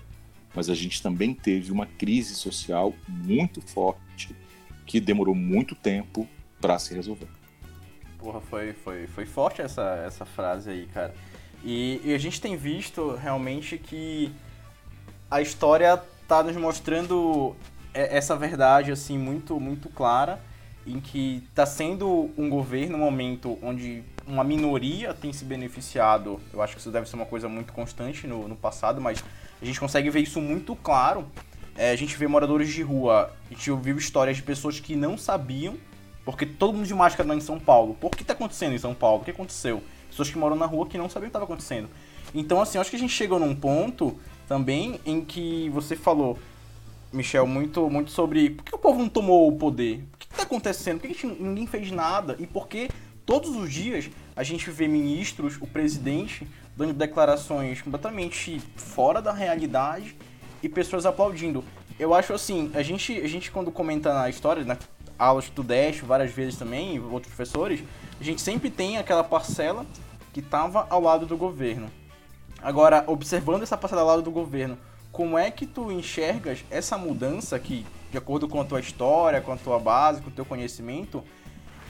mas 0.52 0.68
a 0.68 0.74
gente 0.74 1.00
também 1.00 1.32
teve 1.32 1.70
uma 1.70 1.86
crise 1.86 2.34
social 2.34 2.92
muito 3.06 3.62
forte 3.62 4.34
que 4.84 4.98
demorou 4.98 5.36
muito 5.36 5.76
tempo 5.76 6.28
para 6.60 6.80
se 6.80 6.92
resolver. 6.92 7.28
Porra, 8.18 8.40
foi, 8.40 8.72
foi, 8.72 9.06
foi 9.06 9.24
forte 9.24 9.62
essa, 9.62 10.02
essa 10.04 10.24
frase 10.24 10.68
aí, 10.68 10.88
cara. 10.92 11.14
E, 11.62 12.00
e 12.04 12.12
a 12.12 12.18
gente 12.18 12.40
tem 12.40 12.56
visto 12.56 13.14
realmente 13.14 13.78
que 13.78 14.32
a 15.30 15.40
história 15.40 16.02
está 16.22 16.42
nos 16.42 16.56
mostrando 16.56 17.54
essa 17.94 18.34
verdade 18.34 18.90
assim 18.90 19.16
muito 19.16 19.60
muito 19.60 19.88
clara 19.88 20.42
em 20.84 20.98
que 20.98 21.44
está 21.48 21.64
sendo 21.64 22.32
um 22.36 22.50
governo, 22.50 22.96
um 22.96 23.00
momento 23.00 23.56
onde 23.62 24.02
uma 24.26 24.44
minoria 24.44 25.12
tem 25.12 25.32
se 25.32 25.44
beneficiado. 25.44 26.40
Eu 26.52 26.62
acho 26.62 26.74
que 26.74 26.80
isso 26.80 26.90
deve 26.90 27.08
ser 27.08 27.16
uma 27.16 27.26
coisa 27.26 27.48
muito 27.48 27.72
constante 27.72 28.26
no, 28.26 28.48
no 28.48 28.56
passado, 28.56 29.00
mas 29.00 29.22
a 29.60 29.64
gente 29.64 29.78
consegue 29.78 30.10
ver 30.10 30.20
isso 30.20 30.40
muito 30.40 30.74
claro. 30.76 31.26
É, 31.76 31.90
a 31.90 31.96
gente 31.96 32.16
vê 32.16 32.26
moradores 32.26 32.72
de 32.72 32.82
rua, 32.82 33.32
a 33.50 33.54
gente 33.54 33.70
ouviu 33.70 33.96
histórias 33.96 34.36
de 34.36 34.42
pessoas 34.42 34.78
que 34.78 34.94
não 34.94 35.18
sabiam, 35.18 35.76
porque 36.24 36.46
todo 36.46 36.74
mundo 36.74 36.86
de 36.86 36.94
máscara 36.94 37.28
lá 37.28 37.34
em 37.34 37.40
São 37.40 37.58
Paulo. 37.58 37.94
Por 37.94 38.10
que 38.10 38.22
está 38.22 38.32
acontecendo 38.32 38.74
em 38.74 38.78
São 38.78 38.94
Paulo? 38.94 39.22
O 39.22 39.24
que 39.24 39.30
aconteceu? 39.30 39.82
Pessoas 40.08 40.30
que 40.30 40.38
moram 40.38 40.56
na 40.56 40.66
rua 40.66 40.86
que 40.86 40.96
não 40.96 41.08
sabiam 41.08 41.26
o 41.26 41.30
que 41.30 41.36
estava 41.36 41.44
acontecendo. 41.44 41.88
Então, 42.34 42.60
assim, 42.60 42.78
acho 42.78 42.90
que 42.90 42.96
a 42.96 42.98
gente 42.98 43.12
chegou 43.12 43.38
num 43.38 43.54
ponto 43.54 44.18
também 44.46 45.00
em 45.04 45.24
que 45.24 45.68
você 45.70 45.96
falou, 45.96 46.38
Michel, 47.12 47.46
muito, 47.46 47.88
muito 47.90 48.10
sobre 48.10 48.50
por 48.50 48.64
que 48.64 48.74
o 48.74 48.78
povo 48.78 48.98
não 48.98 49.08
tomou 49.08 49.48
o 49.48 49.56
poder? 49.56 50.04
O 50.14 50.18
que 50.18 50.26
está 50.26 50.42
acontecendo? 50.44 51.00
Por 51.00 51.10
que 51.10 51.26
ninguém 51.26 51.66
fez 51.66 51.90
nada? 51.90 52.36
E 52.38 52.46
por 52.46 52.68
que 52.68 52.88
todos 53.24 53.56
os 53.56 53.72
dias 53.72 54.10
a 54.36 54.42
gente 54.42 54.70
vê 54.70 54.88
ministros, 54.88 55.56
o 55.60 55.66
presidente, 55.66 56.46
dando 56.76 56.92
declarações 56.92 57.80
completamente 57.80 58.60
fora 58.76 59.22
da 59.22 59.32
realidade 59.32 60.16
e 60.62 60.68
pessoas 60.68 61.06
aplaudindo? 61.06 61.64
Eu 61.98 62.12
acho 62.12 62.32
assim, 62.32 62.70
a 62.74 62.82
gente, 62.82 63.18
a 63.20 63.28
gente 63.28 63.50
quando 63.50 63.70
comenta 63.70 64.12
na 64.12 64.28
história, 64.28 64.64
na 64.64 64.76
aulas 65.18 65.48
do 65.48 65.62
Dash 65.62 66.00
várias 66.00 66.32
vezes 66.32 66.56
também, 66.56 66.98
outros 66.98 67.32
professores, 67.32 67.82
a 68.20 68.24
gente 68.24 68.42
sempre 68.42 68.70
tem 68.70 68.98
aquela 68.98 69.22
parcela 69.22 69.86
que 70.32 70.40
estava 70.40 70.86
ao 70.90 71.00
lado 71.00 71.26
do 71.26 71.36
governo. 71.36 71.88
Agora, 72.60 73.04
observando 73.06 73.62
essa 73.62 73.76
parcela 73.76 74.02
ao 74.02 74.08
lado 74.08 74.22
do 74.22 74.30
governo, 74.30 74.78
como 75.12 75.38
é 75.38 75.50
que 75.50 75.66
tu 75.66 75.92
enxergas 75.92 76.64
essa 76.70 76.98
mudança 76.98 77.58
que, 77.58 77.86
de 78.10 78.18
acordo 78.18 78.48
com 78.48 78.60
a 78.60 78.64
tua 78.64 78.80
história, 78.80 79.40
com 79.40 79.52
a 79.52 79.56
tua 79.56 79.78
base, 79.78 80.20
com 80.20 80.30
o 80.30 80.32
teu 80.32 80.44
conhecimento, 80.44 81.22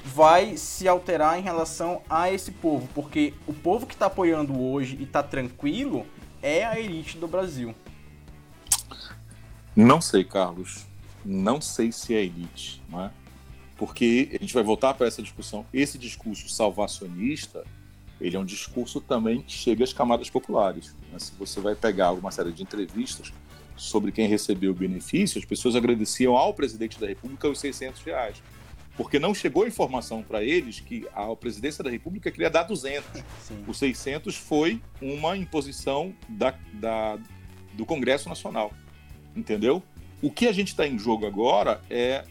vai 0.05 0.57
se 0.57 0.87
alterar 0.87 1.38
em 1.38 1.43
relação 1.43 2.03
a 2.09 2.31
esse 2.31 2.53
povo? 2.53 2.88
Porque 2.95 3.33
o 3.47 3.55
povo 3.55 3.87
que 3.87 3.95
está 3.95 4.07
apoiando 4.07 4.61
hoje 4.61 4.97
e 5.01 5.05
está 5.05 5.23
tranquilo 5.23 6.07
é 6.43 6.64
a 6.64 6.79
elite 6.79 7.17
do 7.17 7.27
Brasil. 7.27 7.75
Não 9.75 10.01
sei, 10.01 10.23
Carlos. 10.23 10.87
Não 11.25 11.61
sei 11.61 11.90
se 11.90 12.14
é 12.14 12.23
elite, 12.23 12.83
é? 12.93 13.11
Porque 13.77 14.31
a 14.38 14.43
gente 14.43 14.55
vai 14.55 14.62
voltar 14.62 14.95
para 14.95 15.07
essa 15.07 15.23
discussão. 15.23 15.67
Esse 15.73 15.99
discurso 15.99 16.49
salvacionista 16.49 17.64
ele 18.21 18.37
é 18.37 18.38
um 18.38 18.45
discurso 18.45 19.01
também 19.01 19.43
que 19.43 19.53
chega 19.53 19.85
às 19.85 19.93
camadas 19.93 20.31
populares. 20.31 20.95
Né? 21.12 21.19
Se 21.19 21.33
você 21.38 21.61
vai 21.61 21.75
pegar 21.75 22.12
uma 22.12 22.31
série 22.31 22.53
de 22.53 22.62
entrevistas 22.62 23.33
sobre 23.77 24.12
quem 24.12 24.29
recebeu 24.29 24.71
o 24.71 24.75
benefício, 24.75 25.38
as 25.38 25.45
pessoas 25.45 25.75
agradeciam 25.75 26.37
ao 26.37 26.55
presidente 26.55 26.99
da 26.99 27.07
República 27.07 27.49
os 27.49 27.59
600 27.59 28.03
reais. 28.03 28.43
Porque 28.96 29.18
não 29.18 29.35
chegou 29.35 29.66
informação 29.66 30.22
para 30.22 30.42
eles 30.42 30.78
que 30.78 31.07
a 31.12 31.35
presidência 31.35 31.83
da 31.83 31.90
República 31.90 32.30
queria 32.30 32.48
dar 32.48 32.62
200. 32.62 33.22
Sim. 33.40 33.64
Os 33.66 33.78
600 33.78 34.37
foi 34.37 34.80
uma 35.02 35.37
imposição 35.37 36.14
da, 36.28 36.54
da, 36.74 37.18
do 37.72 37.85
Congresso 37.85 38.28
Nacional. 38.28 38.72
Entendeu? 39.35 39.83
O 40.22 40.30
que 40.30 40.46
a 40.46 40.52
gente 40.52 40.68
está 40.68 40.87
em 40.87 40.98
jogo 40.98 41.26
agora 41.26 41.80
é 41.90 42.24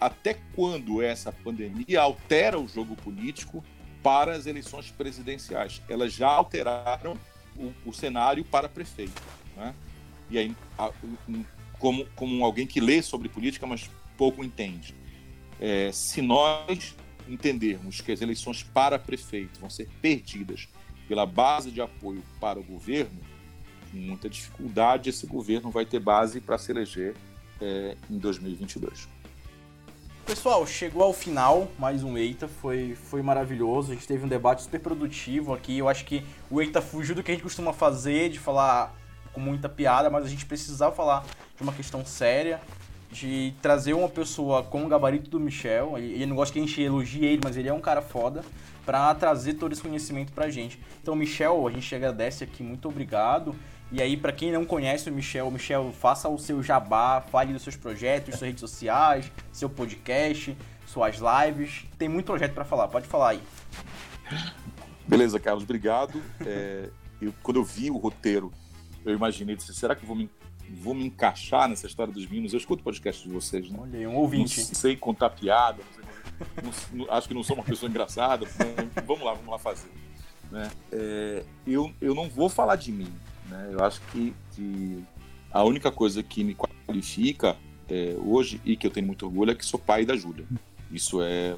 até 0.00 0.38
quando 0.54 1.02
essa 1.02 1.30
pandemia 1.30 2.00
altera 2.00 2.58
o 2.58 2.66
jogo 2.66 2.96
político 2.96 3.62
para 4.02 4.32
as 4.32 4.46
eleições 4.46 4.90
presidenciais. 4.90 5.82
Elas 5.88 6.12
já 6.12 6.28
alteraram 6.28 7.18
o, 7.56 7.72
o 7.84 7.92
cenário 7.92 8.44
para 8.44 8.68
prefeito. 8.68 9.20
Né? 9.56 9.74
E 10.30 10.38
aí, 10.38 10.56
como, 11.78 12.06
como 12.14 12.44
alguém 12.44 12.66
que 12.66 12.80
lê 12.80 13.02
sobre 13.02 13.28
política, 13.28 13.66
mas 13.66 13.90
pouco 14.16 14.44
entende, 14.44 14.94
é, 15.60 15.90
se 15.92 16.20
nós 16.22 16.94
entendermos 17.28 18.00
que 18.00 18.12
as 18.12 18.20
eleições 18.20 18.62
para 18.62 18.98
prefeito 18.98 19.58
vão 19.60 19.70
ser 19.70 19.88
perdidas 20.00 20.68
pela 21.08 21.26
base 21.26 21.70
de 21.70 21.80
apoio 21.80 22.22
para 22.40 22.58
o 22.58 22.62
governo, 22.62 23.18
com 23.90 23.96
muita 23.96 24.28
dificuldade 24.28 25.10
esse 25.10 25.26
governo 25.26 25.70
vai 25.70 25.84
ter 25.84 26.00
base 26.00 26.40
para 26.40 26.58
se 26.58 26.70
eleger 26.72 27.14
é, 27.60 27.96
em 28.10 28.18
2022. 28.18 29.08
Pessoal, 30.26 30.66
chegou 30.66 31.04
ao 31.04 31.12
final 31.12 31.70
mais 31.78 32.02
um 32.02 32.18
Eita, 32.18 32.48
foi, 32.48 32.96
foi 32.96 33.22
maravilhoso. 33.22 33.92
A 33.92 33.94
gente 33.94 34.08
teve 34.08 34.24
um 34.24 34.28
debate 34.28 34.62
super 34.62 34.80
produtivo 34.80 35.54
aqui. 35.54 35.78
Eu 35.78 35.88
acho 35.88 36.04
que 36.04 36.24
o 36.50 36.60
Eita 36.60 36.82
fugiu 36.82 37.14
do 37.14 37.22
que 37.22 37.30
a 37.30 37.34
gente 37.34 37.44
costuma 37.44 37.72
fazer, 37.72 38.30
de 38.30 38.40
falar 38.40 38.92
com 39.32 39.40
muita 39.40 39.68
piada, 39.68 40.10
mas 40.10 40.24
a 40.24 40.28
gente 40.28 40.44
precisava 40.44 40.92
falar 40.92 41.24
de 41.56 41.62
uma 41.62 41.72
questão 41.72 42.04
séria, 42.04 42.60
de 43.10 43.54
trazer 43.62 43.94
uma 43.94 44.08
pessoa 44.08 44.62
com 44.62 44.84
o 44.84 44.88
gabarito 44.88 45.30
do 45.30 45.40
Michel. 45.40 45.96
Ele 45.98 46.26
não 46.26 46.36
gosta 46.36 46.52
que 46.52 46.58
a 46.58 46.62
gente 46.62 46.80
elogie 46.80 47.24
ele, 47.24 47.40
mas 47.42 47.56
ele 47.56 47.68
é 47.68 47.72
um 47.72 47.80
cara 47.80 48.02
foda, 48.02 48.44
para 48.84 49.14
trazer 49.14 49.54
todo 49.54 49.72
esse 49.72 49.82
conhecimento 49.82 50.32
pra 50.32 50.48
gente. 50.48 50.78
Então, 51.02 51.14
Michel, 51.14 51.66
a 51.66 51.70
gente 51.70 51.94
agradece 51.94 52.44
aqui, 52.44 52.62
muito 52.62 52.88
obrigado. 52.88 53.54
E 53.90 54.02
aí, 54.02 54.16
para 54.16 54.32
quem 54.32 54.50
não 54.50 54.64
conhece 54.64 55.08
o 55.08 55.12
Michel, 55.12 55.50
Michel, 55.50 55.92
faça 55.92 56.28
o 56.28 56.38
seu 56.38 56.62
jabá, 56.62 57.20
fale 57.20 57.52
dos 57.52 57.62
seus 57.62 57.76
projetos, 57.76 58.34
suas 58.34 58.48
redes 58.48 58.60
sociais, 58.60 59.30
seu 59.52 59.70
podcast, 59.70 60.56
suas 60.86 61.16
lives. 61.16 61.84
Tem 61.96 62.08
muito 62.08 62.26
projeto 62.26 62.52
para 62.52 62.64
falar, 62.64 62.88
pode 62.88 63.06
falar 63.06 63.30
aí. 63.30 63.40
Beleza, 65.06 65.38
Carlos, 65.38 65.62
obrigado. 65.62 66.20
É, 66.44 66.90
eu, 67.22 67.32
quando 67.42 67.58
eu 67.58 67.64
vi 67.64 67.90
o 67.90 67.96
roteiro, 67.96 68.52
eu 69.04 69.14
imaginei, 69.14 69.54
disse, 69.54 69.72
será 69.72 69.94
que 69.94 70.02
eu 70.02 70.08
vou 70.08 70.16
me, 70.16 70.28
vou 70.70 70.94
me 70.94 71.04
encaixar 71.04 71.68
nessa 71.68 71.86
história 71.86 72.12
dos 72.12 72.26
meninos? 72.26 72.52
Eu 72.52 72.58
escuto 72.58 72.82
podcast 72.82 73.26
de 73.26 73.32
vocês, 73.32 73.70
né? 73.70 73.78
Olha 73.80 74.08
um 74.08 74.16
ouvinte. 74.16 74.60
Não 74.60 74.66
sei 74.74 74.96
contar 74.96 75.30
piada, 75.30 75.82
não 76.62 76.72
sei, 76.72 76.98
não, 76.98 77.12
acho 77.12 77.28
que 77.28 77.34
não 77.34 77.42
sou 77.42 77.56
uma 77.56 77.64
pessoa 77.64 77.88
engraçada. 77.88 78.46
vamos 79.06 79.24
lá, 79.24 79.34
vamos 79.34 79.50
lá 79.50 79.58
fazer. 79.58 79.90
Né? 80.50 80.70
É, 80.92 81.44
eu, 81.66 81.92
eu 82.00 82.14
não 82.14 82.28
vou 82.28 82.48
falar 82.48 82.76
de 82.76 82.92
mim, 82.92 83.12
né? 83.48 83.70
Eu 83.72 83.84
acho 83.84 84.00
que, 84.12 84.34
que 84.52 85.04
a 85.50 85.64
única 85.64 85.90
coisa 85.90 86.22
que 86.22 86.44
me 86.44 86.54
qualifica 86.54 87.56
é, 87.88 88.16
hoje 88.18 88.60
e 88.64 88.76
que 88.76 88.86
eu 88.86 88.90
tenho 88.90 89.06
muito 89.06 89.26
orgulho 89.26 89.50
é 89.50 89.54
que 89.54 89.64
sou 89.64 89.78
pai 89.78 90.04
da 90.04 90.16
Júlia. 90.16 90.46
Isso 90.90 91.22
é, 91.22 91.56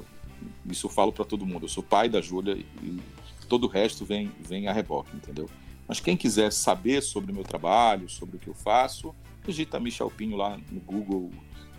isso 0.65 0.87
eu 0.87 0.91
falo 0.91 1.11
para 1.11 1.25
todo 1.25 1.45
mundo. 1.45 1.65
Eu 1.65 1.69
sou 1.69 1.83
pai 1.83 2.09
da 2.09 2.21
Júlia 2.21 2.55
e 2.55 2.99
todo 3.47 3.65
o 3.65 3.67
resto 3.67 4.05
vem 4.05 4.31
vem 4.39 4.67
a 4.67 4.73
reboque, 4.73 5.15
entendeu? 5.15 5.49
Mas 5.89 5.99
quem 5.99 6.15
quiser 6.15 6.51
saber 6.51 7.01
sobre 7.01 7.31
o 7.31 7.35
meu 7.35 7.43
trabalho, 7.43 8.07
sobre 8.07 8.37
o 8.37 8.39
que 8.39 8.47
eu 8.47 8.53
faço, 8.53 9.15
digita 9.43 9.79
Michel 9.79 10.11
Pinho 10.11 10.37
lá 10.37 10.55
no 10.71 10.79
Google, 10.79 11.31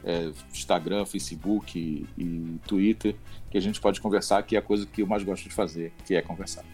é, 0.05 0.33
Instagram, 0.53 1.07
Facebook 1.07 1.79
e, 1.79 2.05
e 2.21 2.59
Twitter, 2.67 3.15
que 3.49 3.57
a 3.57 3.61
gente 3.61 3.81
pode 3.81 4.01
conversar, 4.01 4.43
que 4.43 4.57
é 4.57 4.59
a 4.59 4.63
coisa 4.63 4.85
que 4.85 5.03
eu 5.03 5.07
mais 5.07 5.23
gosto 5.23 5.49
de 5.49 5.55
fazer, 5.55 5.93
que 6.05 6.17
é 6.17 6.23
conversar. 6.23 6.65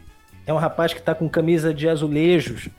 É 0.46 0.54
um 0.54 0.56
rapaz 0.56 0.94
que 0.94 1.00
está 1.00 1.14
com 1.14 1.28
camisa 1.28 1.74
de 1.74 1.86
azulejos. 1.86 2.70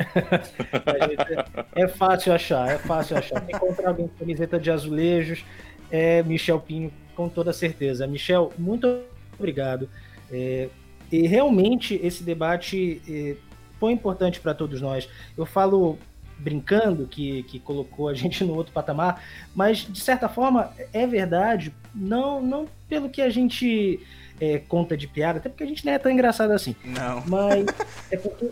é 1.76 1.88
fácil 1.88 2.34
achar, 2.34 2.68
é 2.68 2.80
fácil 2.80 3.16
achar. 3.16 3.48
Encontrar 3.48 3.90
alguém 3.90 4.08
com 4.08 4.16
camiseta 4.16 4.60
de 4.60 4.72
azulejos 4.72 5.46
é 5.92 6.24
Michel 6.24 6.60
Pinho, 6.60 6.92
com 7.14 7.30
toda 7.30 7.54
certeza. 7.54 8.08
Michel, 8.08 8.52
muito 8.58 9.02
obrigado. 9.38 9.88
É, 10.32 10.70
e 11.12 11.28
realmente 11.28 12.00
esse 12.02 12.24
debate 12.24 13.02
é, 13.08 13.36
foi 13.80 13.92
importante 13.92 14.40
para 14.40 14.54
todos 14.54 14.82
nós. 14.82 15.08
Eu 15.38 15.46
falo 15.46 15.98
brincando 16.38 17.08
que, 17.08 17.44
que 17.44 17.60
colocou 17.60 18.10
a 18.10 18.14
gente 18.16 18.44
no 18.44 18.56
outro 18.56 18.74
patamar, 18.74 19.24
mas 19.56 19.80
de 19.80 20.00
certa 20.00 20.30
forma 20.30 20.72
é 20.94 21.06
verdade, 21.08 21.74
não, 21.94 22.42
não 22.42 22.68
pelo 22.88 23.10
que 23.10 23.22
a 23.22 23.30
gente 23.30 24.00
é, 24.40 24.60
conta 24.60 24.96
de 24.96 25.08
piada, 25.08 25.40
até 25.40 25.50
porque 25.50 25.64
a 25.64 25.68
gente 25.68 25.86
não 25.86 25.94
é 25.94 26.00
tão 26.00 26.12
engraçado 26.12 26.52
assim. 26.52 26.76
Não. 26.84 27.24
Mas 27.28 27.66
é 28.12 28.18
porque 28.18 28.52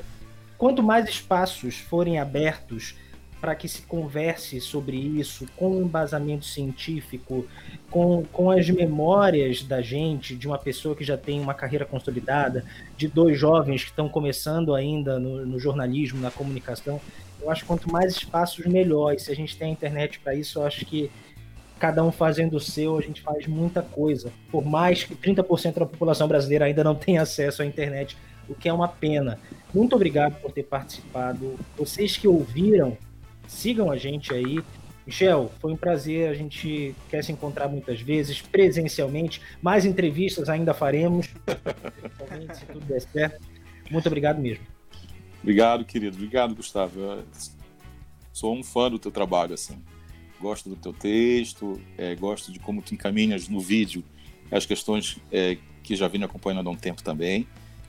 quanto 0.57 0.81
mais 0.81 1.07
espaços 1.07 1.77
forem 1.77 2.19
abertos 2.19 2.95
para 3.39 3.55
que 3.55 3.67
se 3.67 3.81
converse 3.83 4.59
sobre 4.59 4.97
isso 4.97 5.45
com 5.55 5.81
embasamento 5.81 6.45
científico, 6.45 7.45
com, 7.91 8.23
com 8.31 8.49
as 8.49 8.69
memórias 8.69 9.63
da 9.63 9.81
gente, 9.81 10.35
de 10.35 10.47
uma 10.47 10.57
pessoa 10.57 10.95
que 10.95 11.03
já 11.03 11.17
tem 11.17 11.39
uma 11.39 11.53
carreira 11.53 11.85
consolidada, 11.85 12.65
de 12.97 13.07
dois 13.07 13.37
jovens 13.37 13.83
que 13.83 13.89
estão 13.89 14.09
começando 14.09 14.73
ainda 14.73 15.19
no, 15.19 15.45
no 15.45 15.59
jornalismo, 15.59 16.19
na 16.19 16.31
comunicação. 16.31 16.99
Eu 17.41 17.51
acho 17.51 17.61
que 17.61 17.67
quanto 17.67 17.91
mais 17.91 18.13
espaços, 18.13 18.65
melhor. 18.65 19.13
E 19.13 19.19
se 19.19 19.31
a 19.31 19.35
gente 19.35 19.55
tem 19.57 19.69
a 19.69 19.71
internet 19.71 20.19
para 20.19 20.33
isso, 20.33 20.59
eu 20.59 20.65
acho 20.65 20.85
que 20.85 21.11
cada 21.77 22.03
um 22.03 22.11
fazendo 22.11 22.55
o 22.55 22.59
seu, 22.59 22.97
a 22.97 23.01
gente 23.01 23.21
faz 23.21 23.45
muita 23.47 23.81
coisa. 23.81 24.31
Por 24.49 24.65
mais 24.65 25.03
que 25.03 25.15
30% 25.15 25.73
da 25.73 25.85
população 25.85 26.27
brasileira 26.27 26.65
ainda 26.65 26.83
não 26.83 26.95
tenha 26.95 27.21
acesso 27.21 27.61
à 27.61 27.65
internet, 27.65 28.17
o 28.47 28.55
que 28.55 28.69
é 28.69 28.73
uma 28.73 28.87
pena. 28.87 29.39
Muito 29.73 29.95
obrigado 29.95 30.39
por 30.41 30.51
ter 30.51 30.63
participado. 30.63 31.55
Vocês 31.77 32.15
que 32.17 32.27
ouviram, 32.27 32.97
sigam 33.47 33.91
a 33.91 33.97
gente 33.97 34.33
aí. 34.33 34.59
Michel, 35.05 35.51
foi 35.59 35.73
um 35.73 35.77
prazer. 35.77 36.29
A 36.29 36.33
gente 36.33 36.95
quer 37.09 37.23
se 37.23 37.31
encontrar 37.31 37.67
muitas 37.67 38.01
vezes, 38.01 38.41
presencialmente. 38.41 39.41
Mais 39.61 39.85
entrevistas 39.85 40.49
ainda 40.49 40.73
faremos, 40.73 41.27
se 41.27 42.65
tudo 42.65 42.85
der 42.85 43.01
certo. 43.01 43.41
Muito 43.89 44.07
obrigado 44.07 44.41
mesmo. 44.41 44.65
Obrigado, 45.41 45.85
querido. 45.85 46.15
Obrigado, 46.17 46.55
Gustavo. 46.55 46.99
Eu 46.99 47.23
sou 48.33 48.55
um 48.55 48.63
fã 48.63 48.89
do 48.89 48.97
teu 48.97 49.11
trabalho, 49.11 49.53
assim. 49.53 49.77
Gosto 50.41 50.69
do 50.69 50.75
teu 50.75 50.91
texto, 50.91 51.79
é, 51.97 52.15
gosto 52.15 52.51
de 52.51 52.59
como 52.59 52.81
tu 52.81 52.93
encaminhas 52.93 53.47
no 53.47 53.59
vídeo 53.59 54.03
as 54.51 54.65
questões 54.65 55.17
é, 55.31 55.57
que 55.83 55.95
já 55.95 56.07
vim 56.07 56.23
acompanhando 56.23 56.67
há 56.67 56.71
um 56.71 56.75
tempo 56.75 57.03
também. 57.03 57.47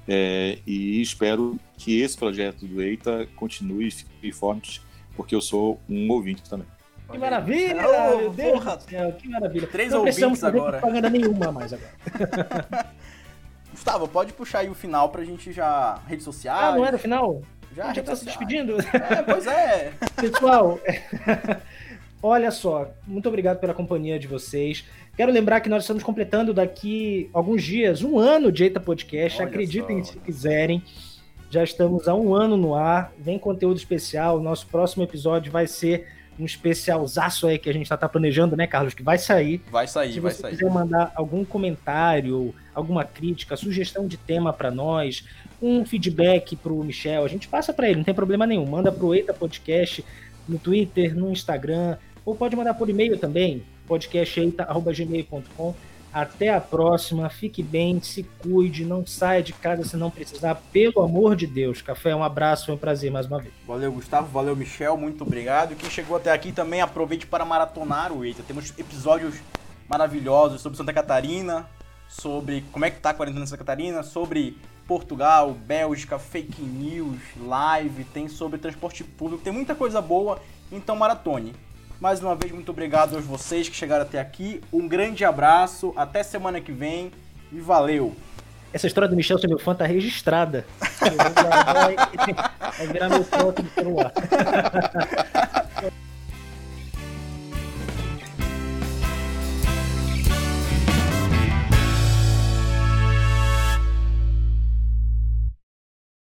É, 0.08 0.58
e 0.66 1.00
espero 1.00 1.58
que 1.76 2.00
esse 2.00 2.16
projeto 2.16 2.66
do 2.66 2.80
EITA 2.80 3.28
continue 3.34 3.88
e 3.88 3.90
fique 3.90 4.32
forte, 4.32 4.80
porque 5.16 5.34
eu 5.34 5.40
sou 5.40 5.80
um 5.88 6.10
ouvinte 6.10 6.42
também. 6.48 6.66
Que 7.10 7.18
maravilha! 7.18 7.84
Oh, 7.88 8.16
meu 8.18 8.30
Deus 8.30 8.52
porra. 8.52 8.76
do 8.76 8.82
céu, 8.82 9.12
que 9.12 9.28
maravilha. 9.28 9.66
Três 9.68 9.92
não 9.92 10.02
precisamos 10.02 10.40
fazer 10.40 10.58
agora. 10.58 10.78
propaganda 10.78 11.08
nenhuma 11.08 11.52
mais 11.52 11.72
agora. 11.72 12.86
Gustavo, 13.70 14.08
pode 14.08 14.32
puxar 14.32 14.60
aí 14.60 14.68
o 14.68 14.74
final 14.74 15.10
pra 15.10 15.24
gente 15.24 15.52
já. 15.52 16.00
redes 16.06 16.24
sociais. 16.24 16.74
Ah, 16.74 16.76
não 16.76 16.84
era 16.84 16.96
o 16.96 16.98
final? 16.98 17.42
Já, 17.76 17.92
já 17.92 18.02
tá 18.02 18.16
se 18.16 18.24
despedindo? 18.24 18.76
É, 18.80 19.22
pois 19.22 19.46
é. 19.46 19.92
Pessoal, 20.16 20.80
olha 22.22 22.50
só, 22.50 22.90
muito 23.06 23.28
obrigado 23.28 23.58
pela 23.60 23.74
companhia 23.74 24.18
de 24.18 24.26
vocês. 24.26 24.84
Quero 25.14 25.30
lembrar 25.30 25.60
que 25.60 25.68
nós 25.68 25.82
estamos 25.82 26.02
completando 26.02 26.54
daqui 26.54 27.28
alguns 27.34 27.62
dias 27.62 28.02
um 28.02 28.18
ano 28.18 28.50
de 28.50 28.64
Eita 28.64 28.80
Podcast. 28.80 29.40
Olha 29.40 29.48
Acreditem 29.48 30.02
só, 30.02 30.12
se 30.12 30.18
quiserem. 30.20 30.82
Já 31.50 31.62
estamos 31.62 32.08
há 32.08 32.14
um 32.14 32.34
ano 32.34 32.56
no 32.56 32.74
ar. 32.74 33.12
Vem 33.18 33.38
conteúdo 33.38 33.76
especial. 33.76 34.40
Nosso 34.40 34.66
próximo 34.66 35.04
episódio 35.04 35.50
vai 35.52 35.66
ser 35.66 36.06
um 36.38 36.44
especialzaço 36.44 37.46
aí 37.46 37.58
que 37.58 37.68
a 37.70 37.72
gente 37.72 37.84
está 37.84 37.96
tá 37.96 38.08
planejando, 38.08 38.56
né, 38.56 38.66
Carlos? 38.66 38.94
Que 38.94 39.02
vai 39.02 39.18
sair. 39.18 39.62
Vai 39.70 39.86
sair, 39.86 40.12
Se 40.12 40.20
vai 40.20 40.32
sair. 40.32 40.36
Se 40.36 40.42
você 40.42 40.64
quiser 40.64 40.70
mandar 40.70 41.12
algum 41.14 41.44
comentário, 41.44 42.54
alguma 42.74 43.04
crítica, 43.04 43.56
sugestão 43.56 44.06
de 44.06 44.16
tema 44.16 44.52
para 44.52 44.70
nós, 44.70 45.24
um 45.60 45.84
feedback 45.84 46.54
para 46.56 46.72
o 46.72 46.84
Michel, 46.84 47.24
a 47.24 47.28
gente 47.28 47.48
passa 47.48 47.72
para 47.72 47.88
ele, 47.88 47.96
não 47.96 48.04
tem 48.04 48.14
problema 48.14 48.46
nenhum. 48.46 48.66
Manda 48.66 48.92
para 48.92 49.04
o 49.04 49.14
Eita 49.14 49.32
Podcast 49.32 50.04
no 50.46 50.58
Twitter, 50.58 51.16
no 51.16 51.30
Instagram, 51.30 51.96
ou 52.24 52.34
pode 52.34 52.54
mandar 52.54 52.74
por 52.74 52.90
e-mail 52.90 53.18
também, 53.18 53.64
podcasteita.gmail.com. 53.86 55.74
Até 56.16 56.48
a 56.48 56.62
próxima, 56.62 57.28
fique 57.28 57.62
bem, 57.62 58.00
se 58.00 58.22
cuide, 58.22 58.86
não 58.86 59.04
saia 59.06 59.42
de 59.42 59.52
casa 59.52 59.84
se 59.84 59.98
não 59.98 60.10
precisar, 60.10 60.54
pelo 60.72 61.02
amor 61.02 61.36
de 61.36 61.46
Deus. 61.46 61.82
Café, 61.82 62.16
um 62.16 62.24
abraço, 62.24 62.64
foi 62.64 62.74
um 62.74 62.78
prazer 62.78 63.10
mais 63.10 63.26
uma 63.26 63.38
vez. 63.38 63.52
Valeu, 63.66 63.92
Gustavo, 63.92 64.26
valeu, 64.28 64.56
Michel, 64.56 64.96
muito 64.96 65.24
obrigado. 65.24 65.76
Quem 65.76 65.90
chegou 65.90 66.16
até 66.16 66.32
aqui 66.32 66.52
também 66.52 66.80
aproveite 66.80 67.26
para 67.26 67.44
maratonar 67.44 68.14
o 68.14 68.24
Eita. 68.24 68.42
Temos 68.42 68.72
episódios 68.78 69.34
maravilhosos 69.86 70.62
sobre 70.62 70.78
Santa 70.78 70.90
Catarina, 70.94 71.68
sobre 72.08 72.64
como 72.72 72.86
é 72.86 72.90
que 72.90 72.98
tá 72.98 73.10
a 73.10 73.14
quarentena 73.14 73.44
em 73.44 73.46
Santa 73.46 73.58
Catarina, 73.58 74.02
sobre 74.02 74.56
Portugal, 74.88 75.52
Bélgica, 75.52 76.18
fake 76.18 76.62
news, 76.62 77.20
live, 77.38 78.04
tem 78.04 78.26
sobre 78.26 78.58
transporte 78.58 79.04
público, 79.04 79.44
tem 79.44 79.52
muita 79.52 79.74
coisa 79.74 80.00
boa, 80.00 80.40
então 80.72 80.96
maratone. 80.96 81.52
Mais 82.00 82.20
uma 82.20 82.34
vez, 82.34 82.52
muito 82.52 82.70
obrigado 82.70 83.16
a 83.16 83.20
vocês 83.20 83.68
que 83.68 83.76
chegaram 83.76 84.02
até 84.02 84.20
aqui. 84.20 84.60
Um 84.72 84.86
grande 84.86 85.24
abraço, 85.24 85.94
até 85.96 86.22
semana 86.22 86.60
que 86.60 86.70
vem 86.70 87.10
e 87.50 87.58
valeu! 87.58 88.14
Essa 88.72 88.86
história 88.86 89.08
do 89.08 89.16
Michel 89.16 89.38
ser 89.38 89.48
meu 89.48 89.58
fã 89.58 89.74
tá 89.74 89.86
registrada. 89.86 90.66
vai, 91.00 91.96
virar 92.86 93.08
meu 93.08 93.24
foto 93.24 93.62
do 93.62 93.70
celular. 93.70 94.12